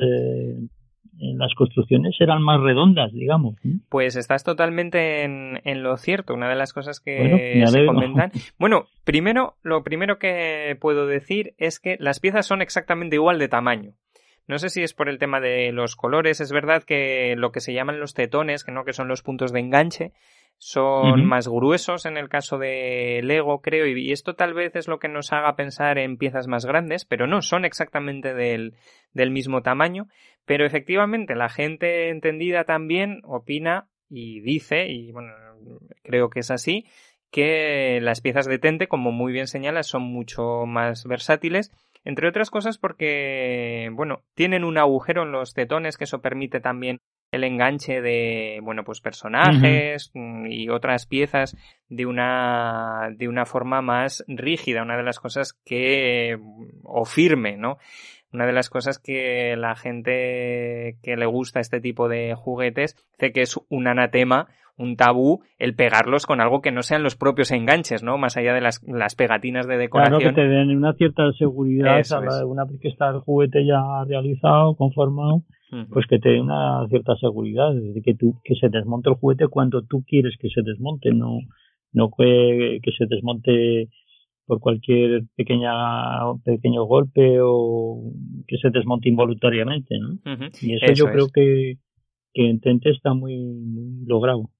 las 1.19 1.53
construcciones 1.53 2.15
eran 2.19 2.41
más 2.41 2.61
redondas, 2.61 3.11
digamos. 3.13 3.55
Pues 3.89 4.15
estás 4.15 4.43
totalmente 4.43 5.23
en, 5.23 5.61
en 5.65 5.83
lo 5.83 5.97
cierto. 5.97 6.33
Una 6.33 6.49
de 6.49 6.55
las 6.55 6.73
cosas 6.73 6.99
que 6.99 7.63
se 7.65 7.85
comentan. 7.85 8.31
Bueno, 8.57 8.87
primero, 9.03 9.55
lo 9.61 9.83
primero 9.83 10.17
que 10.17 10.77
puedo 10.79 11.07
decir 11.07 11.53
es 11.57 11.79
que 11.79 11.97
las 11.99 12.19
piezas 12.19 12.45
son 12.45 12.61
exactamente 12.61 13.15
igual 13.15 13.39
de 13.39 13.47
tamaño. 13.47 13.93
No 14.47 14.57
sé 14.57 14.69
si 14.69 14.81
es 14.81 14.93
por 14.93 15.09
el 15.09 15.19
tema 15.19 15.39
de 15.39 15.71
los 15.71 15.95
colores. 15.95 16.41
Es 16.41 16.51
verdad 16.51 16.83
que 16.83 17.35
lo 17.37 17.51
que 17.51 17.59
se 17.59 17.73
llaman 17.73 17.99
los 17.99 18.15
tetones, 18.15 18.63
que 18.63 18.71
no 18.71 18.83
que 18.83 18.93
son 18.93 19.07
los 19.07 19.21
puntos 19.21 19.53
de 19.53 19.59
enganche, 19.59 20.11
son 20.61 21.25
más 21.25 21.47
gruesos 21.47 22.05
en 22.05 22.17
el 22.17 22.27
caso 22.27 22.57
de 22.57 23.21
Lego, 23.23 23.61
creo, 23.61 23.87
y 23.87 24.11
esto 24.11 24.35
tal 24.35 24.53
vez 24.53 24.75
es 24.75 24.89
lo 24.89 24.99
que 24.99 25.07
nos 25.07 25.31
haga 25.31 25.55
pensar 25.55 25.97
en 25.97 26.17
piezas 26.17 26.47
más 26.47 26.65
grandes, 26.65 27.05
pero 27.05 27.27
no, 27.27 27.41
son 27.41 27.63
exactamente 27.63 28.33
del, 28.33 28.75
del 29.13 29.31
mismo 29.31 29.61
tamaño, 29.61 30.07
pero 30.45 30.65
efectivamente 30.65 31.33
la 31.33 31.47
gente 31.47 32.09
entendida 32.09 32.65
también 32.65 33.21
opina 33.23 33.87
y 34.09 34.41
dice, 34.41 34.87
y 34.89 35.13
bueno, 35.13 35.31
creo 36.03 36.29
que 36.29 36.41
es 36.41 36.51
así, 36.51 36.85
que 37.31 37.99
las 38.01 38.19
piezas 38.19 38.45
de 38.45 38.59
tente, 38.59 38.87
como 38.87 39.13
muy 39.13 39.31
bien 39.31 39.47
señalas, 39.47 39.87
son 39.87 40.03
mucho 40.03 40.65
más 40.65 41.05
versátiles, 41.05 41.71
entre 42.03 42.27
otras 42.27 42.49
cosas 42.49 42.77
porque, 42.77 43.89
bueno, 43.93 44.23
tienen 44.33 44.65
un 44.65 44.77
agujero 44.77 45.23
en 45.23 45.31
los 45.31 45.53
tetones 45.53 45.97
que 45.97 46.03
eso 46.03 46.21
permite 46.21 46.59
también 46.59 46.99
el 47.31 47.43
enganche 47.43 48.01
de, 48.01 48.59
bueno, 48.63 48.83
pues 48.83 49.01
personajes 49.01 50.11
mm, 50.13 50.47
y 50.47 50.69
otras 50.69 51.05
piezas 51.05 51.55
de 51.87 52.05
una, 52.05 53.09
de 53.15 53.27
una 53.27 53.45
forma 53.45 53.81
más 53.81 54.23
rígida, 54.27 54.83
una 54.83 54.97
de 54.97 55.03
las 55.03 55.19
cosas 55.19 55.53
que, 55.65 56.39
o 56.83 57.05
firme, 57.05 57.57
¿no? 57.57 57.77
Una 58.31 58.45
de 58.45 58.53
las 58.53 58.69
cosas 58.69 58.99
que 58.99 59.55
la 59.57 59.75
gente 59.75 60.97
que 61.01 61.15
le 61.17 61.25
gusta 61.25 61.59
este 61.59 61.81
tipo 61.81 62.07
de 62.07 62.35
juguetes 62.35 62.95
dice 63.17 63.31
que 63.31 63.41
es 63.41 63.59
un 63.69 63.87
anatema 63.87 64.47
un 64.79 64.95
tabú 64.95 65.41
el 65.59 65.75
pegarlos 65.75 66.25
con 66.25 66.41
algo 66.41 66.61
que 66.61 66.71
no 66.71 66.81
sean 66.81 67.03
los 67.03 67.17
propios 67.17 67.51
enganches, 67.51 68.01
¿no? 68.01 68.17
Más 68.17 68.37
allá 68.37 68.53
de 68.53 68.61
las, 68.61 68.81
las 68.87 69.13
pegatinas 69.13 69.67
de 69.67 69.77
decoración. 69.77 70.19
Claro, 70.19 70.35
que 70.35 70.41
te 70.41 70.47
den 70.47 70.75
una 70.75 70.93
cierta 70.93 71.31
seguridad 71.33 72.01
una 72.45 72.63
vez 72.63 72.79
que 72.81 72.87
está 72.87 73.09
el 73.09 73.19
juguete 73.19 73.65
ya 73.65 73.81
realizado, 74.07 74.75
conformado, 74.75 75.43
pues 75.91 76.07
que 76.07 76.17
te 76.17 76.29
dé 76.29 76.41
una 76.41 76.87
cierta 76.87 77.15
seguridad, 77.17 77.73
de 77.73 78.01
que 78.01 78.15
tú, 78.15 78.39
que 78.43 78.55
se 78.55 78.69
desmonte 78.69 79.09
el 79.09 79.17
juguete 79.17 79.47
cuando 79.49 79.81
tú 79.83 80.03
quieres 80.07 80.35
que 80.39 80.49
se 80.49 80.61
desmonte, 80.61 81.11
no, 81.11 81.39
no 81.91 82.09
que, 82.17 82.79
que 82.81 82.91
se 82.97 83.05
desmonte 83.05 83.89
por 84.49 84.59
cualquier 84.59 85.25
pequeña 85.35 85.71
pequeño 86.43 86.83
golpe 86.85 87.37
o 87.39 88.11
que 88.47 88.57
se 88.57 88.71
desmonte 88.71 89.07
involuntariamente, 89.07 89.95
¿no? 89.99 90.17
Y 90.59 90.73
eso, 90.73 90.91
yo 90.93 91.05
creo 91.05 91.27
que 91.31 91.77
que 92.33 92.47
en 92.47 92.59
Tente 92.59 92.91
está 92.91 93.13
muy, 93.13 93.35
logrado. 94.05 94.51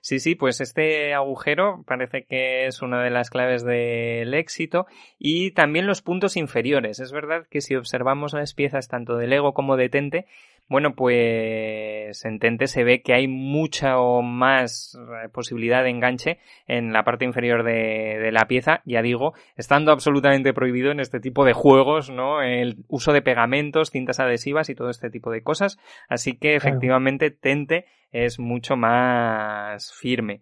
Sí, 0.00 0.20
sí, 0.20 0.34
pues 0.34 0.62
este 0.62 1.12
agujero 1.12 1.84
parece 1.86 2.24
que 2.24 2.66
es 2.66 2.80
una 2.80 3.02
de 3.02 3.10
las 3.10 3.28
claves 3.28 3.62
del 3.62 4.32
éxito 4.32 4.86
y 5.18 5.50
también 5.50 5.86
los 5.86 6.00
puntos 6.00 6.36
inferiores. 6.38 6.98
Es 6.98 7.12
verdad 7.12 7.46
que 7.50 7.60
si 7.60 7.74
observamos 7.74 8.32
las 8.32 8.54
piezas 8.54 8.88
tanto 8.88 9.16
de 9.16 9.26
Lego 9.26 9.52
como 9.52 9.76
de 9.76 9.90
Tente, 9.90 10.26
bueno, 10.68 10.94
pues 10.94 12.24
en 12.24 12.38
Tente 12.38 12.66
se 12.66 12.84
ve 12.84 13.02
que 13.02 13.12
hay 13.12 13.28
mucha 13.28 13.98
o 13.98 14.22
más 14.22 14.98
eh, 14.98 15.28
posibilidad 15.28 15.82
de 15.82 15.90
enganche 15.90 16.38
en 16.66 16.92
la 16.92 17.04
parte 17.04 17.24
inferior 17.24 17.64
de, 17.64 18.30
la 18.32 18.46
pieza, 18.46 18.80
ya 18.86 19.02
digo, 19.02 19.34
estando 19.56 19.92
absolutamente 19.92 20.54
prohibido 20.54 20.90
en 20.90 21.00
este 21.00 21.20
tipo 21.20 21.44
de 21.44 21.52
juegos, 21.52 22.10
¿no? 22.10 22.42
El 22.42 22.84
uso 22.88 23.12
de 23.12 23.22
pegamentos, 23.22 23.90
cintas 23.90 24.20
adhesivas 24.20 24.70
y 24.70 24.74
todo 24.74 24.90
este 24.90 25.10
tipo 25.10 25.30
de 25.30 25.42
cosas. 25.42 25.78
Así 26.08 26.38
que 26.38 26.54
efectivamente 26.54 27.30
Tente 27.30 27.84
es 28.10 28.38
mucho 28.38 28.76
más 28.76 29.92
firme. 29.92 30.40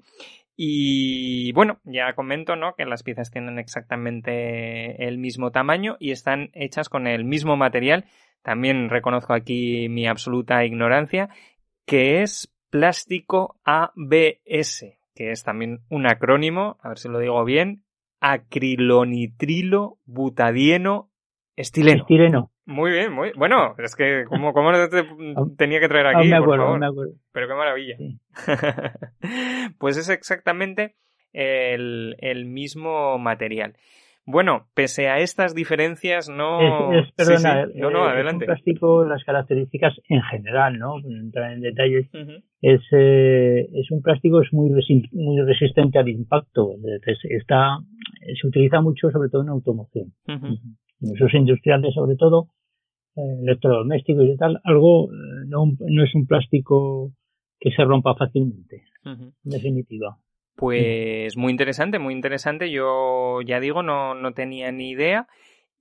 Y 0.56 1.52
bueno, 1.52 1.80
ya 1.84 2.12
comento, 2.14 2.54
¿no? 2.56 2.74
Que 2.76 2.84
las 2.84 3.02
piezas 3.02 3.30
tienen 3.30 3.58
exactamente 3.58 5.08
el 5.08 5.18
mismo 5.18 5.50
tamaño 5.50 5.96
y 5.98 6.12
están 6.12 6.50
hechas 6.52 6.88
con 6.88 7.06
el 7.06 7.24
mismo 7.24 7.56
material 7.56 8.04
también 8.42 8.90
reconozco 8.90 9.34
aquí 9.34 9.88
mi 9.88 10.06
absoluta 10.06 10.64
ignorancia, 10.64 11.28
que 11.86 12.22
es 12.22 12.52
plástico 12.70 13.60
ABS, 13.64 14.98
que 15.14 15.30
es 15.30 15.44
también 15.44 15.80
un 15.88 16.06
acrónimo, 16.06 16.78
a 16.82 16.88
ver 16.88 16.98
si 16.98 17.08
lo 17.08 17.18
digo 17.18 17.44
bien, 17.44 17.84
acrilonitrilo 18.20 19.98
butadieno 20.04 21.10
estileno. 21.56 22.00
Estileno. 22.02 22.52
Muy 22.64 22.92
bien, 22.92 23.12
muy 23.12 23.32
bueno. 23.36 23.74
Es 23.78 23.96
que 23.96 24.24
como 24.26 24.52
cómo 24.52 24.70
te 24.72 25.04
tenía 25.58 25.80
que 25.80 25.88
traer 25.88 26.06
aquí, 26.06 26.30
por 26.30 26.56
favor. 26.56 26.80
Pero 27.32 27.48
qué 27.48 27.54
maravilla. 27.54 27.96
pues 29.78 29.96
es 29.96 30.08
exactamente 30.08 30.94
el, 31.32 32.16
el 32.18 32.46
mismo 32.46 33.18
material. 33.18 33.76
Bueno, 34.24 34.68
pese 34.74 35.08
a 35.08 35.18
estas 35.18 35.54
diferencias, 35.54 36.28
no. 36.28 36.92
Es, 36.92 37.10
perdona, 37.12 37.66
no, 37.74 37.90
no, 37.90 38.04
adelante. 38.04 38.46
plástico, 38.46 39.04
las 39.04 39.24
características 39.24 39.94
en 40.08 40.22
general, 40.22 40.78
¿no? 40.78 40.98
entrar 41.00 41.52
en 41.52 41.60
detalles, 41.60 42.08
es, 42.60 42.80
eh, 42.92 43.68
es 43.72 43.90
un 43.90 44.00
plástico 44.00 44.40
es 44.40 44.52
muy, 44.52 44.70
muy 44.70 45.40
resistente 45.42 45.98
al 45.98 46.08
impacto. 46.08 46.76
Está, 47.30 47.78
se 48.40 48.46
utiliza 48.46 48.80
mucho, 48.80 49.10
sobre 49.10 49.28
todo 49.28 49.42
en 49.42 49.48
automoción. 49.48 50.12
En 50.26 51.10
usos 51.10 51.34
industriales, 51.34 51.92
sobre 51.92 52.14
todo, 52.14 52.48
eh, 53.16 53.38
electrodomésticos 53.42 54.24
y 54.24 54.36
tal, 54.36 54.60
algo 54.62 55.12
eh, 55.12 55.46
no, 55.48 55.66
no 55.80 56.04
es 56.04 56.14
un 56.14 56.26
plástico 56.26 57.12
que 57.58 57.70
se 57.72 57.84
rompa 57.84 58.14
fácilmente, 58.14 58.84
en 59.04 59.32
definitiva. 59.44 60.16
Pues 60.56 61.36
muy 61.36 61.50
interesante, 61.50 61.98
muy 61.98 62.14
interesante. 62.14 62.70
Yo 62.70 63.40
ya 63.42 63.60
digo, 63.60 63.82
no, 63.82 64.14
no 64.14 64.32
tenía 64.32 64.70
ni 64.72 64.90
idea. 64.90 65.26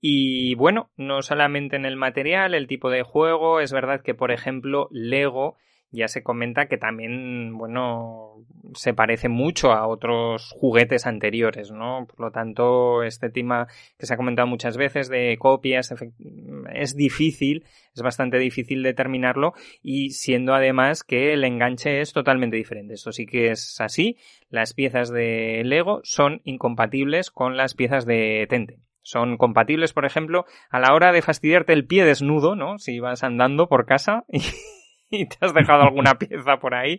Y 0.00 0.54
bueno, 0.56 0.90
no 0.96 1.22
solamente 1.22 1.76
en 1.76 1.84
el 1.84 1.96
material, 1.96 2.54
el 2.54 2.66
tipo 2.66 2.90
de 2.90 3.02
juego, 3.02 3.60
es 3.60 3.72
verdad 3.72 4.02
que, 4.02 4.14
por 4.14 4.32
ejemplo, 4.32 4.88
Lego 4.90 5.56
ya 5.92 6.08
se 6.08 6.22
comenta 6.22 6.66
que 6.66 6.78
también, 6.78 7.56
bueno, 7.56 8.44
se 8.74 8.94
parece 8.94 9.28
mucho 9.28 9.72
a 9.72 9.86
otros 9.86 10.50
juguetes 10.58 11.06
anteriores, 11.06 11.70
¿no? 11.70 12.06
Por 12.06 12.20
lo 12.20 12.30
tanto, 12.32 13.02
este 13.02 13.28
tema 13.28 13.68
que 13.98 14.06
se 14.06 14.14
ha 14.14 14.16
comentado 14.16 14.48
muchas 14.48 14.76
veces 14.76 15.08
de 15.08 15.36
copias 15.38 15.94
es 16.72 16.96
difícil, 16.96 17.64
es 17.94 18.02
bastante 18.02 18.38
difícil 18.38 18.82
determinarlo 18.82 19.52
y 19.82 20.10
siendo 20.10 20.54
además 20.54 21.04
que 21.04 21.34
el 21.34 21.44
enganche 21.44 22.00
es 22.00 22.12
totalmente 22.12 22.56
diferente. 22.56 22.94
Esto 22.94 23.12
sí 23.12 23.26
que 23.26 23.50
es 23.50 23.80
así. 23.80 24.16
Las 24.48 24.72
piezas 24.72 25.10
de 25.10 25.62
Lego 25.64 26.00
son 26.04 26.40
incompatibles 26.44 27.30
con 27.30 27.56
las 27.58 27.74
piezas 27.74 28.06
de 28.06 28.46
Tente. 28.48 28.78
Son 29.02 29.36
compatibles, 29.36 29.92
por 29.92 30.04
ejemplo, 30.04 30.46
a 30.70 30.78
la 30.78 30.94
hora 30.94 31.12
de 31.12 31.22
fastidiarte 31.22 31.72
el 31.72 31.86
pie 31.86 32.04
desnudo, 32.04 32.54
¿no? 32.54 32.78
Si 32.78 33.00
vas 33.00 33.24
andando 33.24 33.68
por 33.68 33.84
casa 33.84 34.24
y 34.28 34.40
y 35.20 35.26
te 35.26 35.36
has 35.40 35.54
dejado 35.54 35.82
alguna 35.82 36.14
pieza 36.18 36.56
por 36.58 36.74
ahí, 36.74 36.96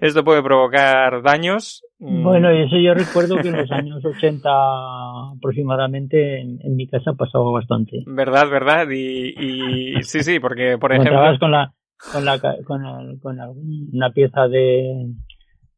esto 0.00 0.24
puede 0.24 0.42
provocar 0.42 1.22
daños. 1.22 1.82
Mm. 2.00 2.24
Bueno, 2.24 2.52
y 2.52 2.62
eso 2.64 2.76
yo 2.76 2.92
recuerdo 2.92 3.36
que 3.36 3.48
en 3.48 3.56
los 3.56 3.70
años 3.70 4.04
80 4.04 4.48
aproximadamente 5.36 6.40
en, 6.40 6.76
mi 6.76 6.88
casa 6.88 7.12
pasaba 7.16 7.50
bastante. 7.52 8.02
Verdad, 8.06 8.50
verdad, 8.50 8.88
y, 8.90 9.34
y 9.38 10.02
sí, 10.02 10.22
sí, 10.22 10.40
porque 10.40 10.76
por 10.78 10.92
ejemplo... 10.92 11.12
con 11.38 11.52
la 11.52 11.72
con 12.12 12.24
la 12.24 12.40
con, 12.40 13.18
con 13.20 13.40
alguna 13.40 14.10
pieza 14.10 14.48
de 14.48 15.06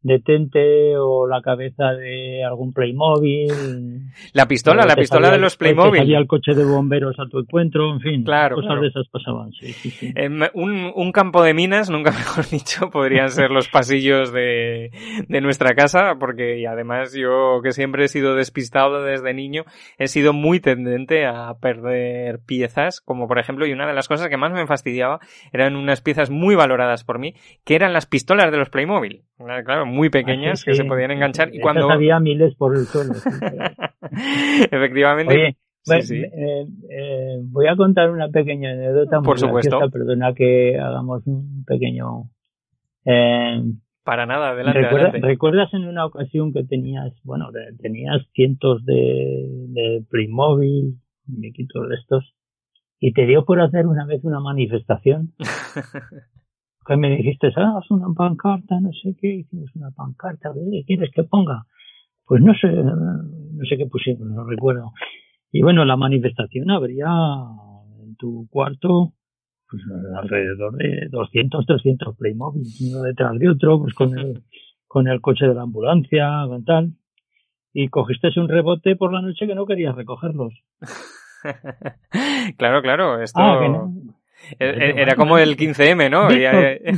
detente 0.04 0.96
o 0.98 1.26
la 1.26 1.40
cabeza 1.40 1.92
de 1.94 2.44
algún 2.44 2.72
Playmobil. 2.72 4.02
La 4.34 4.46
pistola, 4.46 4.84
la 4.84 4.94
pistola 4.94 5.30
de 5.30 5.38
los 5.38 5.56
Playmobil. 5.56 5.98
Salía 5.98 6.18
el 6.18 6.26
coche 6.26 6.52
de 6.54 6.64
bomberos 6.64 7.18
a 7.18 7.26
tu 7.26 7.40
encuentro, 7.40 7.90
en 7.90 8.00
fin. 8.00 8.22
Claro, 8.22 8.56
cosas 8.56 8.82
de 8.82 8.88
esas 8.88 9.08
pasaban, 9.08 9.50
sí, 9.52 9.72
sí, 9.72 10.12
em, 10.14 10.42
un, 10.52 10.92
un, 10.94 11.12
campo 11.12 11.42
de 11.42 11.54
minas, 11.54 11.88
nunca 11.88 12.10
mejor 12.12 12.46
dicho, 12.48 12.90
podrían 12.90 13.30
ser 13.30 13.50
los 13.50 13.68
pasillos 13.68 14.30
de, 14.32 14.90
de 15.26 15.40
nuestra 15.40 15.74
casa, 15.74 16.16
porque 16.20 16.60
y 16.60 16.66
además 16.66 17.14
yo 17.14 17.60
que 17.62 17.72
siempre 17.72 18.04
he 18.04 18.08
sido 18.08 18.34
despistado 18.34 19.02
desde 19.02 19.32
niño, 19.32 19.64
he 19.96 20.06
sido 20.06 20.34
muy 20.34 20.60
tendente 20.60 21.26
a 21.26 21.54
perder 21.60 22.40
piezas, 22.40 23.00
como 23.00 23.26
por 23.26 23.38
ejemplo, 23.38 23.66
y 23.66 23.72
una 23.72 23.86
de 23.86 23.94
las 23.94 24.06
cosas 24.06 24.28
que 24.28 24.36
más 24.36 24.52
me 24.52 24.66
fastidiaba 24.66 25.20
eran 25.52 25.76
unas 25.76 26.02
piezas 26.02 26.28
muy 26.28 26.54
valoradas 26.56 27.04
por 27.04 27.18
mí, 27.18 27.34
que 27.64 27.74
eran 27.74 27.94
las 27.94 28.04
pistolas 28.04 28.50
de 28.50 28.58
los 28.58 28.68
Playmobil. 28.68 29.24
Claro, 29.36 29.86
muy 29.94 30.10
pequeñas 30.10 30.64
que 30.64 30.74
se 30.74 30.84
podían 30.84 31.12
enganchar 31.12 31.54
y 31.54 31.60
cuando 31.60 31.90
había 31.90 32.20
miles 32.20 32.54
por 32.56 32.76
el 32.76 32.84
suelo. 32.84 33.14
Efectivamente. 34.70 35.56
Eh, 35.86 36.66
eh, 36.90 37.38
voy 37.42 37.66
a 37.66 37.76
contar 37.76 38.10
una 38.10 38.28
pequeña 38.28 38.70
anécdota. 38.70 39.20
Por 39.20 39.38
supuesto. 39.38 39.78
perdona 39.90 40.32
que 40.34 40.78
hagamos 40.78 41.26
un 41.26 41.64
pequeño. 41.66 42.30
Eh, 43.04 43.62
Para 44.02 44.26
nada, 44.26 44.50
adelante, 44.50 45.20
¿Recuerdas 45.20 45.72
en 45.74 45.86
una 45.86 46.06
ocasión 46.06 46.52
que 46.52 46.64
tenías, 46.64 47.12
bueno, 47.22 47.50
tenías 47.80 48.22
cientos 48.32 48.84
de, 48.84 49.46
de 49.68 50.04
Playmobil, 50.08 50.96
muñequitos 51.26 51.88
de 51.88 51.94
estos, 51.96 52.34
y 52.98 53.12
te 53.12 53.26
dio 53.26 53.44
por 53.44 53.60
hacer 53.60 53.86
una 53.86 54.06
vez 54.06 54.24
una 54.24 54.40
manifestación? 54.40 55.34
que 56.84 56.96
me 56.96 57.16
dijiste, 57.16 57.48
ah, 57.56 57.78
haz 57.78 57.90
una 57.90 58.12
pancarta, 58.14 58.80
no 58.80 58.90
sé 58.92 59.16
qué, 59.20 59.34
hicimos 59.34 59.70
una 59.74 59.90
pancarta, 59.90 60.52
¿qué 60.54 60.84
quieres 60.86 61.10
que 61.14 61.24
ponga? 61.24 61.66
Pues 62.26 62.42
no 62.42 62.54
sé, 62.54 62.68
no 62.68 63.64
sé 63.68 63.76
qué 63.76 63.86
pusimos, 63.86 64.26
no 64.28 64.44
recuerdo. 64.44 64.92
Y 65.52 65.62
bueno, 65.62 65.84
la 65.84 65.96
manifestación 65.96 66.70
habría 66.70 67.08
en 68.02 68.16
tu 68.16 68.46
cuarto 68.50 69.12
pues 69.68 69.82
alrededor 70.16 70.76
de 70.76 71.08
200, 71.10 71.66
300 71.66 72.16
Playmobil, 72.16 72.66
uno 72.88 73.02
detrás 73.02 73.38
de 73.38 73.48
otro, 73.48 73.80
pues 73.80 73.94
con 73.94 74.18
el, 74.18 74.42
con 74.86 75.08
el 75.08 75.20
coche 75.20 75.46
de 75.46 75.54
la 75.54 75.62
ambulancia, 75.62 76.44
con 76.46 76.64
tal. 76.64 76.92
Y 77.72 77.88
cogiste 77.88 78.28
un 78.36 78.48
rebote 78.48 78.94
por 78.94 79.12
la 79.12 79.20
noche 79.20 79.46
que 79.46 79.54
no 79.54 79.66
querías 79.66 79.96
recogerlos. 79.96 80.54
claro, 82.56 82.82
claro, 82.82 83.20
esto... 83.20 83.40
Ah, 83.40 83.60
e-, 83.62 83.66
e-, 83.66 84.14
era 84.58 85.14
como 85.16 85.38
el 85.38 85.56
15M, 85.56 86.10
¿no? 86.10 86.28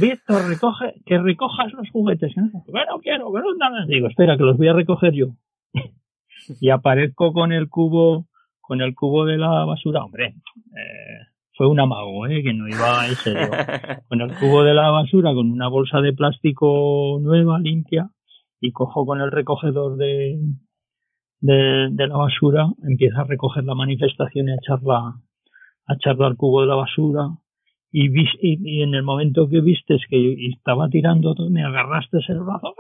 Víctor, 0.01 0.49
recoge, 0.49 0.95
que 1.05 1.19
recojas 1.19 1.73
los 1.73 1.89
juguetes. 1.91 2.33
Bueno, 2.69 2.99
quiero, 3.03 3.33
que 3.33 3.41
no 3.41 3.87
Digo, 3.87 4.09
espera, 4.09 4.37
que 4.37 4.45
los 4.45 4.57
voy 4.57 4.69
a 4.69 4.73
recoger 4.73 5.13
yo. 5.13 5.29
y 6.61 6.71
aparezco 6.71 7.33
con 7.33 7.53
el 7.53 7.69
cubo, 7.69 8.27
con 8.61 8.81
el 8.81 8.95
cubo 8.95 9.25
de 9.25 9.39
la 9.39 9.65
basura. 9.65 10.05
Hombre, 10.05 10.35
eh, 10.77 11.27
fue 11.55 11.69
un 11.69 11.81
amago, 11.81 12.27
¿eh? 12.27 12.43
Que 12.43 12.53
no 12.53 12.69
iba 12.69 13.07
en 13.07 13.15
serio. 13.15 13.49
con 14.09 14.21
el 14.21 14.35
cubo 14.37 14.63
de 14.63 14.75
la 14.75 14.91
basura, 14.91 15.33
con 15.35 15.51
una 15.51 15.69
bolsa 15.69 16.01
de 16.01 16.13
plástico 16.13 17.19
nueva, 17.21 17.59
limpia, 17.59 18.11
y 18.61 18.73
cojo 18.73 19.07
con 19.07 19.21
el 19.21 19.31
recogedor 19.31 19.97
de, 19.97 20.39
de, 21.41 21.89
de 21.91 22.07
la 22.07 22.17
basura, 22.17 22.69
empieza 22.89 23.21
a 23.21 23.25
recoger 23.25 23.65
la 23.65 23.75
manifestación 23.75 24.49
y 24.49 24.53
a 24.53 24.57
echarla 24.57 25.15
a 25.87 25.95
echarla 25.95 26.27
al 26.27 26.37
cubo 26.37 26.63
de 26.63 26.67
la 26.67 26.75
basura 26.75 27.29
y, 27.91 28.11
y, 28.43 28.83
en 28.83 28.95
el 28.95 29.03
momento 29.03 29.49
que 29.49 29.61
vistes 29.61 30.03
que 30.11 30.49
estaba 30.49 30.89
tirando 30.89 31.35
me 31.51 31.65
agarraste 31.65 32.19
el 32.29 32.41
brazo, 32.41 32.75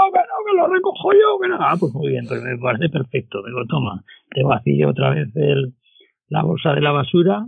no, 0.00 0.12
que 0.12 0.18
no, 0.18 0.44
que 0.46 0.60
lo 0.60 0.66
recojo 0.74 1.12
yo, 1.12 1.38
que 1.40 1.48
no. 1.48 1.56
Ah, 1.60 1.76
pues 1.78 1.92
muy 1.94 2.08
bien, 2.08 2.26
pues 2.26 2.42
me 2.42 2.58
parece 2.58 2.88
perfecto. 2.88 3.42
Digo, 3.44 3.64
toma, 3.68 4.02
te 4.30 4.42
vacío 4.42 4.90
otra 4.90 5.10
vez 5.10 5.28
el, 5.34 5.74
la 6.28 6.42
bolsa 6.42 6.74
de 6.74 6.80
la 6.80 6.92
basura 6.92 7.46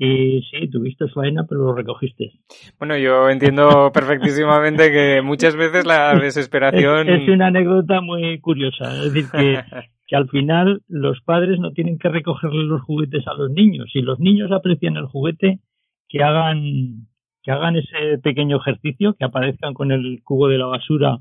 y 0.00 0.42
sí, 0.42 0.70
tuviste 0.70 1.08
faena, 1.08 1.44
pero 1.48 1.64
lo 1.64 1.74
recogiste. 1.74 2.30
Bueno, 2.78 2.96
yo 2.96 3.28
entiendo 3.28 3.90
perfectísimamente 3.94 4.92
que 4.92 5.22
muchas 5.22 5.56
veces 5.56 5.86
la 5.86 6.14
desesperación... 6.14 7.08
Es, 7.08 7.28
una 7.28 7.48
anécdota 7.48 8.00
muy 8.00 8.38
curiosa. 8.40 8.84
Es 9.04 9.12
decir, 9.12 9.30
que, 9.30 9.60
que 10.08 10.16
al 10.16 10.28
final 10.28 10.82
los 10.88 11.20
padres 11.20 11.60
no 11.60 11.72
tienen 11.72 11.98
que 11.98 12.08
recogerle 12.08 12.64
los 12.64 12.80
juguetes 12.82 13.28
a 13.28 13.34
los 13.34 13.50
niños. 13.50 13.90
Si 13.92 14.00
los 14.00 14.18
niños 14.18 14.50
aprecian 14.50 14.96
el 14.96 15.04
juguete, 15.04 15.60
que 16.08 16.22
hagan, 16.22 17.06
que 17.42 17.50
hagan 17.50 17.76
ese 17.76 18.18
pequeño 18.22 18.56
ejercicio, 18.56 19.14
que 19.14 19.26
aparezcan 19.26 19.74
con 19.74 19.92
el 19.92 20.22
cubo 20.24 20.48
de 20.48 20.56
la 20.56 20.64
basura 20.64 21.18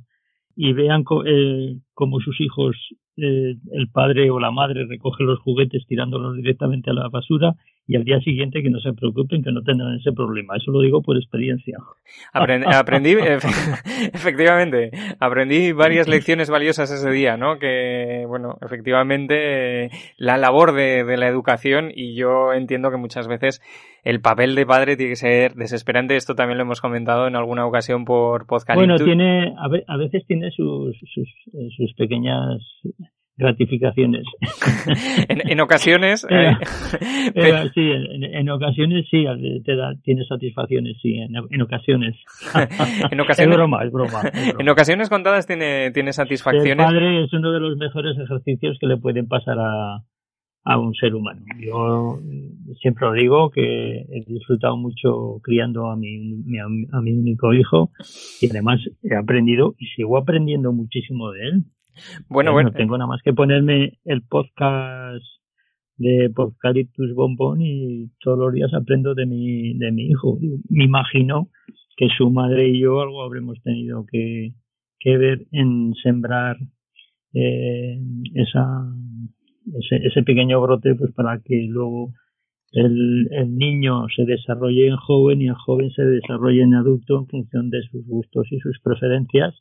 y 0.56 0.72
vean 0.72 1.04
eh, 1.26 1.78
cómo 1.94 2.22
sus 2.22 2.40
hijos, 2.40 2.78
eh, 3.18 3.56
el 3.74 3.90
padre 3.90 4.32
o 4.32 4.40
la 4.40 4.52
madre 4.52 4.86
recoge 4.86 5.26
los 5.26 5.40
juguetes 5.40 5.86
tirándolos 5.86 6.38
directamente 6.38 6.90
a 6.90 6.94
la 6.94 7.10
basura 7.10 7.56
y 7.88 7.96
al 7.96 8.04
día 8.04 8.20
siguiente 8.20 8.62
que 8.62 8.70
no 8.70 8.80
se 8.80 8.92
preocupen, 8.94 9.44
que 9.44 9.52
no 9.52 9.62
tendrán 9.64 9.96
ese 9.96 10.12
problema. 10.12 10.58
Eso 10.58 10.72
lo 10.72 10.82
digo 10.82 11.02
por 11.02 11.16
experiencia. 11.16 11.78
aprendí, 12.34 13.16
efectivamente, 14.14 14.92
aprendí 15.20 15.72
varias 15.72 16.10
lecciones 16.10 16.50
valiosas 16.50 16.92
ese 16.92 17.10
día, 17.12 17.38
¿no? 17.38 17.60
Que, 17.60 18.26
bueno, 18.28 18.58
efectivamente, 18.62 19.90
la 20.18 20.38
labor 20.38 20.74
de, 20.74 21.06
de 21.06 21.18
la 21.18 21.28
educación 21.28 21.92
y 21.94 22.16
yo 22.16 22.54
entiendo 22.54 22.92
que 22.92 22.98
muchas 22.98 23.30
veces 23.30 23.62
el 24.04 24.20
papel 24.20 24.56
de 24.56 24.66
padre 24.66 24.98
tiene 24.98 25.12
que 25.12 25.16
ser 25.16 25.54
desesperante. 25.56 26.18
Esto 26.18 26.36
también 26.36 26.58
lo 26.58 26.64
hemos 26.64 26.82
comentado 26.82 27.28
en 27.28 27.36
alguna 27.36 27.66
ocasión 27.66 28.04
por 28.04 28.48
podcast. 28.48 28.78
Bueno, 28.78 28.98
tiene, 28.98 29.56
a, 29.58 29.98
veces 29.98 30.26
tiene 30.28 30.52
sus, 30.52 30.98
sus, 31.14 31.28
sus 31.76 31.94
pequeñas 31.94 32.62
gratificaciones. 33.38 34.26
en, 35.30 35.60
ocasiones. 35.62 36.26
Eh, 36.30 36.52
sí, 37.74 37.92
en, 37.92 38.50
ocasiones 38.50 39.06
sí, 39.10 39.26
te 39.64 39.76
da, 39.76 39.94
tiene 40.04 40.26
satisfacciones, 40.26 40.98
sí, 41.02 41.16
en, 41.16 41.62
ocasiones. 41.62 42.16
en 43.12 43.20
ocasiones. 43.22 43.38
Es 43.48 43.56
broma, 43.56 43.84
es 43.84 43.92
broma, 43.92 44.22
En 44.60 44.68
ocasiones 44.70 45.10
contadas 45.10 45.46
tiene, 45.46 45.92
tiene 45.92 46.12
satisfacciones. 46.12 46.72
El 46.72 46.78
padre 46.78 47.24
es 47.24 47.34
uno 47.34 47.52
de 47.52 47.60
los 47.60 47.78
mejores 47.78 48.18
ejercicios 48.18 48.78
que 48.80 48.88
le 48.88 48.98
pueden 48.98 49.28
pasar 49.28 49.58
a, 49.60 50.04
a 50.64 50.80
un 50.80 50.94
ser 50.96 51.14
humano. 51.14 51.42
Yo 51.60 52.20
siempre 52.82 53.08
lo 53.08 53.14
digo 53.14 53.52
que 53.52 54.02
he 54.02 54.24
disfrutado 54.26 54.76
mucho 54.76 55.40
criando 55.44 55.92
a 55.92 55.96
mi, 55.96 56.18
a 56.92 57.02
mi 57.02 57.12
único 57.14 57.54
hijo 57.54 57.92
y 58.42 58.50
además 58.50 58.80
he 59.04 59.16
aprendido 59.16 59.76
y 59.78 59.86
sigo 59.88 60.18
aprendiendo 60.18 60.74
muchísimo 60.74 61.32
de 61.32 61.42
él 61.42 61.66
bueno, 62.30 62.52
bueno. 62.52 62.70
No 62.70 62.76
tengo 62.76 62.98
nada 62.98 63.08
más 63.08 63.22
que 63.22 63.34
ponerme 63.34 64.00
el 64.06 64.22
podcast 64.24 65.24
de 65.98 66.30
Podcaliptus 66.34 67.14
Bombón 67.14 67.62
y 67.62 68.12
todos 68.20 68.38
los 68.38 68.54
días 68.54 68.74
aprendo 68.74 69.16
de 69.16 69.26
mi, 69.26 69.74
de 69.78 69.92
mi 69.92 70.08
hijo. 70.08 70.38
Me 70.70 70.86
imagino 70.86 71.50
que 71.96 72.08
su 72.16 72.30
madre 72.30 72.70
y 72.70 72.80
yo 72.80 73.02
algo 73.02 73.24
habremos 73.24 73.62
tenido 73.64 74.06
que, 74.06 74.54
que 75.00 75.18
ver 75.18 75.48
en 75.52 75.94
sembrar 76.04 76.58
eh, 77.34 78.00
esa, 78.36 78.86
ese, 79.80 80.08
ese 80.08 80.24
pequeño 80.24 80.62
brote 80.62 80.94
pues 80.96 81.12
para 81.14 81.40
que 81.40 81.66
luego 81.68 82.14
el, 82.72 83.28
el 83.32 83.56
niño 83.56 84.06
se 84.16 84.26
desarrolle 84.26 84.88
en 84.88 84.98
joven 84.98 85.42
y 85.42 85.48
el 85.48 85.56
joven 85.56 85.90
se 85.92 86.04
desarrolle 86.04 86.62
en 86.62 86.76
adulto 86.76 87.20
en 87.20 87.28
función 87.28 87.70
de 87.70 87.82
sus 87.90 88.06
gustos 88.06 88.48
y 88.52 88.60
sus 88.60 88.80
preferencias 88.82 89.56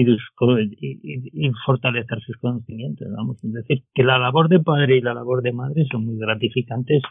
y, 0.00 1.50
fortalecer 1.66 2.20
sus 2.20 2.36
conocimientos. 2.38 3.08
Vamos, 3.16 3.42
es 3.42 3.52
decir, 3.52 3.84
que 3.94 4.04
la 4.04 4.18
labor 4.18 4.48
de 4.48 4.60
padre 4.60 4.96
y 4.96 5.00
la 5.00 5.14
labor 5.14 5.42
de 5.42 5.52
madre 5.52 5.86
son 5.90 6.06
muy 6.06 6.18
gratificantes 6.18 7.02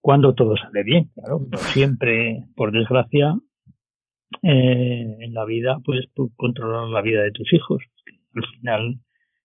cuando 0.00 0.34
todo 0.34 0.56
sale 0.56 0.84
bien, 0.84 1.10
claro, 1.14 1.40
no 1.50 1.58
siempre, 1.58 2.44
por 2.54 2.70
desgracia, 2.70 3.34
eh, 4.42 5.16
en 5.18 5.34
la 5.34 5.44
vida 5.44 5.78
puedes 5.84 6.06
controlar 6.36 6.88
la 6.88 7.02
vida 7.02 7.22
de 7.22 7.32
tus 7.32 7.52
hijos. 7.52 7.82
Al 8.34 8.44
final, 8.54 9.00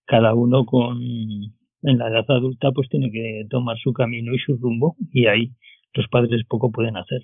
cada 0.05 0.36
uno 0.36 0.65
con 0.65 0.99
en 1.01 1.97
la 1.97 2.09
edad 2.09 2.26
adulta 2.30 2.72
pues 2.72 2.89
tiene 2.89 3.11
que 3.11 3.45
tomar 3.49 3.78
su 3.80 3.91
camino 3.93 4.36
y 4.36 4.38
su 4.39 4.55
rumbo 4.57 4.95
y 5.11 5.26
ahí 5.26 5.51
los 5.93 6.07
padres 6.07 6.43
poco 6.47 6.72
pueden 6.72 6.97
hacer. 6.97 7.22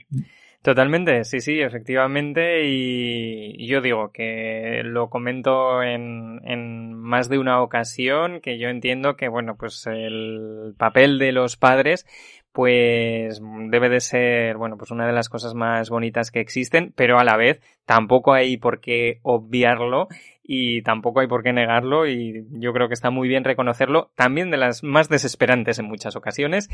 Totalmente, 0.63 1.23
sí, 1.23 1.39
sí, 1.39 1.61
efectivamente. 1.61 2.63
Y 2.65 3.67
yo 3.67 3.79
digo 3.79 4.11
que 4.11 4.81
lo 4.83 5.09
comento 5.09 5.81
en, 5.81 6.41
en 6.43 6.93
más 6.93 7.29
de 7.29 7.37
una 7.39 7.61
ocasión, 7.61 8.41
que 8.41 8.57
yo 8.59 8.67
entiendo 8.67 9.15
que, 9.15 9.29
bueno, 9.29 9.55
pues 9.57 9.87
el 9.87 10.73
papel 10.77 11.19
de 11.19 11.31
los 11.31 11.55
padres 11.55 12.05
pues 12.51 13.39
debe 13.69 13.87
de 13.87 13.99
ser, 13.99 14.57
bueno, 14.57 14.77
pues 14.77 14.89
una 14.89 15.05
de 15.05 15.13
las 15.13 15.29
cosas 15.29 15.53
más 15.53 15.91
bonitas 15.91 16.31
que 16.31 16.39
existen, 16.39 16.91
pero 16.95 17.19
a 17.19 17.23
la 17.23 17.37
vez 17.37 17.61
tampoco 17.85 18.33
hay 18.33 18.57
por 18.57 18.81
qué 18.81 19.19
obviarlo 19.21 20.07
y 20.47 20.81
tampoco 20.81 21.19
hay 21.19 21.27
por 21.27 21.43
qué 21.43 21.51
negarlo 21.51 22.07
y 22.07 22.47
yo 22.51 22.71
creo 22.71 22.87
que 22.87 22.93
está 22.93 23.11
muy 23.11 23.27
bien 23.27 23.43
reconocerlo, 23.43 24.11
también 24.15 24.49
de 24.49 24.57
las 24.57 24.81
más 24.81 25.09
desesperantes 25.09 25.77
en 25.77 25.87
muchas 25.87 26.15
ocasiones 26.15 26.69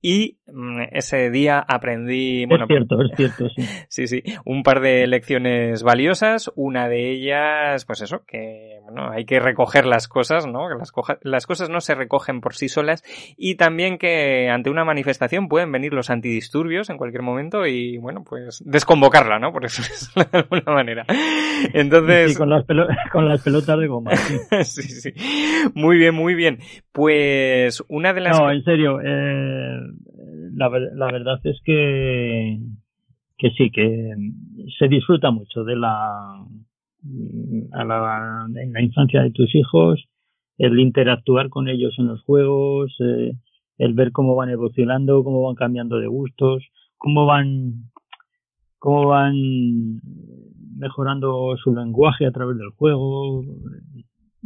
y 0.00 0.38
mm, 0.46 0.80
ese 0.92 1.30
día 1.30 1.64
aprendí, 1.68 2.46
bueno, 2.46 2.64
es 2.64 2.68
cierto, 2.68 3.02
es 3.02 3.16
cierto, 3.16 3.48
sí. 3.50 3.62
sí, 3.88 4.06
sí, 4.06 4.22
un 4.44 4.62
par 4.62 4.80
de 4.80 5.06
lecciones 5.06 5.82
valiosas, 5.82 6.50
una 6.56 6.88
de 6.88 7.10
ellas, 7.10 7.84
pues 7.84 8.00
eso, 8.00 8.24
que 8.26 8.80
bueno, 8.84 9.10
hay 9.10 9.26
que 9.26 9.38
recoger 9.38 9.84
las 9.84 10.08
cosas, 10.08 10.46
¿no? 10.46 10.68
Que 10.68 10.76
las, 10.76 10.92
las 11.22 11.46
cosas 11.46 11.68
no 11.68 11.80
se 11.80 11.94
recogen 11.94 12.40
por 12.40 12.54
sí 12.54 12.68
solas 12.68 13.04
y 13.36 13.56
también 13.56 13.98
que 13.98 14.48
ante 14.48 14.70
una 14.70 14.84
manifestación 14.84 15.48
pueden 15.48 15.70
venir 15.70 15.92
los 15.92 16.08
antidisturbios 16.08 16.88
en 16.88 16.96
cualquier 16.96 17.22
momento 17.22 17.66
y 17.66 17.98
bueno, 17.98 18.24
pues 18.24 18.62
desconvocarla, 18.64 19.38
¿no? 19.38 19.52
Por 19.52 19.66
eso 19.66 19.82
es 19.92 20.14
de 20.14 20.38
alguna 20.38 20.72
manera. 20.72 21.04
Entonces, 21.74 22.38
con 22.38 22.48
las 22.48 22.64
con 23.18 23.28
las 23.28 23.42
pelotas 23.42 23.78
de 23.80 23.88
goma. 23.88 24.12
Sí. 24.64 24.82
sí, 24.82 25.10
Muy 25.74 25.98
bien, 25.98 26.14
muy 26.14 26.34
bien. 26.34 26.58
Pues 26.92 27.82
una 27.88 28.12
de 28.12 28.20
las... 28.20 28.38
No, 28.38 28.50
en 28.50 28.62
serio, 28.62 29.00
eh, 29.00 29.76
la, 30.54 30.68
la 30.68 31.06
verdad 31.06 31.40
es 31.42 31.60
que, 31.64 32.60
que 33.36 33.50
sí, 33.50 33.70
que 33.72 34.14
se 34.78 34.86
disfruta 34.86 35.32
mucho 35.32 35.64
de 35.64 35.74
la, 35.74 36.44
a 37.72 37.84
la, 37.84 38.46
en 38.54 38.72
la 38.72 38.82
infancia 38.82 39.22
de 39.22 39.32
tus 39.32 39.52
hijos, 39.56 40.04
el 40.56 40.78
interactuar 40.78 41.48
con 41.48 41.68
ellos 41.68 41.96
en 41.98 42.06
los 42.06 42.22
juegos, 42.22 42.94
eh, 43.00 43.32
el 43.78 43.94
ver 43.94 44.12
cómo 44.12 44.36
van 44.36 44.50
evolucionando, 44.50 45.24
cómo 45.24 45.42
van 45.42 45.56
cambiando 45.56 45.98
de 45.98 46.06
gustos, 46.06 46.64
cómo 46.96 47.26
van, 47.26 47.90
cómo 48.78 49.08
van 49.08 50.00
mejorando 50.78 51.56
su 51.62 51.74
lenguaje 51.74 52.26
a 52.26 52.32
través 52.32 52.56
del 52.56 52.70
juego, 52.70 53.44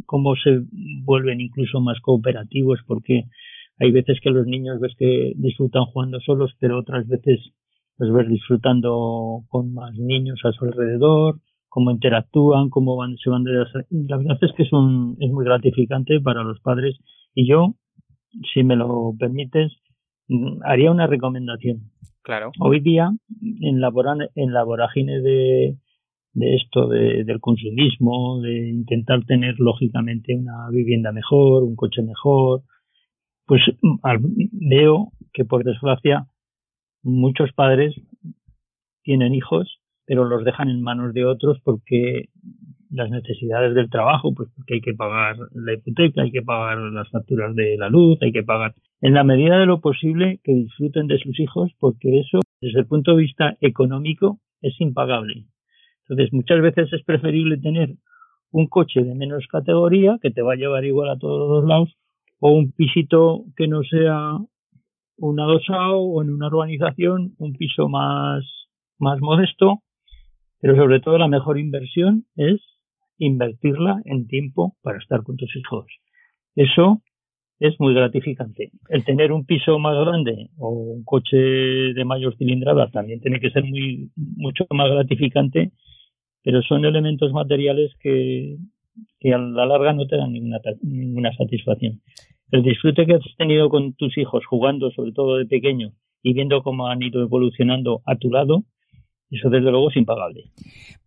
cómo 0.05 0.35
se 0.35 0.61
vuelven 1.03 1.41
incluso 1.41 1.79
más 1.79 1.99
cooperativos, 2.01 2.79
porque 2.85 3.25
hay 3.79 3.91
veces 3.91 4.19
que 4.21 4.29
los 4.29 4.45
niños 4.45 4.79
ves 4.79 4.93
que 4.97 5.33
disfrutan 5.35 5.85
jugando 5.85 6.19
solos, 6.19 6.53
pero 6.59 6.79
otras 6.79 7.07
veces 7.07 7.39
los 7.97 8.11
ves 8.13 8.27
disfrutando 8.29 9.43
con 9.49 9.73
más 9.73 9.93
niños 9.95 10.39
a 10.43 10.51
su 10.51 10.65
alrededor, 10.65 11.39
cómo 11.69 11.91
interactúan, 11.91 12.69
cómo 12.69 12.95
van, 12.95 13.17
se 13.17 13.29
van 13.29 13.43
de 13.43 13.53
la 13.53 14.17
verdad 14.17 14.37
es 14.41 14.51
que 14.55 14.63
es 14.63 14.73
un, 14.73 15.17
es 15.19 15.31
muy 15.31 15.45
gratificante 15.45 16.19
para 16.21 16.43
los 16.43 16.59
padres 16.59 16.97
y 17.33 17.47
yo, 17.47 17.75
si 18.53 18.63
me 18.63 18.75
lo 18.75 19.13
permites, 19.17 19.71
haría 20.63 20.91
una 20.91 21.07
recomendación. 21.07 21.91
Claro. 22.21 22.51
Hoy 22.59 22.79
día, 22.79 23.11
en 23.41 23.81
la, 23.81 23.91
en 24.35 24.53
la 24.53 24.63
vorágine 24.63 25.19
de, 25.19 25.75
de 26.33 26.55
esto 26.55 26.87
de, 26.87 27.23
del 27.23 27.39
consumismo, 27.39 28.41
de 28.41 28.69
intentar 28.69 29.23
tener 29.25 29.55
lógicamente 29.59 30.35
una 30.35 30.69
vivienda 30.71 31.11
mejor, 31.11 31.63
un 31.63 31.75
coche 31.75 32.01
mejor, 32.01 32.63
pues 33.45 33.61
veo 34.51 35.11
que 35.33 35.45
por 35.45 35.63
desgracia 35.63 36.27
muchos 37.03 37.51
padres 37.53 37.93
tienen 39.03 39.33
hijos, 39.35 39.79
pero 40.05 40.25
los 40.25 40.43
dejan 40.43 40.69
en 40.69 40.81
manos 40.81 41.13
de 41.13 41.25
otros 41.25 41.59
porque 41.63 42.29
las 42.89 43.09
necesidades 43.09 43.73
del 43.73 43.89
trabajo, 43.89 44.33
pues 44.33 44.49
porque 44.55 44.75
hay 44.75 44.81
que 44.81 44.93
pagar 44.93 45.35
la 45.53 45.73
hipoteca, 45.73 46.21
hay 46.21 46.31
que 46.31 46.43
pagar 46.43 46.77
las 46.77 47.09
facturas 47.09 47.55
de 47.55 47.75
la 47.77 47.89
luz, 47.89 48.17
hay 48.21 48.31
que 48.31 48.43
pagar 48.43 48.75
en 49.01 49.13
la 49.13 49.23
medida 49.23 49.57
de 49.57 49.65
lo 49.65 49.81
posible 49.81 50.39
que 50.43 50.53
disfruten 50.53 51.07
de 51.07 51.17
sus 51.19 51.39
hijos, 51.39 51.71
porque 51.79 52.19
eso 52.19 52.39
desde 52.61 52.79
el 52.79 52.85
punto 52.85 53.11
de 53.11 53.23
vista 53.23 53.57
económico 53.61 54.39
es 54.61 54.79
impagable. 54.79 55.45
Entonces, 56.07 56.33
muchas 56.33 56.61
veces 56.61 56.91
es 56.91 57.03
preferible 57.03 57.57
tener 57.57 57.95
un 58.51 58.67
coche 58.67 59.03
de 59.03 59.15
menos 59.15 59.45
categoría 59.47 60.19
que 60.21 60.31
te 60.31 60.41
va 60.41 60.53
a 60.53 60.57
llevar 60.57 60.85
igual 60.85 61.09
a 61.09 61.17
todos 61.17 61.49
los 61.49 61.67
lados 61.67 61.95
o 62.39 62.51
un 62.51 62.71
pisito 62.71 63.45
que 63.55 63.67
no 63.67 63.83
sea 63.83 64.37
un 65.17 65.39
adosado 65.39 65.99
o 65.99 66.21
en 66.21 66.29
una 66.29 66.47
urbanización 66.47 67.33
un 67.37 67.53
piso 67.53 67.87
más, 67.87 68.43
más 68.99 69.19
modesto, 69.21 69.81
pero 70.59 70.75
sobre 70.75 70.99
todo 70.99 71.17
la 71.17 71.27
mejor 71.27 71.57
inversión 71.57 72.25
es 72.35 72.61
invertirla 73.17 74.01
en 74.05 74.27
tiempo 74.27 74.75
para 74.81 74.97
estar 74.97 75.23
con 75.23 75.37
tus 75.37 75.55
hijos. 75.55 75.85
Eso 76.55 77.01
es 77.59 77.79
muy 77.79 77.93
gratificante. 77.93 78.71
El 78.89 79.05
tener 79.05 79.31
un 79.31 79.45
piso 79.45 79.79
más 79.79 79.97
grande 80.05 80.49
o 80.57 80.69
un 80.69 81.03
coche 81.03 81.37
de 81.37 82.05
mayor 82.05 82.35
cilindrada 82.37 82.89
también 82.91 83.21
tiene 83.21 83.39
que 83.39 83.51
ser 83.51 83.63
muy 83.63 84.11
mucho 84.15 84.65
más 84.71 84.89
gratificante, 84.91 85.71
pero 86.43 86.61
son 86.61 86.85
elementos 86.85 87.31
materiales 87.31 87.91
que, 87.99 88.57
que 89.19 89.33
a 89.33 89.37
la 89.37 89.65
larga 89.65 89.93
no 89.93 90.05
te 90.05 90.17
dan 90.17 90.33
ninguna, 90.33 90.59
ninguna 90.81 91.33
satisfacción. 91.35 92.01
El 92.51 92.63
disfrute 92.63 93.05
que 93.05 93.15
has 93.15 93.35
tenido 93.37 93.69
con 93.69 93.93
tus 93.93 94.17
hijos 94.17 94.45
jugando, 94.45 94.91
sobre 94.91 95.11
todo 95.11 95.37
de 95.37 95.45
pequeño, 95.45 95.93
y 96.21 96.33
viendo 96.33 96.61
cómo 96.61 96.87
han 96.87 97.01
ido 97.01 97.21
evolucionando 97.21 98.01
a 98.05 98.15
tu 98.15 98.29
lado, 98.29 98.63
eso 99.33 99.49
desde 99.49 99.71
luego 99.71 99.89
es 99.89 99.97
impagable. 99.97 100.43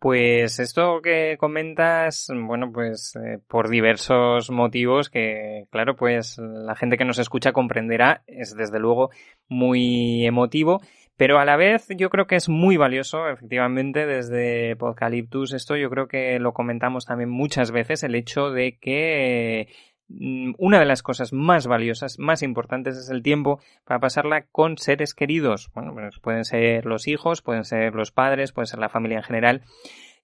Pues 0.00 0.58
esto 0.58 1.00
que 1.00 1.36
comentas, 1.38 2.26
bueno, 2.34 2.72
pues 2.72 3.14
eh, 3.16 3.38
por 3.48 3.68
diversos 3.68 4.50
motivos 4.50 5.08
que, 5.08 5.66
claro, 5.70 5.94
pues 5.94 6.36
la 6.38 6.74
gente 6.74 6.96
que 6.96 7.04
nos 7.04 7.20
escucha 7.20 7.52
comprenderá, 7.52 8.22
es 8.26 8.56
desde 8.56 8.80
luego 8.80 9.10
muy 9.48 10.26
emotivo, 10.26 10.80
pero 11.16 11.38
a 11.38 11.44
la 11.44 11.56
vez 11.56 11.86
yo 11.96 12.10
creo 12.10 12.26
que 12.26 12.36
es 12.36 12.48
muy 12.48 12.76
valioso, 12.76 13.28
efectivamente, 13.28 14.06
desde 14.06 14.76
Podcaliptus, 14.76 15.52
esto 15.52 15.76
yo 15.76 15.90
creo 15.90 16.08
que 16.08 16.38
lo 16.38 16.52
comentamos 16.52 17.06
también 17.06 17.30
muchas 17.30 17.70
veces, 17.70 18.02
el 18.02 18.14
hecho 18.14 18.50
de 18.50 18.78
que 18.78 19.68
Mm, 20.08 20.52
una 20.58 20.78
de 20.78 20.84
las 20.84 21.02
cosas 21.02 21.32
más 21.32 21.66
valiosas, 21.66 22.18
más 22.18 22.42
importantes 22.42 22.96
es 22.96 23.10
el 23.10 23.22
tiempo 23.22 23.60
para 23.84 23.98
pasarla 23.98 24.42
con 24.46 24.78
seres 24.78 25.14
queridos. 25.14 25.70
Bueno, 25.74 25.92
pues 25.94 26.20
pueden 26.20 26.44
ser 26.44 26.86
los 26.86 27.08
hijos, 27.08 27.42
pueden 27.42 27.64
ser 27.64 27.94
los 27.94 28.12
padres, 28.12 28.52
puede 28.52 28.66
ser 28.66 28.78
la 28.78 28.88
familia 28.88 29.18
en 29.18 29.24
general 29.24 29.62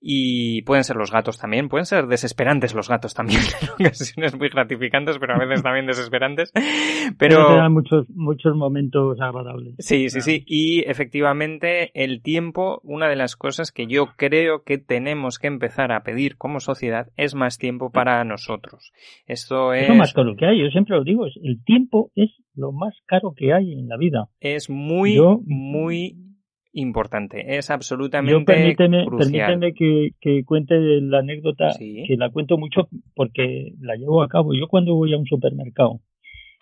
y 0.05 0.63
pueden 0.63 0.83
ser 0.83 0.97
los 0.97 1.13
gatos 1.13 1.39
también, 1.39 1.69
pueden 1.69 1.87
ser 1.87 2.09
desesperantes 2.09 2.75
los 2.75 2.89
gatos 2.89 3.15
también, 3.15 3.41
en 3.79 3.87
ocasiones 3.87 4.37
muy 4.37 4.49
gratificantes, 4.49 5.19
pero 5.19 5.35
a 5.35 5.39
veces 5.39 5.63
también 5.63 5.87
desesperantes. 5.87 6.53
Pero 7.19 7.71
muchos 7.71 8.09
muchos 8.11 8.57
momentos 8.57 9.21
agradables. 9.21 9.75
Sí, 9.79 10.09
sí, 10.09 10.21
sí, 10.21 10.45
y 10.47 10.81
efectivamente 10.81 11.91
el 11.95 12.23
tiempo, 12.23 12.81
una 12.83 13.09
de 13.09 13.17
las 13.17 13.37
cosas 13.37 13.71
que 13.71 13.87
yo 13.87 14.09
creo 14.17 14.63
que 14.65 14.79
tenemos 14.79 15.39
que 15.39 15.47
empezar 15.47 15.93
a 15.93 16.03
pedir 16.03 16.37
como 16.37 16.59
sociedad 16.59 17.09
es 17.17 17.35
más 17.35 17.59
tiempo 17.59 17.91
para 17.91 18.25
nosotros. 18.25 18.93
Esto 19.27 19.73
es, 19.75 19.89
lo 19.89 19.95
más 19.95 20.13
caro 20.15 20.35
que 20.37 20.47
hay, 20.47 20.61
yo 20.61 20.71
siempre 20.71 20.97
lo 20.97 21.05
digo, 21.05 21.27
el 21.27 21.63
tiempo 21.65 22.11
es 22.15 22.31
lo 22.55 22.73
más 22.73 22.95
caro 23.07 23.35
que 23.37 23.53
hay 23.53 23.73
en 23.73 23.89
la 23.89 23.97
vida. 23.97 24.29
Es 24.41 24.69
muy 24.69 25.19
muy 25.47 26.32
importante, 26.73 27.57
es 27.57 27.71
absolutamente 27.71 28.33
Yo 28.33 28.45
permíteme, 28.45 29.05
Permíteme 29.07 29.75
que, 29.75 30.11
que, 30.21 30.45
cuente 30.45 30.75
la 31.01 31.19
anécdota, 31.19 31.71
que 31.79 32.17
la 32.17 32.31
cuento 32.31 32.57
mucho 32.57 32.89
porque 33.15 33.73
la 33.81 33.97
llevo 33.97 34.23
a 34.23 34.29
cabo. 34.29 34.55
Yo 34.55 34.69
cuando 34.69 34.95
voy 34.95 35.13
a 35.13 35.19
un 35.19 35.27
supermercado 35.27 36.01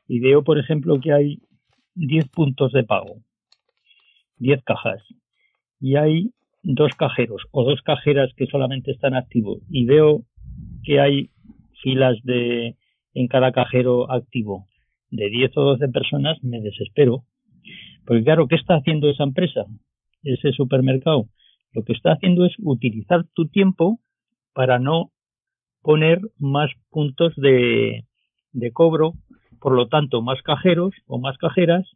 y 0.09 0.21
veo, 0.21 0.43
por 0.43 0.59
ejemplo, 0.59 0.99
que 1.01 1.13
hay 1.13 1.39
10 1.95 2.29
puntos 2.29 2.73
de 2.73 2.85
pago, 2.85 3.19
10 4.39 4.63
cajas, 4.65 5.03
y 5.81 5.97
hay 5.97 6.31
dos 6.63 6.93
cajeros 6.97 7.43
o 7.53 7.65
dos 7.65 7.81
cajeras 7.83 8.31
que 8.37 8.47
solamente 8.47 8.91
están 8.91 9.15
activos, 9.15 9.59
y 9.71 9.85
veo 9.85 10.25
que 10.83 11.01
hay 11.01 11.31
filas 11.83 12.19
de 12.25 12.77
en 13.15 13.29
cada 13.29 13.53
cajero 13.53 14.11
activo 14.11 14.67
de 15.11 15.29
10 15.29 15.57
o 15.57 15.63
12 15.63 15.89
personas, 15.89 16.43
me 16.43 16.61
desespero. 16.61 17.25
Porque 18.07 18.25
claro, 18.25 18.47
¿qué 18.49 18.57
está 18.57 18.75
haciendo 18.77 19.11
esa 19.11 19.25
empresa? 19.25 19.67
Ese 20.23 20.53
supermercado 20.53 21.27
lo 21.73 21.85
que 21.85 21.93
está 21.93 22.13
haciendo 22.13 22.45
es 22.45 22.55
utilizar 22.59 23.25
tu 23.35 23.47
tiempo 23.47 24.01
para 24.53 24.79
no 24.79 25.11
poner 25.83 26.21
más 26.39 26.71
puntos 26.91 27.33
de, 27.37 28.05
de 28.53 28.73
cobro, 28.73 29.15
por 29.61 29.75
lo 29.75 29.89
tanto, 29.89 30.23
más 30.23 30.43
cajeros 30.43 30.93
o 31.07 31.19
más 31.19 31.37
cajeras, 31.39 31.89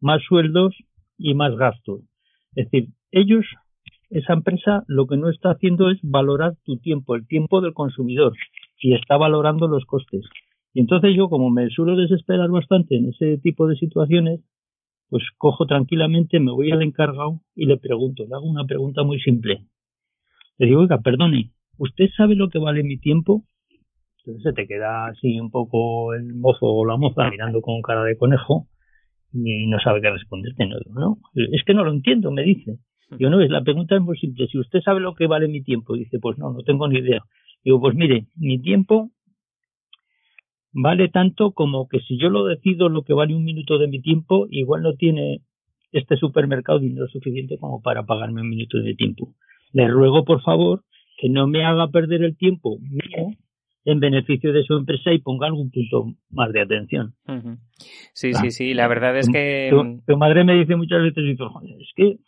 más 0.00 0.22
sueldos 0.22 0.74
y 1.18 1.34
más 1.34 1.56
gastos. 1.56 2.02
Es 2.54 2.70
decir, 2.70 2.90
ellos, 3.10 3.44
esa 4.10 4.34
empresa, 4.34 4.84
lo 4.86 5.06
que 5.06 5.16
no 5.16 5.28
está 5.28 5.50
haciendo 5.50 5.90
es 5.90 5.98
valorar 6.02 6.54
tu 6.64 6.78
tiempo, 6.78 7.14
el 7.14 7.26
tiempo 7.26 7.60
del 7.60 7.74
consumidor, 7.74 8.34
y 8.78 8.94
está 8.94 9.16
valorando 9.16 9.66
los 9.66 9.84
costes. 9.84 10.22
Y 10.72 10.80
entonces 10.80 11.14
yo, 11.16 11.28
como 11.28 11.50
me 11.50 11.68
suelo 11.70 11.96
desesperar 11.96 12.50
bastante 12.50 12.96
en 12.96 13.08
ese 13.08 13.38
tipo 13.38 13.66
de 13.66 13.76
situaciones, 13.76 14.40
pues 15.08 15.24
cojo 15.38 15.66
tranquilamente, 15.66 16.40
me 16.40 16.52
voy 16.52 16.70
al 16.70 16.82
encargado 16.82 17.40
y 17.54 17.66
le 17.66 17.76
pregunto, 17.76 18.24
le 18.24 18.34
hago 18.34 18.46
una 18.46 18.64
pregunta 18.64 19.02
muy 19.02 19.20
simple. 19.20 19.66
Le 20.58 20.66
digo, 20.66 20.80
oiga, 20.80 20.98
perdone, 21.00 21.52
¿usted 21.78 22.06
sabe 22.16 22.34
lo 22.34 22.48
que 22.48 22.58
vale 22.58 22.82
mi 22.82 22.98
tiempo? 22.98 23.44
Entonces 24.18 24.42
se 24.42 24.52
te 24.52 24.66
queda 24.66 25.06
así 25.06 25.38
un 25.38 25.50
poco 25.50 26.14
el 26.14 26.34
mozo 26.34 26.66
o 26.66 26.84
la 26.84 26.96
moza 26.96 27.30
mirando 27.30 27.60
con 27.60 27.80
cara 27.82 28.02
de 28.02 28.16
conejo 28.16 28.66
y 29.32 29.66
no 29.66 29.78
sabe 29.80 30.00
qué 30.00 30.10
responderte. 30.10 30.66
No, 30.66 30.78
no, 30.92 31.18
es 31.34 31.62
que 31.64 31.74
no 31.74 31.84
lo 31.84 31.92
entiendo, 31.92 32.30
me 32.32 32.42
dice. 32.42 32.78
Yo 33.18 33.30
no, 33.30 33.40
es 33.40 33.50
la 33.50 33.62
pregunta 33.62 33.94
es 33.94 34.02
muy 34.02 34.18
simple. 34.18 34.48
Si 34.48 34.58
usted 34.58 34.80
sabe 34.80 35.00
lo 35.00 35.14
que 35.14 35.28
vale 35.28 35.46
mi 35.46 35.62
tiempo, 35.62 35.94
dice, 35.94 36.18
pues 36.18 36.38
no, 36.38 36.52
no 36.52 36.62
tengo 36.62 36.88
ni 36.88 36.98
idea. 36.98 37.22
Digo, 37.62 37.80
pues 37.80 37.94
mire, 37.94 38.26
mi 38.34 38.60
tiempo 38.60 39.10
vale 40.76 41.08
tanto 41.08 41.52
como 41.52 41.88
que 41.88 42.00
si 42.00 42.18
yo 42.18 42.28
lo 42.28 42.44
decido 42.44 42.88
lo 42.88 43.02
que 43.02 43.14
vale 43.14 43.34
un 43.34 43.44
minuto 43.44 43.78
de 43.78 43.88
mi 43.88 44.00
tiempo, 44.00 44.46
igual 44.50 44.82
no 44.82 44.94
tiene 44.94 45.40
este 45.90 46.16
supermercado 46.16 46.78
dinero 46.78 47.08
suficiente 47.08 47.58
como 47.58 47.80
para 47.80 48.04
pagarme 48.04 48.42
un 48.42 48.50
minuto 48.50 48.78
de 48.78 48.94
tiempo. 48.94 49.34
Le 49.72 49.88
ruego, 49.88 50.24
por 50.24 50.42
favor, 50.42 50.84
que 51.18 51.30
no 51.30 51.46
me 51.46 51.64
haga 51.64 51.88
perder 51.88 52.22
el 52.22 52.36
tiempo 52.36 52.78
mío 52.78 53.32
en 53.86 54.00
beneficio 54.00 54.52
de 54.52 54.64
su 54.64 54.74
empresa 54.74 55.12
y 55.12 55.20
ponga 55.20 55.46
algún 55.46 55.70
punto 55.70 56.12
más 56.30 56.52
de 56.52 56.60
atención. 56.60 57.14
Sí, 58.12 58.34
sí, 58.34 58.50
sí, 58.50 58.74
la 58.74 58.86
verdad 58.86 59.16
es 59.16 59.30
que... 59.30 59.70
Tu, 60.06 60.16
madre 60.18 60.44
me 60.44 60.58
dice 60.58 60.76
muchas 60.76 61.02
veces, 61.02 61.24
es 61.24 61.92
que 61.94 62.18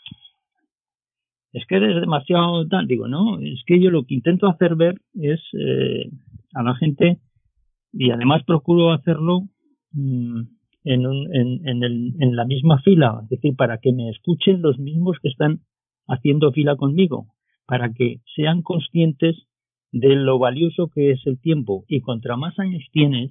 es 1.53 1.67
que 1.67 1.77
eres 1.77 2.01
demasiado 2.01 2.67
tal. 2.69 2.87
Digo, 2.87 3.09
no, 3.09 3.41
es 3.41 3.63
que 3.67 3.81
yo 3.81 3.91
lo 3.91 4.05
que 4.05 4.15
intento 4.15 4.47
hacer 4.47 4.75
ver 4.77 4.95
es 5.21 5.41
eh, 5.53 6.11
a 6.55 6.63
la 6.63 6.75
gente 6.77 7.19
y 7.93 8.11
además 8.11 8.43
procuro 8.45 8.93
hacerlo 8.93 9.43
mm, 9.93 10.41
en, 10.85 11.07
un, 11.07 11.35
en, 11.35 11.69
en, 11.69 11.83
el, 11.83 12.15
en 12.21 12.37
la 12.37 12.45
misma 12.45 12.81
fila, 12.83 13.21
es 13.25 13.29
decir, 13.31 13.57
para 13.57 13.79
que 13.79 13.93
me 13.93 14.11
escuchen 14.11 14.63
los 14.63 14.79
mismos 14.79 15.19
que 15.23 15.29
están 15.29 15.61
haciendo 16.07 16.53
fila 16.53 16.77
conmigo, 16.77 17.27
para 17.67 17.93
que 17.93 18.21
sean 18.35 18.63
conscientes 18.63 19.37
de 19.93 20.17
lo 20.17 20.39
valioso 20.39 20.89
que 20.89 21.13
es 21.13 21.27
el 21.27 21.41
tiempo 21.41 21.85
y 21.89 22.01
contra 22.01 22.37
más 22.37 22.59
años 22.59 22.83
tienes, 22.93 23.31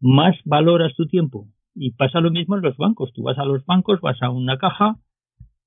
más 0.00 0.36
valoras 0.44 0.94
tu 0.94 1.06
tiempo. 1.06 1.48
Y 1.74 1.92
pasa 1.92 2.20
lo 2.20 2.30
mismo 2.30 2.56
en 2.56 2.62
los 2.62 2.76
bancos. 2.76 3.12
Tú 3.14 3.22
vas 3.22 3.38
a 3.38 3.44
los 3.44 3.64
bancos, 3.64 4.00
vas 4.02 4.20
a 4.20 4.30
una 4.30 4.58
caja, 4.58 4.98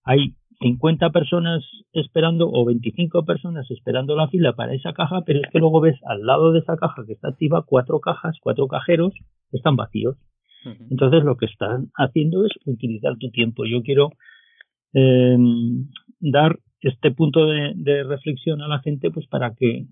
hay 0.03 0.35
50 0.59 1.09
personas 1.09 1.63
esperando 1.93 2.49
o 2.51 2.65
25 2.65 3.25
personas 3.25 3.69
esperando 3.71 4.15
la 4.15 4.27
fila 4.27 4.53
para 4.53 4.73
esa 4.73 4.93
caja, 4.93 5.21
pero 5.25 5.39
es 5.39 5.49
que 5.51 5.59
luego 5.59 5.81
ves 5.81 5.99
al 6.05 6.25
lado 6.25 6.51
de 6.51 6.59
esa 6.59 6.77
caja 6.77 7.03
que 7.05 7.13
está 7.13 7.29
activa 7.29 7.65
cuatro 7.65 7.99
cajas, 7.99 8.37
cuatro 8.41 8.67
cajeros 8.67 9.13
están 9.51 9.75
vacíos. 9.75 10.17
Entonces 10.89 11.23
lo 11.23 11.37
que 11.37 11.45
están 11.45 11.91
haciendo 11.95 12.43
es 12.43 12.51
utilizar 12.65 13.15
tu 13.19 13.29
tiempo. 13.29 13.65
Yo 13.65 13.83
quiero 13.83 14.09
eh, 14.93 15.37
dar 16.19 16.57
este 16.81 17.11
punto 17.11 17.45
de, 17.45 18.03
reflexión 18.03 18.61
a 18.61 18.67
la 18.67 18.79
gente 18.79 19.11
pues 19.11 19.27
para 19.27 19.53
que 19.53 19.85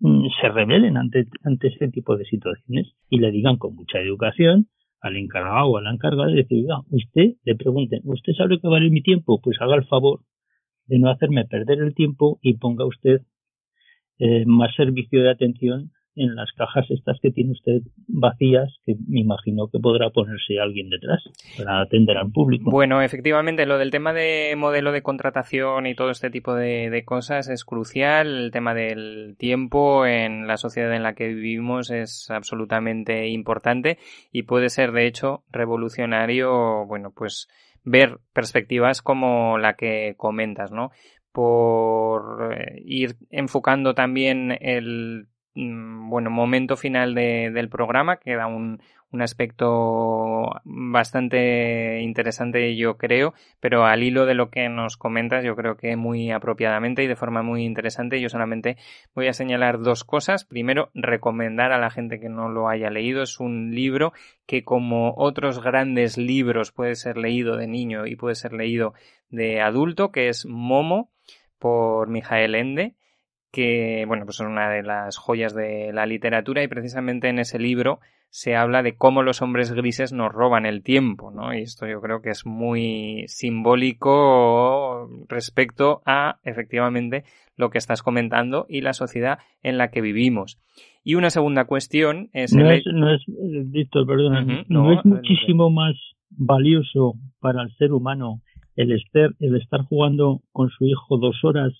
mm, 0.00 0.26
se 0.40 0.48
rebelen 0.48 0.96
ante, 0.96 1.24
ante 1.44 1.68
ese 1.68 1.88
tipo 1.88 2.16
de 2.16 2.24
situaciones 2.26 2.92
y 3.08 3.20
le 3.20 3.30
digan 3.30 3.56
con 3.56 3.74
mucha 3.74 3.98
educación 3.98 4.68
al 5.06 5.16
encargado 5.16 5.68
o 5.68 5.76
a 5.78 5.82
la 5.82 5.92
encargada 5.92 6.28
de 6.28 6.36
decir, 6.36 6.66
usted 6.90 7.34
le 7.44 7.54
pregunten, 7.54 8.00
¿usted 8.04 8.32
sabe 8.34 8.60
que 8.60 8.68
vale 8.68 8.90
mi 8.90 9.02
tiempo? 9.02 9.40
Pues 9.40 9.56
haga 9.60 9.76
el 9.76 9.86
favor 9.86 10.20
de 10.86 10.98
no 10.98 11.10
hacerme 11.10 11.44
perder 11.44 11.78
el 11.80 11.94
tiempo 11.94 12.38
y 12.42 12.54
ponga 12.54 12.84
usted 12.84 13.22
eh, 14.18 14.44
más 14.46 14.74
servicio 14.74 15.22
de 15.22 15.30
atención 15.30 15.92
en 16.16 16.34
las 16.34 16.50
cajas 16.52 16.86
estas 16.90 17.18
que 17.20 17.30
tiene 17.30 17.52
usted 17.52 17.82
vacías, 18.08 18.74
que 18.84 18.96
me 19.06 19.20
imagino 19.20 19.68
que 19.68 19.78
podrá 19.78 20.10
ponerse 20.10 20.58
alguien 20.58 20.88
detrás 20.88 21.22
para 21.58 21.82
atender 21.82 22.16
al 22.16 22.32
público. 22.32 22.70
Bueno, 22.70 23.02
efectivamente, 23.02 23.66
lo 23.66 23.78
del 23.78 23.90
tema 23.90 24.12
de 24.12 24.54
modelo 24.56 24.92
de 24.92 25.02
contratación 25.02 25.86
y 25.86 25.94
todo 25.94 26.10
este 26.10 26.30
tipo 26.30 26.54
de, 26.54 26.90
de 26.90 27.04
cosas 27.04 27.48
es 27.48 27.64
crucial. 27.64 28.44
El 28.44 28.50
tema 28.50 28.74
del 28.74 29.36
tiempo 29.38 30.06
en 30.06 30.46
la 30.46 30.56
sociedad 30.56 30.94
en 30.94 31.02
la 31.02 31.14
que 31.14 31.28
vivimos 31.28 31.90
es 31.90 32.30
absolutamente 32.30 33.28
importante 33.28 33.98
y 34.32 34.44
puede 34.44 34.70
ser, 34.70 34.92
de 34.92 35.06
hecho, 35.06 35.44
revolucionario, 35.50 36.86
bueno, 36.86 37.12
pues 37.14 37.48
ver 37.84 38.18
perspectivas 38.32 39.00
como 39.02 39.58
la 39.58 39.74
que 39.74 40.14
comentas, 40.16 40.72
¿no? 40.72 40.90
Por 41.32 42.54
eh, 42.54 42.82
ir 42.84 43.16
enfocando 43.30 43.94
también 43.94 44.56
el 44.60 45.28
bueno, 45.56 46.30
momento 46.30 46.76
final 46.76 47.14
del 47.14 47.68
programa, 47.68 48.18
queda 48.18 48.46
un, 48.46 48.80
un 49.10 49.22
aspecto 49.22 50.60
bastante 50.64 52.00
interesante, 52.00 52.76
yo 52.76 52.96
creo, 52.98 53.34
pero 53.60 53.84
al 53.86 54.02
hilo 54.02 54.26
de 54.26 54.34
lo 54.34 54.50
que 54.50 54.68
nos 54.68 54.96
comentas, 54.96 55.44
yo 55.44 55.56
creo 55.56 55.76
que 55.76 55.96
muy 55.96 56.30
apropiadamente 56.30 57.02
y 57.02 57.06
de 57.06 57.16
forma 57.16 57.42
muy 57.42 57.64
interesante, 57.64 58.20
yo 58.20 58.28
solamente 58.28 58.76
voy 59.14 59.28
a 59.28 59.32
señalar 59.32 59.80
dos 59.80 60.04
cosas. 60.04 60.44
Primero, 60.44 60.90
recomendar 60.94 61.72
a 61.72 61.78
la 61.78 61.90
gente 61.90 62.20
que 62.20 62.28
no 62.28 62.48
lo 62.48 62.68
haya 62.68 62.90
leído. 62.90 63.22
Es 63.22 63.40
un 63.40 63.74
libro 63.74 64.12
que, 64.46 64.64
como 64.64 65.14
otros 65.16 65.62
grandes 65.62 66.18
libros, 66.18 66.72
puede 66.72 66.94
ser 66.94 67.16
leído 67.16 67.56
de 67.56 67.68
niño 67.68 68.06
y 68.06 68.16
puede 68.16 68.34
ser 68.34 68.52
leído 68.52 68.92
de 69.30 69.60
adulto, 69.60 70.12
que 70.12 70.28
es 70.28 70.46
Momo 70.46 71.10
por 71.58 72.08
Mijael 72.08 72.54
Ende 72.54 72.94
que 73.56 74.04
bueno 74.06 74.26
pues 74.26 74.38
es 74.38 74.46
una 74.46 74.68
de 74.68 74.82
las 74.82 75.16
joyas 75.16 75.54
de 75.54 75.90
la 75.90 76.04
literatura 76.04 76.62
y 76.62 76.68
precisamente 76.68 77.30
en 77.30 77.38
ese 77.38 77.58
libro 77.58 78.00
se 78.28 78.54
habla 78.54 78.82
de 78.82 78.96
cómo 78.96 79.22
los 79.22 79.40
hombres 79.40 79.72
grises 79.72 80.12
nos 80.12 80.30
roban 80.30 80.66
el 80.66 80.82
tiempo, 80.82 81.30
¿no? 81.30 81.54
Y 81.54 81.62
esto 81.62 81.86
yo 81.86 82.02
creo 82.02 82.20
que 82.20 82.28
es 82.28 82.44
muy 82.44 83.24
simbólico 83.28 85.08
respecto 85.26 86.02
a, 86.04 86.38
efectivamente, 86.42 87.24
lo 87.56 87.70
que 87.70 87.78
estás 87.78 88.02
comentando 88.02 88.66
y 88.68 88.82
la 88.82 88.92
sociedad 88.92 89.38
en 89.62 89.78
la 89.78 89.88
que 89.88 90.02
vivimos. 90.02 90.60
Y 91.02 91.14
una 91.14 91.30
segunda 91.30 91.64
cuestión 91.64 92.28
es... 92.34 92.52
No, 92.52 92.70
es, 92.70 92.82
no 92.84 93.10
es, 93.14 93.22
Víctor, 93.70 94.06
perdona, 94.06 94.64
no, 94.68 94.92
es 94.92 95.02
muchísimo 95.06 95.70
más 95.70 95.94
valioso 96.28 97.14
para 97.40 97.62
el 97.62 97.74
ser 97.76 97.92
humano 97.92 98.42
el 98.74 98.92
estar, 98.92 99.30
el 99.38 99.56
estar 99.56 99.80
jugando 99.82 100.42
con 100.52 100.68
su 100.68 100.84
hijo 100.84 101.16
dos 101.16 101.42
horas, 101.42 101.72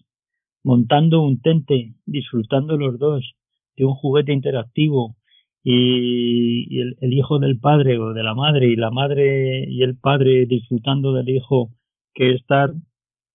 montando 0.67 1.23
un 1.23 1.41
tente, 1.41 1.95
disfrutando 2.07 2.77
los 2.77 2.99
dos 2.99 3.37
de 3.77 3.85
un 3.85 3.95
juguete 3.95 4.33
interactivo, 4.33 5.15
y, 5.63 6.81
el, 6.81 7.13
hijo 7.13 7.39
del 7.39 7.61
padre 7.61 7.99
o 7.99 8.13
de 8.13 8.25
la 8.25 8.35
madre 8.35 8.67
y 8.69 8.77
la 8.77 8.91
madre 8.91 9.65
y 9.69 9.83
el 9.83 9.97
padre 9.97 10.47
disfrutando 10.47 11.13
del 11.13 11.29
hijo 11.29 11.71
que 12.15 12.33
estar 12.33 12.73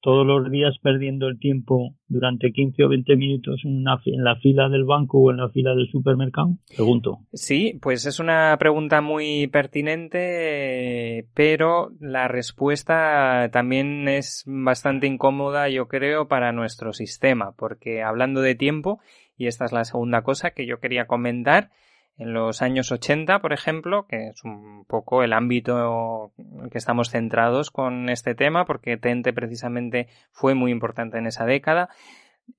todos 0.02 0.26
los 0.26 0.52
días 0.52 0.76
perdiendo 0.82 1.28
el 1.28 1.39
tiempo 1.39 1.95
durante 2.08 2.52
15 2.52 2.84
o 2.84 2.89
20 2.89 3.16
minutos 3.16 3.62
en, 3.64 3.78
una, 3.78 4.02
en 4.06 4.24
la 4.24 4.36
fila 4.38 4.68
del 4.68 4.84
banco 4.84 5.20
o 5.20 5.32
en 5.32 5.38
la 5.38 5.49
fila 5.49 5.76
del 5.76 5.89
supermercado? 5.89 6.58
Pregunto. 6.76 7.20
Sí, 7.34 7.80
pues 7.82 8.06
es 8.06 8.20
una 8.20 8.56
pregunta 8.60 9.02
muy 9.02 9.47
pertinente, 9.47 11.28
pero 11.34 11.91
la 11.99 12.28
respuesta 12.28 13.49
también 13.52 14.08
es 14.08 14.43
bastante 14.47 15.08
incómoda, 15.08 15.70
yo 15.70 15.88
creo, 15.88 16.28
para 16.28 16.52
nuestro 16.52 16.93
sistema, 16.93 17.54
porque 17.56 18.02
hablando 18.02 18.41
de 18.41 18.56
tiempo, 18.56 18.99
y 19.38 19.47
esta 19.47 19.66
es 19.66 19.72
la 19.72 19.86
segunda 19.86 20.24
cosa 20.24 20.52
que 20.52 20.66
yo 20.66 20.80
quería 20.80 21.06
comentar, 21.06 21.70
en 22.18 22.34
los 22.34 22.62
años 22.62 22.91
80, 22.91 23.39
por 23.39 23.53
ejemplo, 23.53 24.05
que 24.07 24.28
es 24.28 24.43
un 24.43 24.86
poco 24.86 25.24
el 25.24 25.34
ámbito 25.34 26.32
en 26.38 26.70
que 26.70 26.78
estamos 26.78 27.09
centrados 27.09 27.72
con 27.72 28.09
este 28.09 28.36
tema, 28.36 28.66
porque 28.66 28.97
Tente 28.97 29.34
precisamente 29.34 30.07
fue 30.32 30.53
muy 30.53 30.72
importante 30.72 31.18
en 31.18 31.28
esa 31.28 31.45
década, 31.45 31.89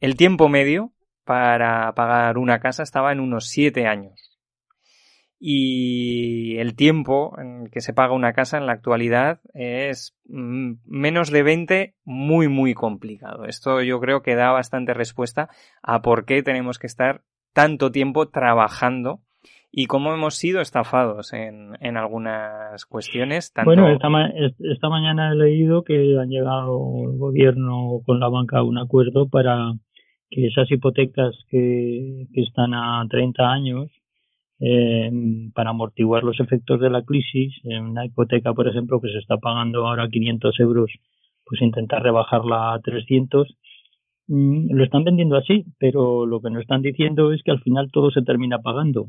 el 0.00 0.16
tiempo 0.16 0.48
medio 0.48 0.92
para 1.24 1.92
pagar 1.94 2.38
una 2.38 2.59
casa 2.61 2.82
estaba 2.82 3.12
en 3.12 3.20
unos 3.20 3.48
7 3.48 3.86
años. 3.86 4.32
Y 5.44 6.57
el 6.59 6.76
tiempo 6.76 7.36
en 7.36 7.66
que 7.66 7.80
se 7.80 7.92
paga 7.92 8.14
una 8.14 8.32
casa 8.32 8.59
en 8.59 8.66
la 8.66 8.74
actualidad 8.74 9.40
es 9.55 10.16
mm, 10.26 10.74
menos 10.84 11.30
de 11.30 11.42
20, 11.42 11.96
muy, 12.05 12.46
muy 12.46 12.74
complicado. 12.74 13.46
Esto 13.46 13.82
yo 13.82 13.98
creo 13.98 14.22
que 14.22 14.36
da 14.36 14.53
bastante 14.53 14.94
respuesta 14.94 15.48
a 15.82 16.00
por 16.00 16.26
qué 16.26 16.44
tenemos 16.44 16.78
que 16.78 16.86
estar 16.86 17.24
tanto 17.53 17.90
tiempo 17.90 18.28
trabajando 18.28 19.20
y 19.74 19.86
cómo 19.86 20.12
hemos 20.12 20.34
sido 20.34 20.60
estafados 20.60 21.32
en, 21.32 21.72
en 21.80 21.96
algunas 21.96 22.84
cuestiones. 22.84 23.54
Bueno, 23.64 23.88
esta, 23.88 24.08
esta 24.58 24.88
mañana 24.90 25.32
he 25.32 25.34
leído 25.34 25.82
que 25.82 26.18
han 26.20 26.28
llegado 26.28 26.78
el 27.10 27.16
gobierno 27.16 28.02
con 28.04 28.20
la 28.20 28.28
banca 28.28 28.58
a 28.58 28.64
un 28.64 28.76
acuerdo 28.76 29.30
para 29.30 29.72
que 30.28 30.46
esas 30.46 30.70
hipotecas 30.70 31.34
que, 31.48 32.26
que 32.34 32.42
están 32.42 32.74
a 32.74 33.02
30 33.08 33.50
años 33.50 33.90
eh, 34.60 35.10
para 35.54 35.70
amortiguar 35.70 36.22
los 36.22 36.38
efectos 36.38 36.78
de 36.78 36.90
la 36.90 37.02
crisis, 37.02 37.54
en 37.64 37.84
una 37.84 38.04
hipoteca, 38.04 38.52
por 38.52 38.68
ejemplo, 38.68 39.00
que 39.00 39.08
se 39.08 39.18
está 39.18 39.38
pagando 39.38 39.88
ahora 39.88 40.08
500 40.08 40.60
euros, 40.60 40.92
pues 41.46 41.62
intentar 41.62 42.02
rebajarla 42.02 42.74
a 42.74 42.80
300, 42.80 43.56
mm, 44.28 44.74
lo 44.74 44.84
están 44.84 45.04
vendiendo 45.04 45.36
así, 45.36 45.64
pero 45.78 46.26
lo 46.26 46.40
que 46.40 46.50
no 46.50 46.60
están 46.60 46.82
diciendo 46.82 47.32
es 47.32 47.42
que 47.42 47.50
al 47.50 47.60
final 47.60 47.90
todo 47.90 48.10
se 48.10 48.22
termina 48.22 48.58
pagando. 48.58 49.08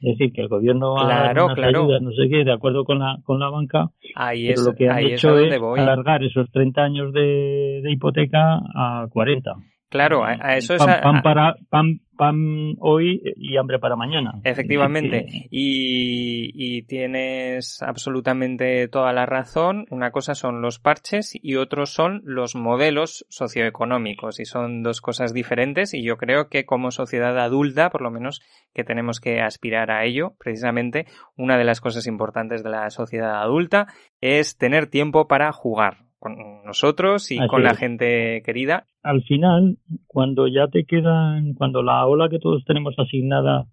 Es 0.00 0.18
decir, 0.18 0.32
que 0.32 0.42
el 0.42 0.48
gobierno 0.48 0.96
claro, 0.96 1.50
ha 1.50 1.54
claro. 1.54 1.80
ayudas, 1.80 2.02
no 2.02 2.10
sé 2.12 2.28
qué, 2.28 2.44
de 2.44 2.52
acuerdo 2.52 2.84
con 2.84 2.98
la, 2.98 3.18
con 3.24 3.38
la 3.38 3.48
banca, 3.48 3.90
ahí 4.14 4.48
pero 4.48 4.60
es, 4.60 4.66
lo 4.66 4.74
que 4.74 4.88
han 4.88 4.96
ahí 4.96 5.12
hecho 5.12 5.38
es, 5.38 5.52
alargar 5.52 6.22
esos 6.22 6.50
30 6.50 6.82
años 6.82 7.12
de, 7.12 7.80
de 7.82 7.92
hipoteca 7.92 8.60
a 8.74 9.06
40. 9.10 9.54
Claro, 9.94 10.24
a, 10.24 10.36
a 10.40 10.56
eso 10.56 10.76
pan, 10.76 10.88
es... 10.88 10.96
A, 10.96 11.00
pan, 11.00 11.22
para, 11.22 11.54
pan, 11.70 12.00
pan 12.16 12.74
hoy 12.80 13.22
y 13.36 13.56
hambre 13.58 13.78
para 13.78 13.94
mañana. 13.94 14.40
Efectivamente. 14.42 15.24
Y, 15.52 16.50
y, 16.52 16.82
tienes 16.82 17.80
absolutamente 17.80 18.88
toda 18.88 19.12
la 19.12 19.24
razón. 19.24 19.86
Una 19.90 20.10
cosa 20.10 20.34
son 20.34 20.62
los 20.62 20.80
parches 20.80 21.38
y 21.40 21.54
otros 21.54 21.94
son 21.94 22.22
los 22.24 22.56
modelos 22.56 23.24
socioeconómicos. 23.28 24.40
Y 24.40 24.46
son 24.46 24.82
dos 24.82 25.00
cosas 25.00 25.32
diferentes. 25.32 25.94
Y 25.94 26.02
yo 26.02 26.16
creo 26.16 26.48
que 26.48 26.66
como 26.66 26.90
sociedad 26.90 27.38
adulta, 27.38 27.90
por 27.90 28.02
lo 28.02 28.10
menos, 28.10 28.42
que 28.74 28.82
tenemos 28.82 29.20
que 29.20 29.42
aspirar 29.42 29.92
a 29.92 30.04
ello. 30.04 30.34
Precisamente, 30.40 31.06
una 31.36 31.56
de 31.56 31.64
las 31.64 31.80
cosas 31.80 32.08
importantes 32.08 32.64
de 32.64 32.70
la 32.70 32.90
sociedad 32.90 33.40
adulta 33.40 33.86
es 34.20 34.58
tener 34.58 34.88
tiempo 34.88 35.28
para 35.28 35.52
jugar 35.52 36.03
con 36.24 36.64
nosotros 36.64 37.30
y 37.30 37.38
Así 37.38 37.48
con 37.48 37.62
la 37.62 37.74
gente 37.74 38.42
querida. 38.46 38.86
Al 39.02 39.22
final, 39.24 39.76
cuando 40.06 40.48
ya 40.48 40.68
te 40.68 40.84
quedan, 40.86 41.52
cuando 41.52 41.82
la 41.82 42.06
ola 42.06 42.30
que 42.30 42.38
todos 42.38 42.64
tenemos 42.64 42.94
asignada 42.98 43.66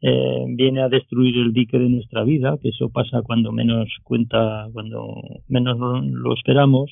eh, 0.00 0.44
viene 0.48 0.82
a 0.82 0.88
destruir 0.88 1.36
el 1.36 1.52
dique 1.52 1.78
de 1.78 1.88
nuestra 1.88 2.24
vida, 2.24 2.58
que 2.60 2.70
eso 2.70 2.90
pasa 2.90 3.22
cuando 3.22 3.52
menos 3.52 3.88
cuenta, 4.02 4.66
cuando 4.72 5.22
menos 5.46 5.78
lo, 5.78 6.00
lo 6.02 6.34
esperamos, 6.34 6.90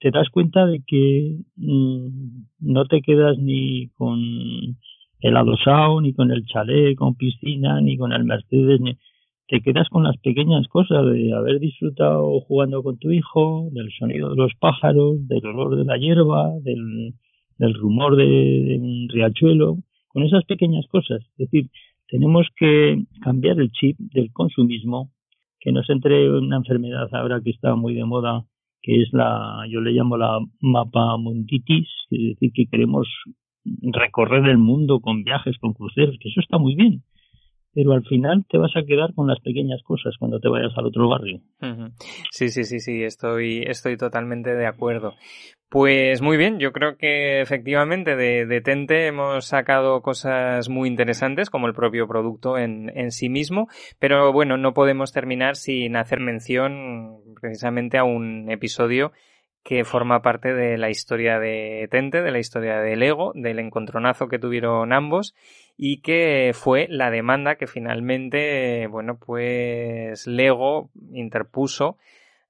te 0.00 0.10
das 0.10 0.28
cuenta 0.30 0.66
de 0.66 0.82
que 0.84 1.36
mmm, 1.54 2.08
no 2.58 2.86
te 2.86 3.02
quedas 3.02 3.38
ni 3.38 3.90
con 3.90 4.18
el 5.20 5.36
adosado, 5.36 6.00
ni 6.00 6.14
con 6.14 6.32
el 6.32 6.44
chalet 6.46 6.96
con 6.96 7.14
piscina, 7.14 7.80
ni 7.80 7.96
con 7.96 8.12
el 8.12 8.24
Mercedes, 8.24 8.80
ni, 8.80 8.98
te 9.50 9.60
quedas 9.62 9.88
con 9.88 10.04
las 10.04 10.16
pequeñas 10.18 10.68
cosas 10.68 11.04
de 11.06 11.32
haber 11.34 11.58
disfrutado 11.58 12.40
jugando 12.42 12.84
con 12.84 12.98
tu 12.98 13.10
hijo, 13.10 13.68
del 13.72 13.90
sonido 13.98 14.30
de 14.30 14.36
los 14.36 14.52
pájaros, 14.60 15.26
del 15.26 15.44
olor 15.44 15.76
de 15.76 15.84
la 15.84 15.98
hierba, 15.98 16.52
del, 16.62 17.14
rumor 17.74 18.14
de, 18.14 18.26
de, 18.26 18.78
un 18.80 19.08
riachuelo, 19.08 19.78
con 20.06 20.22
esas 20.22 20.44
pequeñas 20.44 20.86
cosas. 20.86 21.22
Es 21.36 21.50
decir, 21.50 21.68
tenemos 22.06 22.46
que 22.56 23.02
cambiar 23.22 23.58
el 23.58 23.72
chip 23.72 23.98
del 23.98 24.32
consumismo, 24.32 25.10
que 25.58 25.72
nos 25.72 25.90
entre 25.90 26.30
una 26.30 26.58
enfermedad 26.58 27.08
ahora 27.12 27.40
que 27.42 27.50
está 27.50 27.74
muy 27.74 27.94
de 27.94 28.04
moda, 28.04 28.44
que 28.82 29.02
es 29.02 29.12
la, 29.12 29.64
yo 29.68 29.80
le 29.80 29.90
llamo 29.90 30.16
la 30.16 30.38
mapamunditis, 30.60 31.88
es 32.12 32.34
decir, 32.34 32.52
que 32.54 32.66
queremos 32.66 33.08
recorrer 33.64 34.48
el 34.48 34.58
mundo 34.58 35.00
con 35.00 35.24
viajes, 35.24 35.58
con 35.58 35.72
cruceros, 35.72 36.16
que 36.20 36.28
eso 36.28 36.40
está 36.40 36.56
muy 36.56 36.76
bien 36.76 37.02
pero 37.72 37.92
al 37.92 38.04
final 38.04 38.44
te 38.48 38.58
vas 38.58 38.72
a 38.76 38.84
quedar 38.84 39.14
con 39.14 39.26
las 39.28 39.40
pequeñas 39.40 39.82
cosas 39.82 40.14
cuando 40.18 40.40
te 40.40 40.48
vayas 40.48 40.72
al 40.76 40.86
otro 40.86 41.08
barrio. 41.08 41.40
Sí, 42.30 42.48
sí, 42.48 42.64
sí, 42.64 42.80
sí, 42.80 43.02
estoy, 43.04 43.62
estoy 43.66 43.96
totalmente 43.96 44.54
de 44.54 44.66
acuerdo. 44.66 45.14
Pues 45.68 46.20
muy 46.20 46.36
bien, 46.36 46.58
yo 46.58 46.72
creo 46.72 46.96
que 46.96 47.40
efectivamente 47.40 48.16
de, 48.16 48.60
Tente 48.60 49.06
hemos 49.06 49.44
sacado 49.44 50.02
cosas 50.02 50.68
muy 50.68 50.88
interesantes 50.88 51.48
como 51.48 51.68
el 51.68 51.74
propio 51.74 52.08
producto 52.08 52.58
en, 52.58 52.90
en, 52.98 53.12
sí 53.12 53.28
mismo, 53.28 53.68
pero 54.00 54.32
bueno, 54.32 54.56
no 54.56 54.74
podemos 54.74 55.12
terminar 55.12 55.54
sin 55.54 55.94
hacer 55.94 56.18
mención 56.18 57.20
precisamente 57.40 57.98
a 57.98 58.04
un 58.04 58.50
episodio 58.50 59.12
que 59.62 59.84
forma 59.84 60.22
parte 60.22 60.54
de 60.54 60.78
la 60.78 60.90
historia 60.90 61.38
de 61.38 61.86
Tente, 61.90 62.22
de 62.22 62.30
la 62.30 62.38
historia 62.38 62.80
de 62.80 62.96
Lego, 62.96 63.32
del 63.34 63.58
encontronazo 63.58 64.28
que 64.28 64.38
tuvieron 64.38 64.92
ambos 64.92 65.34
y 65.82 66.02
que 66.02 66.52
fue 66.52 66.88
la 66.90 67.10
demanda 67.10 67.54
que 67.54 67.66
finalmente, 67.66 68.86
bueno, 68.88 69.16
pues 69.16 70.26
Lego 70.26 70.90
interpuso 71.10 71.96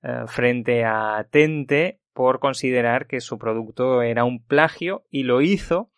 eh, 0.02 0.24
frente 0.26 0.84
a 0.84 1.24
Tente 1.30 2.00
por 2.12 2.40
considerar 2.40 3.06
que 3.06 3.20
su 3.20 3.38
producto 3.38 4.02
era 4.02 4.24
un 4.24 4.42
plagio 4.42 5.04
y 5.12 5.22
lo 5.22 5.42
hizo 5.42 5.90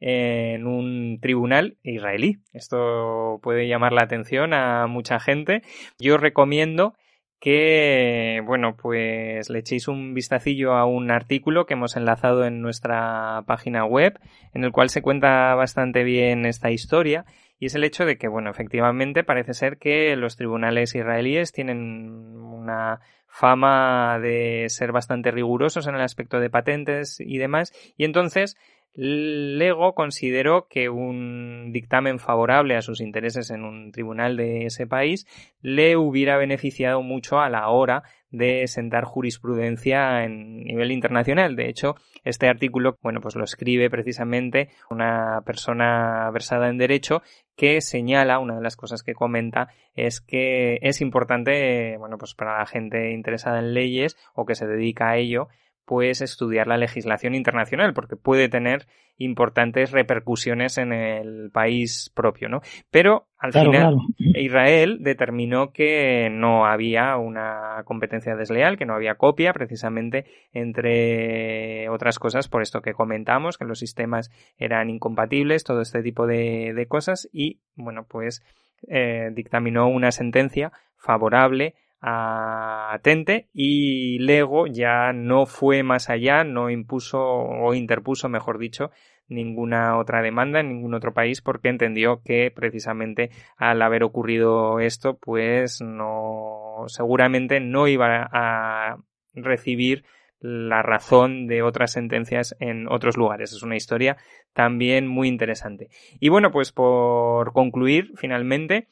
en 0.00 0.66
un 0.66 1.20
tribunal 1.20 1.76
israelí. 1.84 2.38
Esto 2.52 3.38
puede 3.40 3.68
llamar 3.68 3.92
la 3.92 4.02
atención 4.02 4.52
a 4.52 4.88
mucha 4.88 5.20
gente. 5.20 5.62
Yo 6.00 6.18
recomiendo 6.18 6.94
que, 7.40 8.42
bueno, 8.44 8.76
pues 8.76 9.48
le 9.48 9.60
echéis 9.60 9.88
un 9.88 10.12
vistacillo 10.12 10.74
a 10.74 10.84
un 10.84 11.10
artículo 11.10 11.64
que 11.64 11.74
hemos 11.74 11.96
enlazado 11.96 12.44
en 12.44 12.60
nuestra 12.60 13.42
página 13.46 13.84
web, 13.86 14.18
en 14.52 14.62
el 14.62 14.72
cual 14.72 14.90
se 14.90 15.00
cuenta 15.00 15.54
bastante 15.54 16.04
bien 16.04 16.44
esta 16.44 16.70
historia, 16.70 17.24
y 17.58 17.66
es 17.66 17.74
el 17.74 17.84
hecho 17.84 18.04
de 18.04 18.18
que, 18.18 18.28
bueno, 18.28 18.50
efectivamente 18.50 19.24
parece 19.24 19.54
ser 19.54 19.78
que 19.78 20.14
los 20.16 20.36
tribunales 20.36 20.94
israelíes 20.94 21.52
tienen 21.52 22.36
una 22.36 23.00
fama 23.26 24.18
de 24.18 24.66
ser 24.68 24.92
bastante 24.92 25.30
rigurosos 25.30 25.86
en 25.86 25.94
el 25.94 26.02
aspecto 26.02 26.40
de 26.40 26.50
patentes 26.50 27.20
y 27.20 27.38
demás, 27.38 27.72
y 27.96 28.04
entonces 28.04 28.58
Lego 28.94 29.94
consideró 29.94 30.66
que 30.68 30.88
un 30.88 31.70
dictamen 31.72 32.18
favorable 32.18 32.76
a 32.76 32.82
sus 32.82 33.00
intereses 33.00 33.50
en 33.50 33.64
un 33.64 33.92
tribunal 33.92 34.36
de 34.36 34.66
ese 34.66 34.86
país 34.86 35.26
le 35.62 35.96
hubiera 35.96 36.36
beneficiado 36.36 37.00
mucho 37.00 37.38
a 37.38 37.48
la 37.48 37.68
hora 37.68 38.02
de 38.30 38.66
sentar 38.66 39.04
jurisprudencia 39.04 40.24
en 40.24 40.64
nivel 40.64 40.90
internacional. 40.92 41.56
De 41.56 41.68
hecho, 41.68 41.94
este 42.24 42.48
artículo, 42.48 42.98
bueno, 43.02 43.20
pues 43.20 43.36
lo 43.36 43.44
escribe 43.44 43.90
precisamente 43.90 44.70
una 44.88 45.42
persona 45.44 46.30
versada 46.32 46.68
en 46.68 46.78
derecho 46.78 47.22
que 47.56 47.80
señala, 47.80 48.38
una 48.38 48.56
de 48.56 48.62
las 48.62 48.76
cosas 48.76 49.02
que 49.02 49.14
comenta 49.14 49.68
es 49.94 50.20
que 50.20 50.78
es 50.82 51.00
importante, 51.00 51.96
bueno, 51.98 52.18
pues 52.18 52.34
para 52.34 52.58
la 52.58 52.66
gente 52.66 53.12
interesada 53.12 53.58
en 53.58 53.74
leyes 53.74 54.16
o 54.34 54.46
que 54.46 54.54
se 54.54 54.66
dedica 54.66 55.10
a 55.10 55.16
ello, 55.16 55.48
pues 55.90 56.20
estudiar 56.20 56.68
la 56.68 56.76
legislación 56.76 57.34
internacional, 57.34 57.94
porque 57.94 58.14
puede 58.14 58.48
tener 58.48 58.86
importantes 59.18 59.90
repercusiones 59.90 60.78
en 60.78 60.92
el 60.92 61.50
país 61.50 62.12
propio, 62.14 62.48
¿no? 62.48 62.60
Pero 62.92 63.26
al 63.38 63.52
final 63.52 63.96
Israel 64.36 64.98
determinó 65.00 65.72
que 65.72 66.28
no 66.30 66.64
había 66.64 67.16
una 67.16 67.82
competencia 67.86 68.36
desleal, 68.36 68.78
que 68.78 68.86
no 68.86 68.94
había 68.94 69.16
copia, 69.16 69.52
precisamente 69.52 70.26
entre 70.52 71.88
otras 71.88 72.20
cosas, 72.20 72.46
por 72.46 72.62
esto 72.62 72.82
que 72.82 72.94
comentamos, 72.94 73.58
que 73.58 73.64
los 73.64 73.80
sistemas 73.80 74.30
eran 74.58 74.90
incompatibles, 74.90 75.64
todo 75.64 75.80
este 75.80 76.04
tipo 76.04 76.28
de, 76.28 76.86
cosas, 76.88 77.28
y 77.32 77.58
bueno, 77.74 78.06
pues 78.08 78.44
eh, 78.86 79.30
dictaminó 79.32 79.88
una 79.88 80.12
sentencia 80.12 80.70
favorable 80.96 81.74
a 82.00 82.98
Tente 83.02 83.48
y 83.52 84.18
Lego 84.20 84.66
ya 84.66 85.12
no 85.12 85.46
fue 85.46 85.82
más 85.82 86.08
allá, 86.08 86.44
no 86.44 86.70
impuso 86.70 87.20
o 87.20 87.74
interpuso, 87.74 88.28
mejor 88.28 88.58
dicho, 88.58 88.90
ninguna 89.28 89.98
otra 89.98 90.22
demanda 90.22 90.60
en 90.60 90.68
ningún 90.68 90.94
otro 90.94 91.12
país 91.12 91.40
porque 91.40 91.68
entendió 91.68 92.22
que 92.22 92.50
precisamente 92.50 93.30
al 93.56 93.80
haber 93.82 94.02
ocurrido 94.02 94.80
esto 94.80 95.18
pues 95.18 95.80
no 95.80 96.84
seguramente 96.88 97.60
no 97.60 97.86
iba 97.86 98.28
a 98.32 98.96
recibir 99.34 100.04
la 100.40 100.82
razón 100.82 101.46
de 101.46 101.62
otras 101.62 101.92
sentencias 101.92 102.56
en 102.60 102.88
otros 102.88 103.16
lugares. 103.16 103.52
Es 103.52 103.62
una 103.62 103.76
historia 103.76 104.16
también 104.54 105.06
muy 105.06 105.28
interesante. 105.28 105.88
Y 106.18 106.30
bueno, 106.30 106.50
pues 106.50 106.72
por 106.72 107.52
concluir, 107.52 108.12
finalmente, 108.16 108.88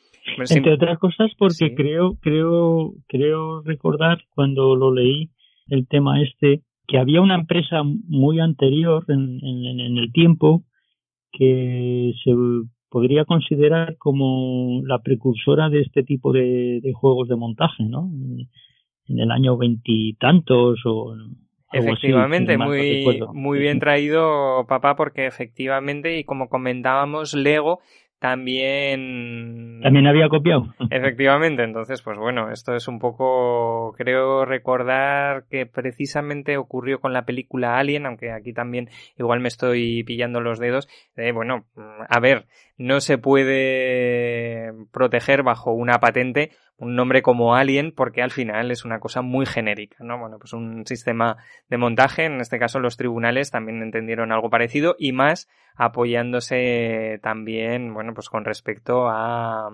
entre 0.50 0.74
otras 0.74 0.98
cosas 0.98 1.30
porque 1.38 1.74
creo, 1.74 2.16
creo, 2.20 2.94
creo 3.06 3.62
recordar 3.62 4.18
cuando 4.34 4.76
lo 4.76 4.92
leí 4.92 5.30
el 5.68 5.86
tema 5.86 6.22
este 6.22 6.62
que 6.86 6.98
había 6.98 7.20
una 7.20 7.34
empresa 7.34 7.82
muy 7.82 8.40
anterior 8.40 9.04
en, 9.08 9.40
en, 9.44 9.98
el 9.98 10.10
tiempo 10.10 10.64
que 11.30 12.14
se 12.24 12.32
podría 12.88 13.26
considerar 13.26 13.98
como 13.98 14.80
la 14.84 15.00
precursora 15.00 15.68
de 15.68 15.82
este 15.82 16.02
tipo 16.02 16.32
de, 16.32 16.80
juegos 16.94 17.28
de 17.28 17.36
montaje, 17.36 17.84
¿no? 17.84 18.10
En 19.06 19.18
el 19.18 19.30
año 19.30 19.58
veintitantos 19.58 20.80
o 20.86 21.14
Efectivamente, 21.70 22.56
muy, 22.56 23.04
muy 23.34 23.58
bien 23.58 23.78
traído, 23.78 24.64
papá, 24.66 24.96
porque 24.96 25.26
efectivamente, 25.26 26.18
y 26.18 26.24
como 26.24 26.48
comentábamos, 26.48 27.34
Lego 27.34 27.80
también... 28.18 29.80
También 29.82 30.06
había 30.06 30.28
copiado. 30.28 30.74
Efectivamente, 30.90 31.62
entonces, 31.62 32.02
pues 32.02 32.18
bueno, 32.18 32.50
esto 32.50 32.74
es 32.74 32.88
un 32.88 32.98
poco, 32.98 33.94
creo 33.96 34.44
recordar 34.44 35.44
que 35.50 35.66
precisamente 35.66 36.56
ocurrió 36.56 37.00
con 37.00 37.12
la 37.12 37.24
película 37.24 37.78
Alien, 37.78 38.06
aunque 38.06 38.32
aquí 38.32 38.52
también 38.52 38.88
igual 39.18 39.40
me 39.40 39.48
estoy 39.48 40.02
pillando 40.04 40.40
los 40.40 40.58
dedos. 40.58 40.88
Eh, 41.16 41.32
bueno, 41.32 41.66
a 42.08 42.20
ver, 42.20 42.46
no 42.76 43.00
se 43.00 43.18
puede 43.18 44.72
proteger 44.92 45.42
bajo 45.42 45.72
una 45.72 45.98
patente 46.00 46.50
un 46.78 46.94
nombre 46.94 47.22
como 47.22 47.54
Alien 47.54 47.92
porque 47.92 48.22
al 48.22 48.30
final 48.30 48.70
es 48.70 48.84
una 48.84 49.00
cosa 49.00 49.20
muy 49.20 49.46
genérica, 49.46 49.96
¿no? 50.00 50.18
Bueno, 50.18 50.38
pues 50.38 50.52
un 50.52 50.86
sistema 50.86 51.36
de 51.68 51.76
montaje, 51.76 52.24
en 52.24 52.40
este 52.40 52.58
caso 52.58 52.78
los 52.78 52.96
tribunales 52.96 53.50
también 53.50 53.82
entendieron 53.82 54.32
algo 54.32 54.48
parecido 54.48 54.94
y 54.98 55.12
más 55.12 55.48
apoyándose 55.74 57.18
también, 57.22 57.92
bueno, 57.94 58.14
pues 58.14 58.28
con 58.28 58.44
respecto 58.44 59.08
a 59.08 59.70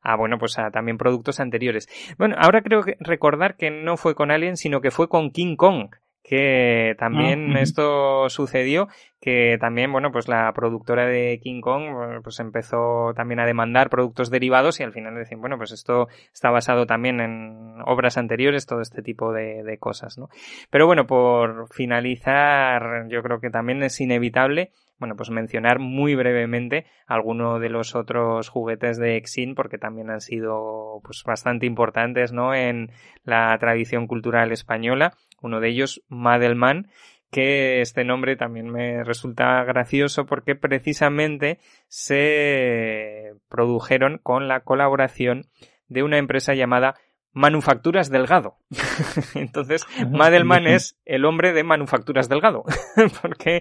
a 0.00 0.16
bueno, 0.16 0.38
pues 0.38 0.58
a 0.58 0.70
también 0.70 0.96
productos 0.96 1.40
anteriores. 1.40 1.88
Bueno, 2.18 2.36
ahora 2.38 2.62
creo 2.62 2.82
que 2.82 2.96
recordar 3.00 3.56
que 3.56 3.70
no 3.70 3.96
fue 3.96 4.14
con 4.14 4.30
Alien, 4.30 4.56
sino 4.56 4.80
que 4.80 4.92
fue 4.92 5.08
con 5.08 5.30
King 5.30 5.56
Kong, 5.56 5.90
que 6.28 6.94
también 6.98 7.56
ah, 7.56 7.60
esto 7.60 8.28
sucedió, 8.28 8.88
que 9.18 9.56
también, 9.58 9.90
bueno, 9.90 10.12
pues 10.12 10.28
la 10.28 10.52
productora 10.52 11.06
de 11.06 11.40
King 11.42 11.62
Kong, 11.62 12.20
pues 12.22 12.38
empezó 12.38 13.14
también 13.14 13.40
a 13.40 13.46
demandar 13.46 13.88
productos 13.88 14.28
derivados 14.28 14.78
y 14.78 14.82
al 14.82 14.92
final 14.92 15.14
decían, 15.14 15.40
bueno, 15.40 15.56
pues 15.56 15.72
esto 15.72 16.08
está 16.32 16.50
basado 16.50 16.86
también 16.86 17.20
en 17.20 17.80
obras 17.86 18.18
anteriores, 18.18 18.66
todo 18.66 18.82
este 18.82 19.00
tipo 19.00 19.32
de, 19.32 19.62
de 19.62 19.78
cosas, 19.78 20.18
¿no? 20.18 20.28
Pero 20.68 20.86
bueno, 20.86 21.06
por 21.06 21.72
finalizar, 21.72 23.08
yo 23.08 23.22
creo 23.22 23.40
que 23.40 23.48
también 23.48 23.82
es 23.82 23.98
inevitable 24.00 24.70
bueno, 24.98 25.14
pues 25.14 25.30
mencionar 25.30 25.78
muy 25.78 26.14
brevemente 26.14 26.86
algunos 27.06 27.60
de 27.60 27.68
los 27.68 27.94
otros 27.94 28.48
juguetes 28.48 28.98
de 28.98 29.16
Exin 29.16 29.54
porque 29.54 29.78
también 29.78 30.10
han 30.10 30.20
sido 30.20 31.00
pues 31.04 31.22
bastante 31.24 31.66
importantes, 31.66 32.32
¿no? 32.32 32.54
En 32.54 32.90
la 33.24 33.56
tradición 33.58 34.06
cultural 34.06 34.50
española. 34.50 35.14
Uno 35.40 35.60
de 35.60 35.68
ellos, 35.68 36.02
Madelman, 36.08 36.88
que 37.30 37.80
este 37.80 38.04
nombre 38.04 38.36
también 38.36 38.70
me 38.70 39.04
resulta 39.04 39.62
gracioso 39.64 40.26
porque 40.26 40.54
precisamente 40.54 41.58
se 41.88 43.34
produjeron 43.48 44.18
con 44.22 44.48
la 44.48 44.60
colaboración 44.60 45.46
de 45.88 46.02
una 46.02 46.18
empresa 46.18 46.54
llamada 46.54 46.94
Manufacturas 47.32 48.10
Delgado. 48.10 48.56
Entonces, 49.34 49.86
Madelman 50.10 50.66
es 50.66 50.98
el 51.04 51.24
hombre 51.24 51.52
de 51.52 51.62
Manufacturas 51.62 52.28
Delgado, 52.28 52.64
porque 53.22 53.60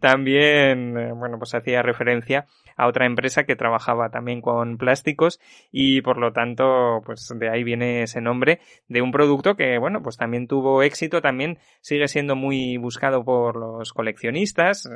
también, 0.00 0.96
eh, 0.96 1.12
bueno, 1.12 1.38
pues 1.38 1.54
hacía 1.54 1.82
referencia 1.82 2.46
a 2.78 2.86
otra 2.86 3.04
empresa 3.04 3.44
que 3.44 3.56
trabajaba 3.56 4.08
también 4.08 4.40
con 4.40 4.78
plásticos 4.78 5.40
y 5.70 6.00
por 6.00 6.16
lo 6.16 6.32
tanto, 6.32 7.02
pues 7.04 7.30
de 7.36 7.50
ahí 7.50 7.64
viene 7.64 8.04
ese 8.04 8.22
nombre 8.22 8.60
de 8.86 9.02
un 9.02 9.10
producto 9.10 9.56
que, 9.56 9.76
bueno, 9.78 10.00
pues 10.02 10.16
también 10.16 10.46
tuvo 10.46 10.82
éxito, 10.82 11.20
también 11.20 11.58
sigue 11.80 12.08
siendo 12.08 12.36
muy 12.36 12.76
buscado 12.78 13.24
por 13.24 13.56
los 13.56 13.92
coleccionistas, 13.92 14.88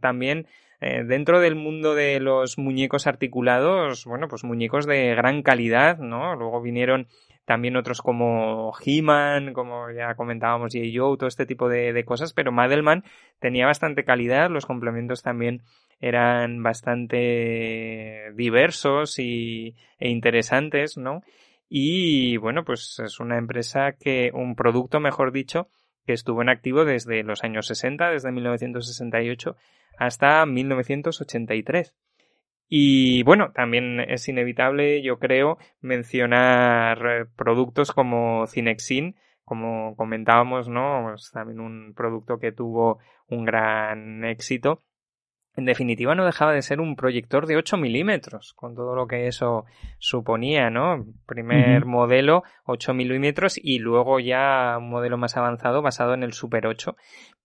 también 0.00 0.46
eh, 0.80 1.02
dentro 1.04 1.40
del 1.40 1.56
mundo 1.56 1.94
de 1.94 2.20
los 2.20 2.58
muñecos 2.58 3.06
articulados, 3.06 4.04
bueno, 4.04 4.28
pues 4.28 4.44
muñecos 4.44 4.86
de 4.86 5.14
gran 5.14 5.42
calidad, 5.42 5.98
¿no? 5.98 6.36
Luego 6.36 6.62
vinieron 6.62 7.08
también 7.46 7.76
otros 7.76 8.02
como 8.02 8.72
He-Man, 8.84 9.52
como 9.54 9.90
ya 9.90 10.14
comentábamos, 10.16 10.74
y 10.74 10.94
Joe, 10.94 11.16
todo 11.16 11.28
este 11.28 11.46
tipo 11.46 11.68
de, 11.68 12.04
cosas, 12.04 12.32
pero 12.34 12.52
Madelman 12.52 13.04
tenía 13.38 13.66
bastante 13.66 14.04
calidad, 14.04 14.50
los 14.50 14.66
complementos 14.66 15.22
también 15.22 15.62
eran 16.00 16.62
bastante 16.62 18.32
diversos 18.34 19.18
y, 19.18 19.74
e 19.98 20.08
interesantes, 20.10 20.96
¿no? 20.96 21.22
Y 21.68 22.36
bueno, 22.36 22.64
pues 22.64 23.00
es 23.04 23.18
una 23.20 23.38
empresa 23.38 23.92
que, 23.92 24.30
un 24.32 24.54
producto, 24.54 25.00
mejor 25.00 25.32
dicho, 25.32 25.68
que 26.06 26.12
estuvo 26.12 26.42
en 26.42 26.48
activo 26.48 26.84
desde 26.84 27.22
los 27.24 27.42
años 27.42 27.66
60, 27.66 28.10
desde 28.10 28.30
1968 28.30 29.56
hasta 29.98 30.46
1983. 30.46 31.94
Y 32.68 33.22
bueno, 33.22 33.52
también 33.52 34.00
es 34.00 34.28
inevitable, 34.28 35.02
yo 35.02 35.18
creo, 35.18 35.58
mencionar 35.80 36.98
eh, 37.06 37.26
productos 37.36 37.92
como 37.92 38.46
Cinexin, 38.48 39.16
como 39.44 39.94
comentábamos, 39.96 40.68
¿no? 40.68 41.14
Es 41.14 41.30
también 41.32 41.60
un 41.60 41.94
producto 41.94 42.38
que 42.38 42.50
tuvo 42.50 42.98
un 43.28 43.44
gran 43.44 44.24
éxito. 44.24 44.82
En 45.56 45.64
definitiva, 45.64 46.14
no 46.14 46.26
dejaba 46.26 46.52
de 46.52 46.60
ser 46.60 46.80
un 46.80 46.96
proyector 46.96 47.46
de 47.46 47.56
8 47.56 47.78
milímetros, 47.78 48.52
con 48.52 48.74
todo 48.74 48.94
lo 48.94 49.06
que 49.06 49.26
eso 49.26 49.64
suponía, 49.98 50.68
¿no? 50.68 51.06
Primer 51.26 51.86
modelo, 51.86 52.44
8 52.66 52.92
milímetros, 52.92 53.58
y 53.60 53.78
luego 53.78 54.20
ya 54.20 54.76
un 54.78 54.90
modelo 54.90 55.16
más 55.16 55.38
avanzado 55.38 55.80
basado 55.80 56.12
en 56.12 56.22
el 56.22 56.34
Super 56.34 56.66
8. 56.66 56.96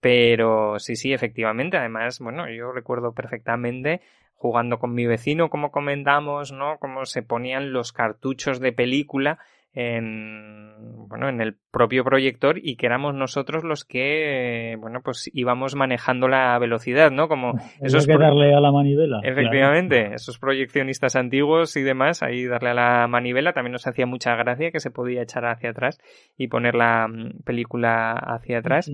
Pero 0.02 0.78
sí, 0.80 0.98
sí, 0.98 1.14
efectivamente. 1.14 1.78
Además, 1.78 2.20
bueno, 2.20 2.50
yo 2.50 2.74
recuerdo 2.74 3.14
perfectamente 3.14 4.02
jugando 4.36 4.78
con 4.80 4.94
mi 4.94 5.06
vecino, 5.06 5.50
como 5.50 5.72
comentamos, 5.72 6.52
¿no? 6.52 6.80
Cómo 6.80 7.06
se 7.06 7.22
ponían 7.22 7.72
los 7.72 7.94
cartuchos 7.94 8.60
de 8.60 8.74
película 8.74 9.40
en 9.74 11.08
bueno 11.08 11.30
en 11.30 11.42
el 11.42 11.56
propio 11.72 12.04
proyector 12.04 12.58
y 12.62 12.76
que 12.76 12.86
éramos 12.86 13.14
nosotros 13.14 13.64
los 13.64 13.86
que 13.86 14.76
bueno 14.80 15.02
pues 15.04 15.30
íbamos 15.34 15.76
manejando 15.76 16.28
la 16.28 16.58
velocidad 16.60 17.12
no 17.12 17.28
como 17.28 17.54
esos 17.82 18.08
que 18.08 18.18
darle 18.18 18.54
a 18.54 18.60
la 18.60 18.72
manivela 18.72 19.20
efectivamente 19.24 20.14
esos 20.14 20.40
proyeccionistas 20.40 21.16
antiguos 21.16 21.78
y 21.78 21.84
demás 21.84 22.24
ahí 22.24 22.46
darle 22.46 22.72
a 22.72 22.74
la 22.74 23.08
manivela 23.08 23.54
también 23.54 23.74
nos 23.74 23.88
hacía 23.88 24.06
mucha 24.06 24.36
gracia 24.36 24.72
que 24.72 24.80
se 24.80 24.92
podía 24.92 25.22
echar 25.22 25.46
hacia 25.46 25.70
atrás 25.70 26.00
y 26.38 26.48
poner 26.48 26.76
la 26.76 27.08
mm, 27.08 27.44
película 27.46 28.12
hacia 28.12 28.60
atrás 28.60 28.92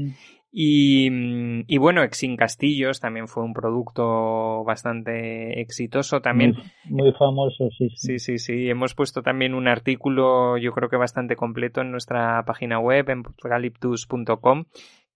y, 0.51 1.09
mm, 1.09 1.63
y, 1.67 1.77
bueno, 1.77 2.03
Exin 2.03 2.37
Castillos 2.37 2.99
también 2.99 3.27
fue 3.27 3.43
un 3.43 3.53
producto 3.53 4.63
bastante 4.63 5.59
exitoso 5.61 6.21
también. 6.21 6.55
Muy, 6.85 7.11
famoso, 7.13 7.69
sí, 7.77 7.89
sí. 7.95 8.19
Sí, 8.19 8.37
sí, 8.39 8.69
Hemos 8.69 8.93
puesto 8.93 9.21
también 9.21 9.53
un 9.53 9.67
artículo, 9.67 10.57
yo 10.57 10.71
creo 10.71 10.89
que 10.89 10.97
bastante 10.97 11.35
completo 11.35 11.81
en 11.81 11.91
nuestra 11.91 12.43
página 12.45 12.79
web, 12.79 13.09
en 13.09 13.23
galiptus.com, 13.43 14.65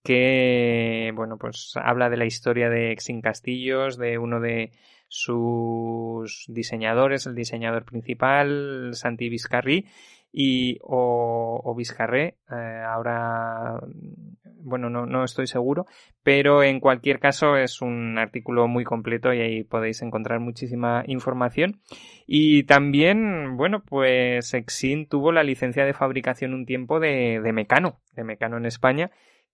que, 0.03 1.11
bueno, 1.15 1.37
pues 1.37 1.73
habla 1.75 2.09
de 2.09 2.17
la 2.17 2.25
historia 2.25 2.69
de 2.69 2.91
Exin 2.91 3.21
Castillos, 3.21 3.97
de 3.97 4.17
uno 4.17 4.39
de 4.39 4.71
sus 5.07 6.45
diseñadores, 6.47 7.25
el 7.25 7.35
diseñador 7.35 7.85
principal, 7.85 8.91
Santi 8.93 9.29
Vizcarri, 9.29 9.85
y 10.31 10.77
o, 10.81 11.61
o 11.63 11.75
Vizcarré, 11.75 12.37
eh, 12.49 12.83
ahora 12.87 13.81
bueno 14.63 14.89
no, 14.89 15.05
no 15.05 15.23
estoy 15.23 15.47
seguro 15.47 15.85
pero 16.23 16.63
en 16.63 16.79
cualquier 16.79 17.19
caso 17.19 17.57
es 17.57 17.81
un 17.81 18.17
artículo 18.17 18.67
muy 18.67 18.83
completo 18.83 19.33
y 19.33 19.41
ahí 19.41 19.63
podéis 19.63 20.01
encontrar 20.01 20.39
muchísima 20.39 21.03
información 21.07 21.81
y 22.27 22.63
también 22.63 23.57
bueno 23.57 23.83
pues 23.83 24.53
Exin 24.53 25.07
tuvo 25.07 25.31
la 25.31 25.43
licencia 25.43 25.85
de 25.85 25.93
fabricación 25.93 26.53
un 26.53 26.65
tiempo 26.65 26.99
de, 26.99 27.41
de 27.41 27.53
Mecano 27.53 28.01
de 28.15 28.23
Mecano 28.23 28.57
en 28.57 28.65
España 28.65 29.11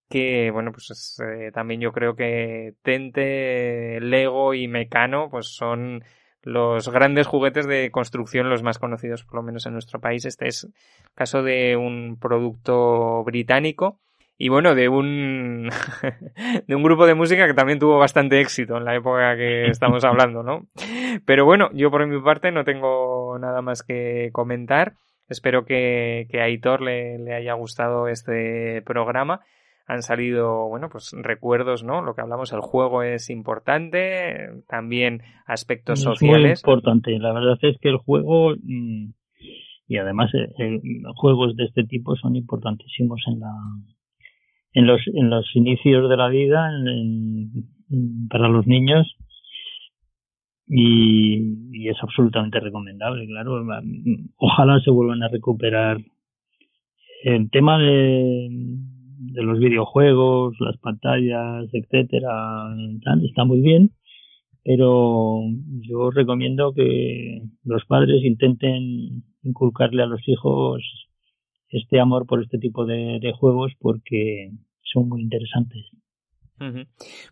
que 0.09 0.51
bueno 0.51 0.71
pues 0.71 1.19
eh, 1.19 1.51
también 1.53 1.81
yo 1.81 1.91
creo 1.91 2.15
que 2.15 2.75
Tente 2.81 3.99
Lego 4.01 4.53
y 4.53 4.67
Mecano 4.67 5.29
pues 5.29 5.47
son 5.47 6.03
los 6.47 6.87
grandes 6.87 7.27
juguetes 7.27 7.67
de 7.67 7.91
construcción, 7.91 8.49
los 8.49 8.63
más 8.63 8.79
conocidos 8.79 9.25
por 9.25 9.35
lo 9.35 9.43
menos 9.43 9.65
en 9.65 9.73
nuestro 9.73 9.99
país. 9.99 10.23
Este 10.23 10.47
es 10.47 10.69
caso 11.13 11.43
de 11.43 11.75
un 11.75 12.17
producto 12.17 13.21
británico 13.25 13.99
y 14.37 14.49
bueno, 14.49 14.75
de 14.75 14.87
un, 14.87 15.69
de 16.67 16.75
un 16.75 16.83
grupo 16.83 17.05
de 17.07 17.15
música 17.15 17.47
que 17.47 17.53
también 17.53 17.79
tuvo 17.79 17.97
bastante 17.97 18.39
éxito 18.39 18.77
en 18.77 18.85
la 18.85 18.95
época 18.95 19.35
que 19.35 19.67
estamos 19.69 20.03
hablando, 20.03 20.43
¿no? 20.43 20.67
Pero 21.25 21.45
bueno, 21.45 21.69
yo 21.73 21.89
por 21.89 22.05
mi 22.05 22.21
parte 22.21 22.51
no 22.51 22.63
tengo 22.63 23.37
nada 23.39 23.61
más 23.61 23.83
que 23.83 24.29
comentar. 24.31 24.93
Espero 25.27 25.65
que, 25.65 26.27
que 26.29 26.39
a 26.39 26.45
Aitor 26.45 26.81
le, 26.81 27.17
le 27.17 27.33
haya 27.33 27.53
gustado 27.53 28.07
este 28.07 28.81
programa 28.83 29.41
han 29.87 30.01
salido, 30.01 30.67
bueno, 30.67 30.89
pues 30.89 31.15
recuerdos, 31.17 31.83
¿no? 31.83 32.01
Lo 32.01 32.13
que 32.13 32.19
hablamos, 32.19 32.51
el 32.51 32.59
juego 32.59 33.03
es 33.03 33.29
importante, 33.29 34.49
también 34.67 35.21
aspectos 35.45 36.01
sociales. 36.01 36.59
Es 36.59 36.65
muy 36.65 36.73
importante, 36.73 37.17
la 37.19 37.31
verdad 37.31 37.57
es 37.61 37.77
que 37.79 37.87
el 37.87 37.97
juego, 37.97 38.53
mm, 38.61 39.13
y 39.87 39.97
además 39.97 40.29
eh, 40.33 40.81
juegos 41.15 41.55
de 41.55 41.63
este 41.63 41.85
tipo 41.85 42.17
son 42.17 42.35
importantísimos 42.35 43.21
en 43.27 43.39
la 43.39 43.53
en 44.77 44.85
los 44.85 45.01
en 45.07 45.31
los 45.31 45.45
inicios 45.55 46.07
de 46.07 46.17
la 46.17 46.29
vida 46.29 46.69
para 48.29 48.47
los 48.47 48.67
niños. 48.67 49.07
Y, 50.69 51.37
y, 51.71 51.87
es 51.87 51.97
absolutamente 52.01 52.59
recomendable 52.59 53.25
claro. 53.25 53.65
Ojalá 54.35 54.79
se 54.81 54.91
vuelvan 54.91 55.23
a 55.23 55.29
recuperar. 55.29 55.97
El 57.23 57.49
tema 57.49 57.79
de 57.79 58.49
de 59.33 59.41
los 59.41 59.59
videojuegos, 59.59 60.55
las 60.59 60.77
pantallas, 60.77 61.65
etcétera, 61.73 62.75
está 63.23 63.45
muy 63.45 63.61
bien, 63.61 63.91
pero 64.63 65.41
yo 65.81 66.11
recomiendo 66.11 66.71
que 66.73 67.41
los 67.63 67.83
padres 67.85 68.23
intenten 68.23 69.23
inculcarle 69.41 70.03
a 70.03 70.05
los 70.05 70.21
hijos 70.27 71.06
este 71.69 71.99
amor 71.99 72.25
por 72.25 72.41
este 72.41 72.57
tipo 72.57 72.85
de 72.85 73.33
juegos 73.37 73.73
porque 73.79 74.51
son 74.83 75.09
muy 75.09 75.21
interesantes. 75.21 75.85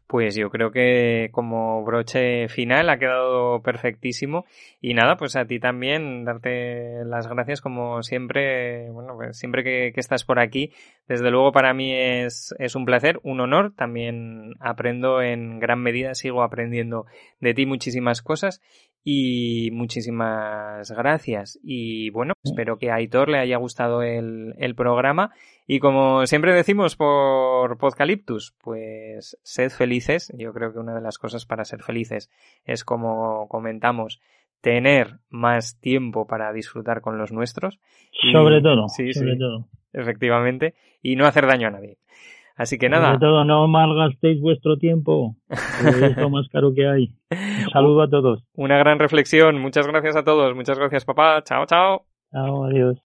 Pues 0.05 0.35
yo 0.35 0.51
creo 0.51 0.71
que 0.71 1.29
como 1.31 1.83
broche 1.83 2.47
final 2.47 2.89
ha 2.89 2.99
quedado 2.99 3.61
perfectísimo. 3.63 4.45
Y 4.81 4.93
nada, 4.93 5.17
pues 5.17 5.35
a 5.35 5.45
ti 5.45 5.59
también 5.59 6.25
darte 6.25 7.03
las 7.05 7.27
gracias 7.27 7.59
como 7.61 8.03
siempre, 8.03 8.89
bueno, 8.91 9.15
pues 9.15 9.37
siempre 9.37 9.63
que, 9.63 9.91
estás 9.95 10.25
por 10.25 10.39
aquí, 10.39 10.71
desde 11.07 11.31
luego 11.31 11.51
para 11.51 11.73
mí 11.73 11.91
es, 11.91 12.53
es 12.59 12.75
un 12.75 12.85
placer, 12.85 13.19
un 13.23 13.39
honor, 13.39 13.73
también 13.75 14.53
aprendo 14.59 15.21
en 15.21 15.59
gran 15.59 15.81
medida, 15.81 16.13
sigo 16.13 16.43
aprendiendo 16.43 17.05
de 17.39 17.53
ti 17.55 17.65
muchísimas 17.65 18.21
cosas 18.21 18.61
y 19.07 19.69
muchísimas 19.71 20.89
gracias. 20.89 21.59
Y 21.63 22.09
bueno, 22.09 22.33
espero 22.43 22.79
que 22.79 22.89
a 22.89 22.95
Aitor 22.95 23.29
le 23.29 23.37
haya 23.37 23.57
gustado 23.57 24.01
el, 24.01 24.55
el 24.57 24.73
programa. 24.73 25.31
Y 25.67 25.77
como 25.77 26.25
siempre 26.25 26.55
decimos 26.55 26.95
por 26.95 27.77
Podcaliptus, 27.77 28.55
pues 28.63 29.37
sed 29.43 29.69
felices. 29.69 30.33
Yo 30.35 30.51
creo 30.53 30.73
que 30.73 30.79
una 30.79 30.95
de 30.95 31.01
las 31.01 31.19
cosas 31.19 31.45
para 31.45 31.65
ser 31.65 31.83
felices 31.83 32.31
es 32.65 32.83
como 32.83 33.47
comentamos, 33.47 34.21
tener 34.61 35.19
más 35.29 35.79
tiempo 35.79 36.25
para 36.25 36.51
disfrutar 36.51 37.01
con 37.01 37.19
los 37.19 37.31
nuestros. 37.31 37.79
sobre 38.31 38.59
todo, 38.59 38.89
sí, 38.89 39.13
sobre 39.13 39.37
todo. 39.37 39.67
Efectivamente. 39.93 40.73
Y 41.03 41.15
no 41.15 41.27
hacer 41.27 41.45
daño 41.45 41.67
a 41.67 41.71
nadie. 41.71 41.99
Así 42.55 42.77
que 42.77 42.87
nada. 42.89 43.07
Sobre 43.07 43.19
todo, 43.19 43.45
no 43.45 43.67
malgastéis 43.67 44.39
vuestro 44.41 44.77
tiempo. 44.77 45.35
Es 45.49 46.17
lo 46.17 46.29
más 46.29 46.47
caro 46.49 46.73
que 46.73 46.87
hay. 46.87 47.11
Un 47.31 47.69
saludo 47.71 48.03
a 48.03 48.09
todos. 48.09 48.43
Una 48.53 48.77
gran 48.77 48.97
reflexión. 48.97 49.59
Muchas 49.59 49.85
gracias 49.87 50.15
a 50.15 50.23
todos. 50.23 50.55
Muchas 50.55 50.79
gracias, 50.79 51.03
papá. 51.03 51.43
Chao, 51.43 51.65
chao. 51.65 52.05
Chao, 52.31 52.65
adiós. 52.65 52.97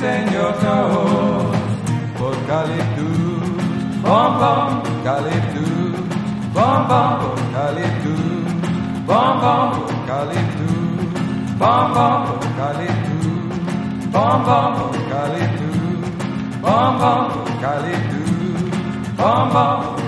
Señor 0.00 0.54
Dios, 0.60 1.56
por 2.18 2.34
Caliptus, 2.46 4.00
bom 4.02 4.38
bom, 4.38 4.82
Caliptus, 5.04 5.92
bom 6.54 6.88
bom, 6.88 7.18
por 7.20 7.38
Caliptus, 7.52 8.16
bom 9.06 9.40
bom, 9.40 9.70
por 9.72 10.06
Caliptus, 10.06 10.74
bom 11.58 11.92
bom, 11.92 12.24
por 12.24 12.40
Caliptus, 12.56 13.50
bom 14.10 14.42
bom, 14.42 14.74
por 14.78 14.96
Caliptus, 15.10 16.00
bom 16.62 16.98
bom, 16.98 17.28
por 17.28 17.60
Caliptus, 17.60 18.70
bom 19.18 19.48
bom. 19.52 19.99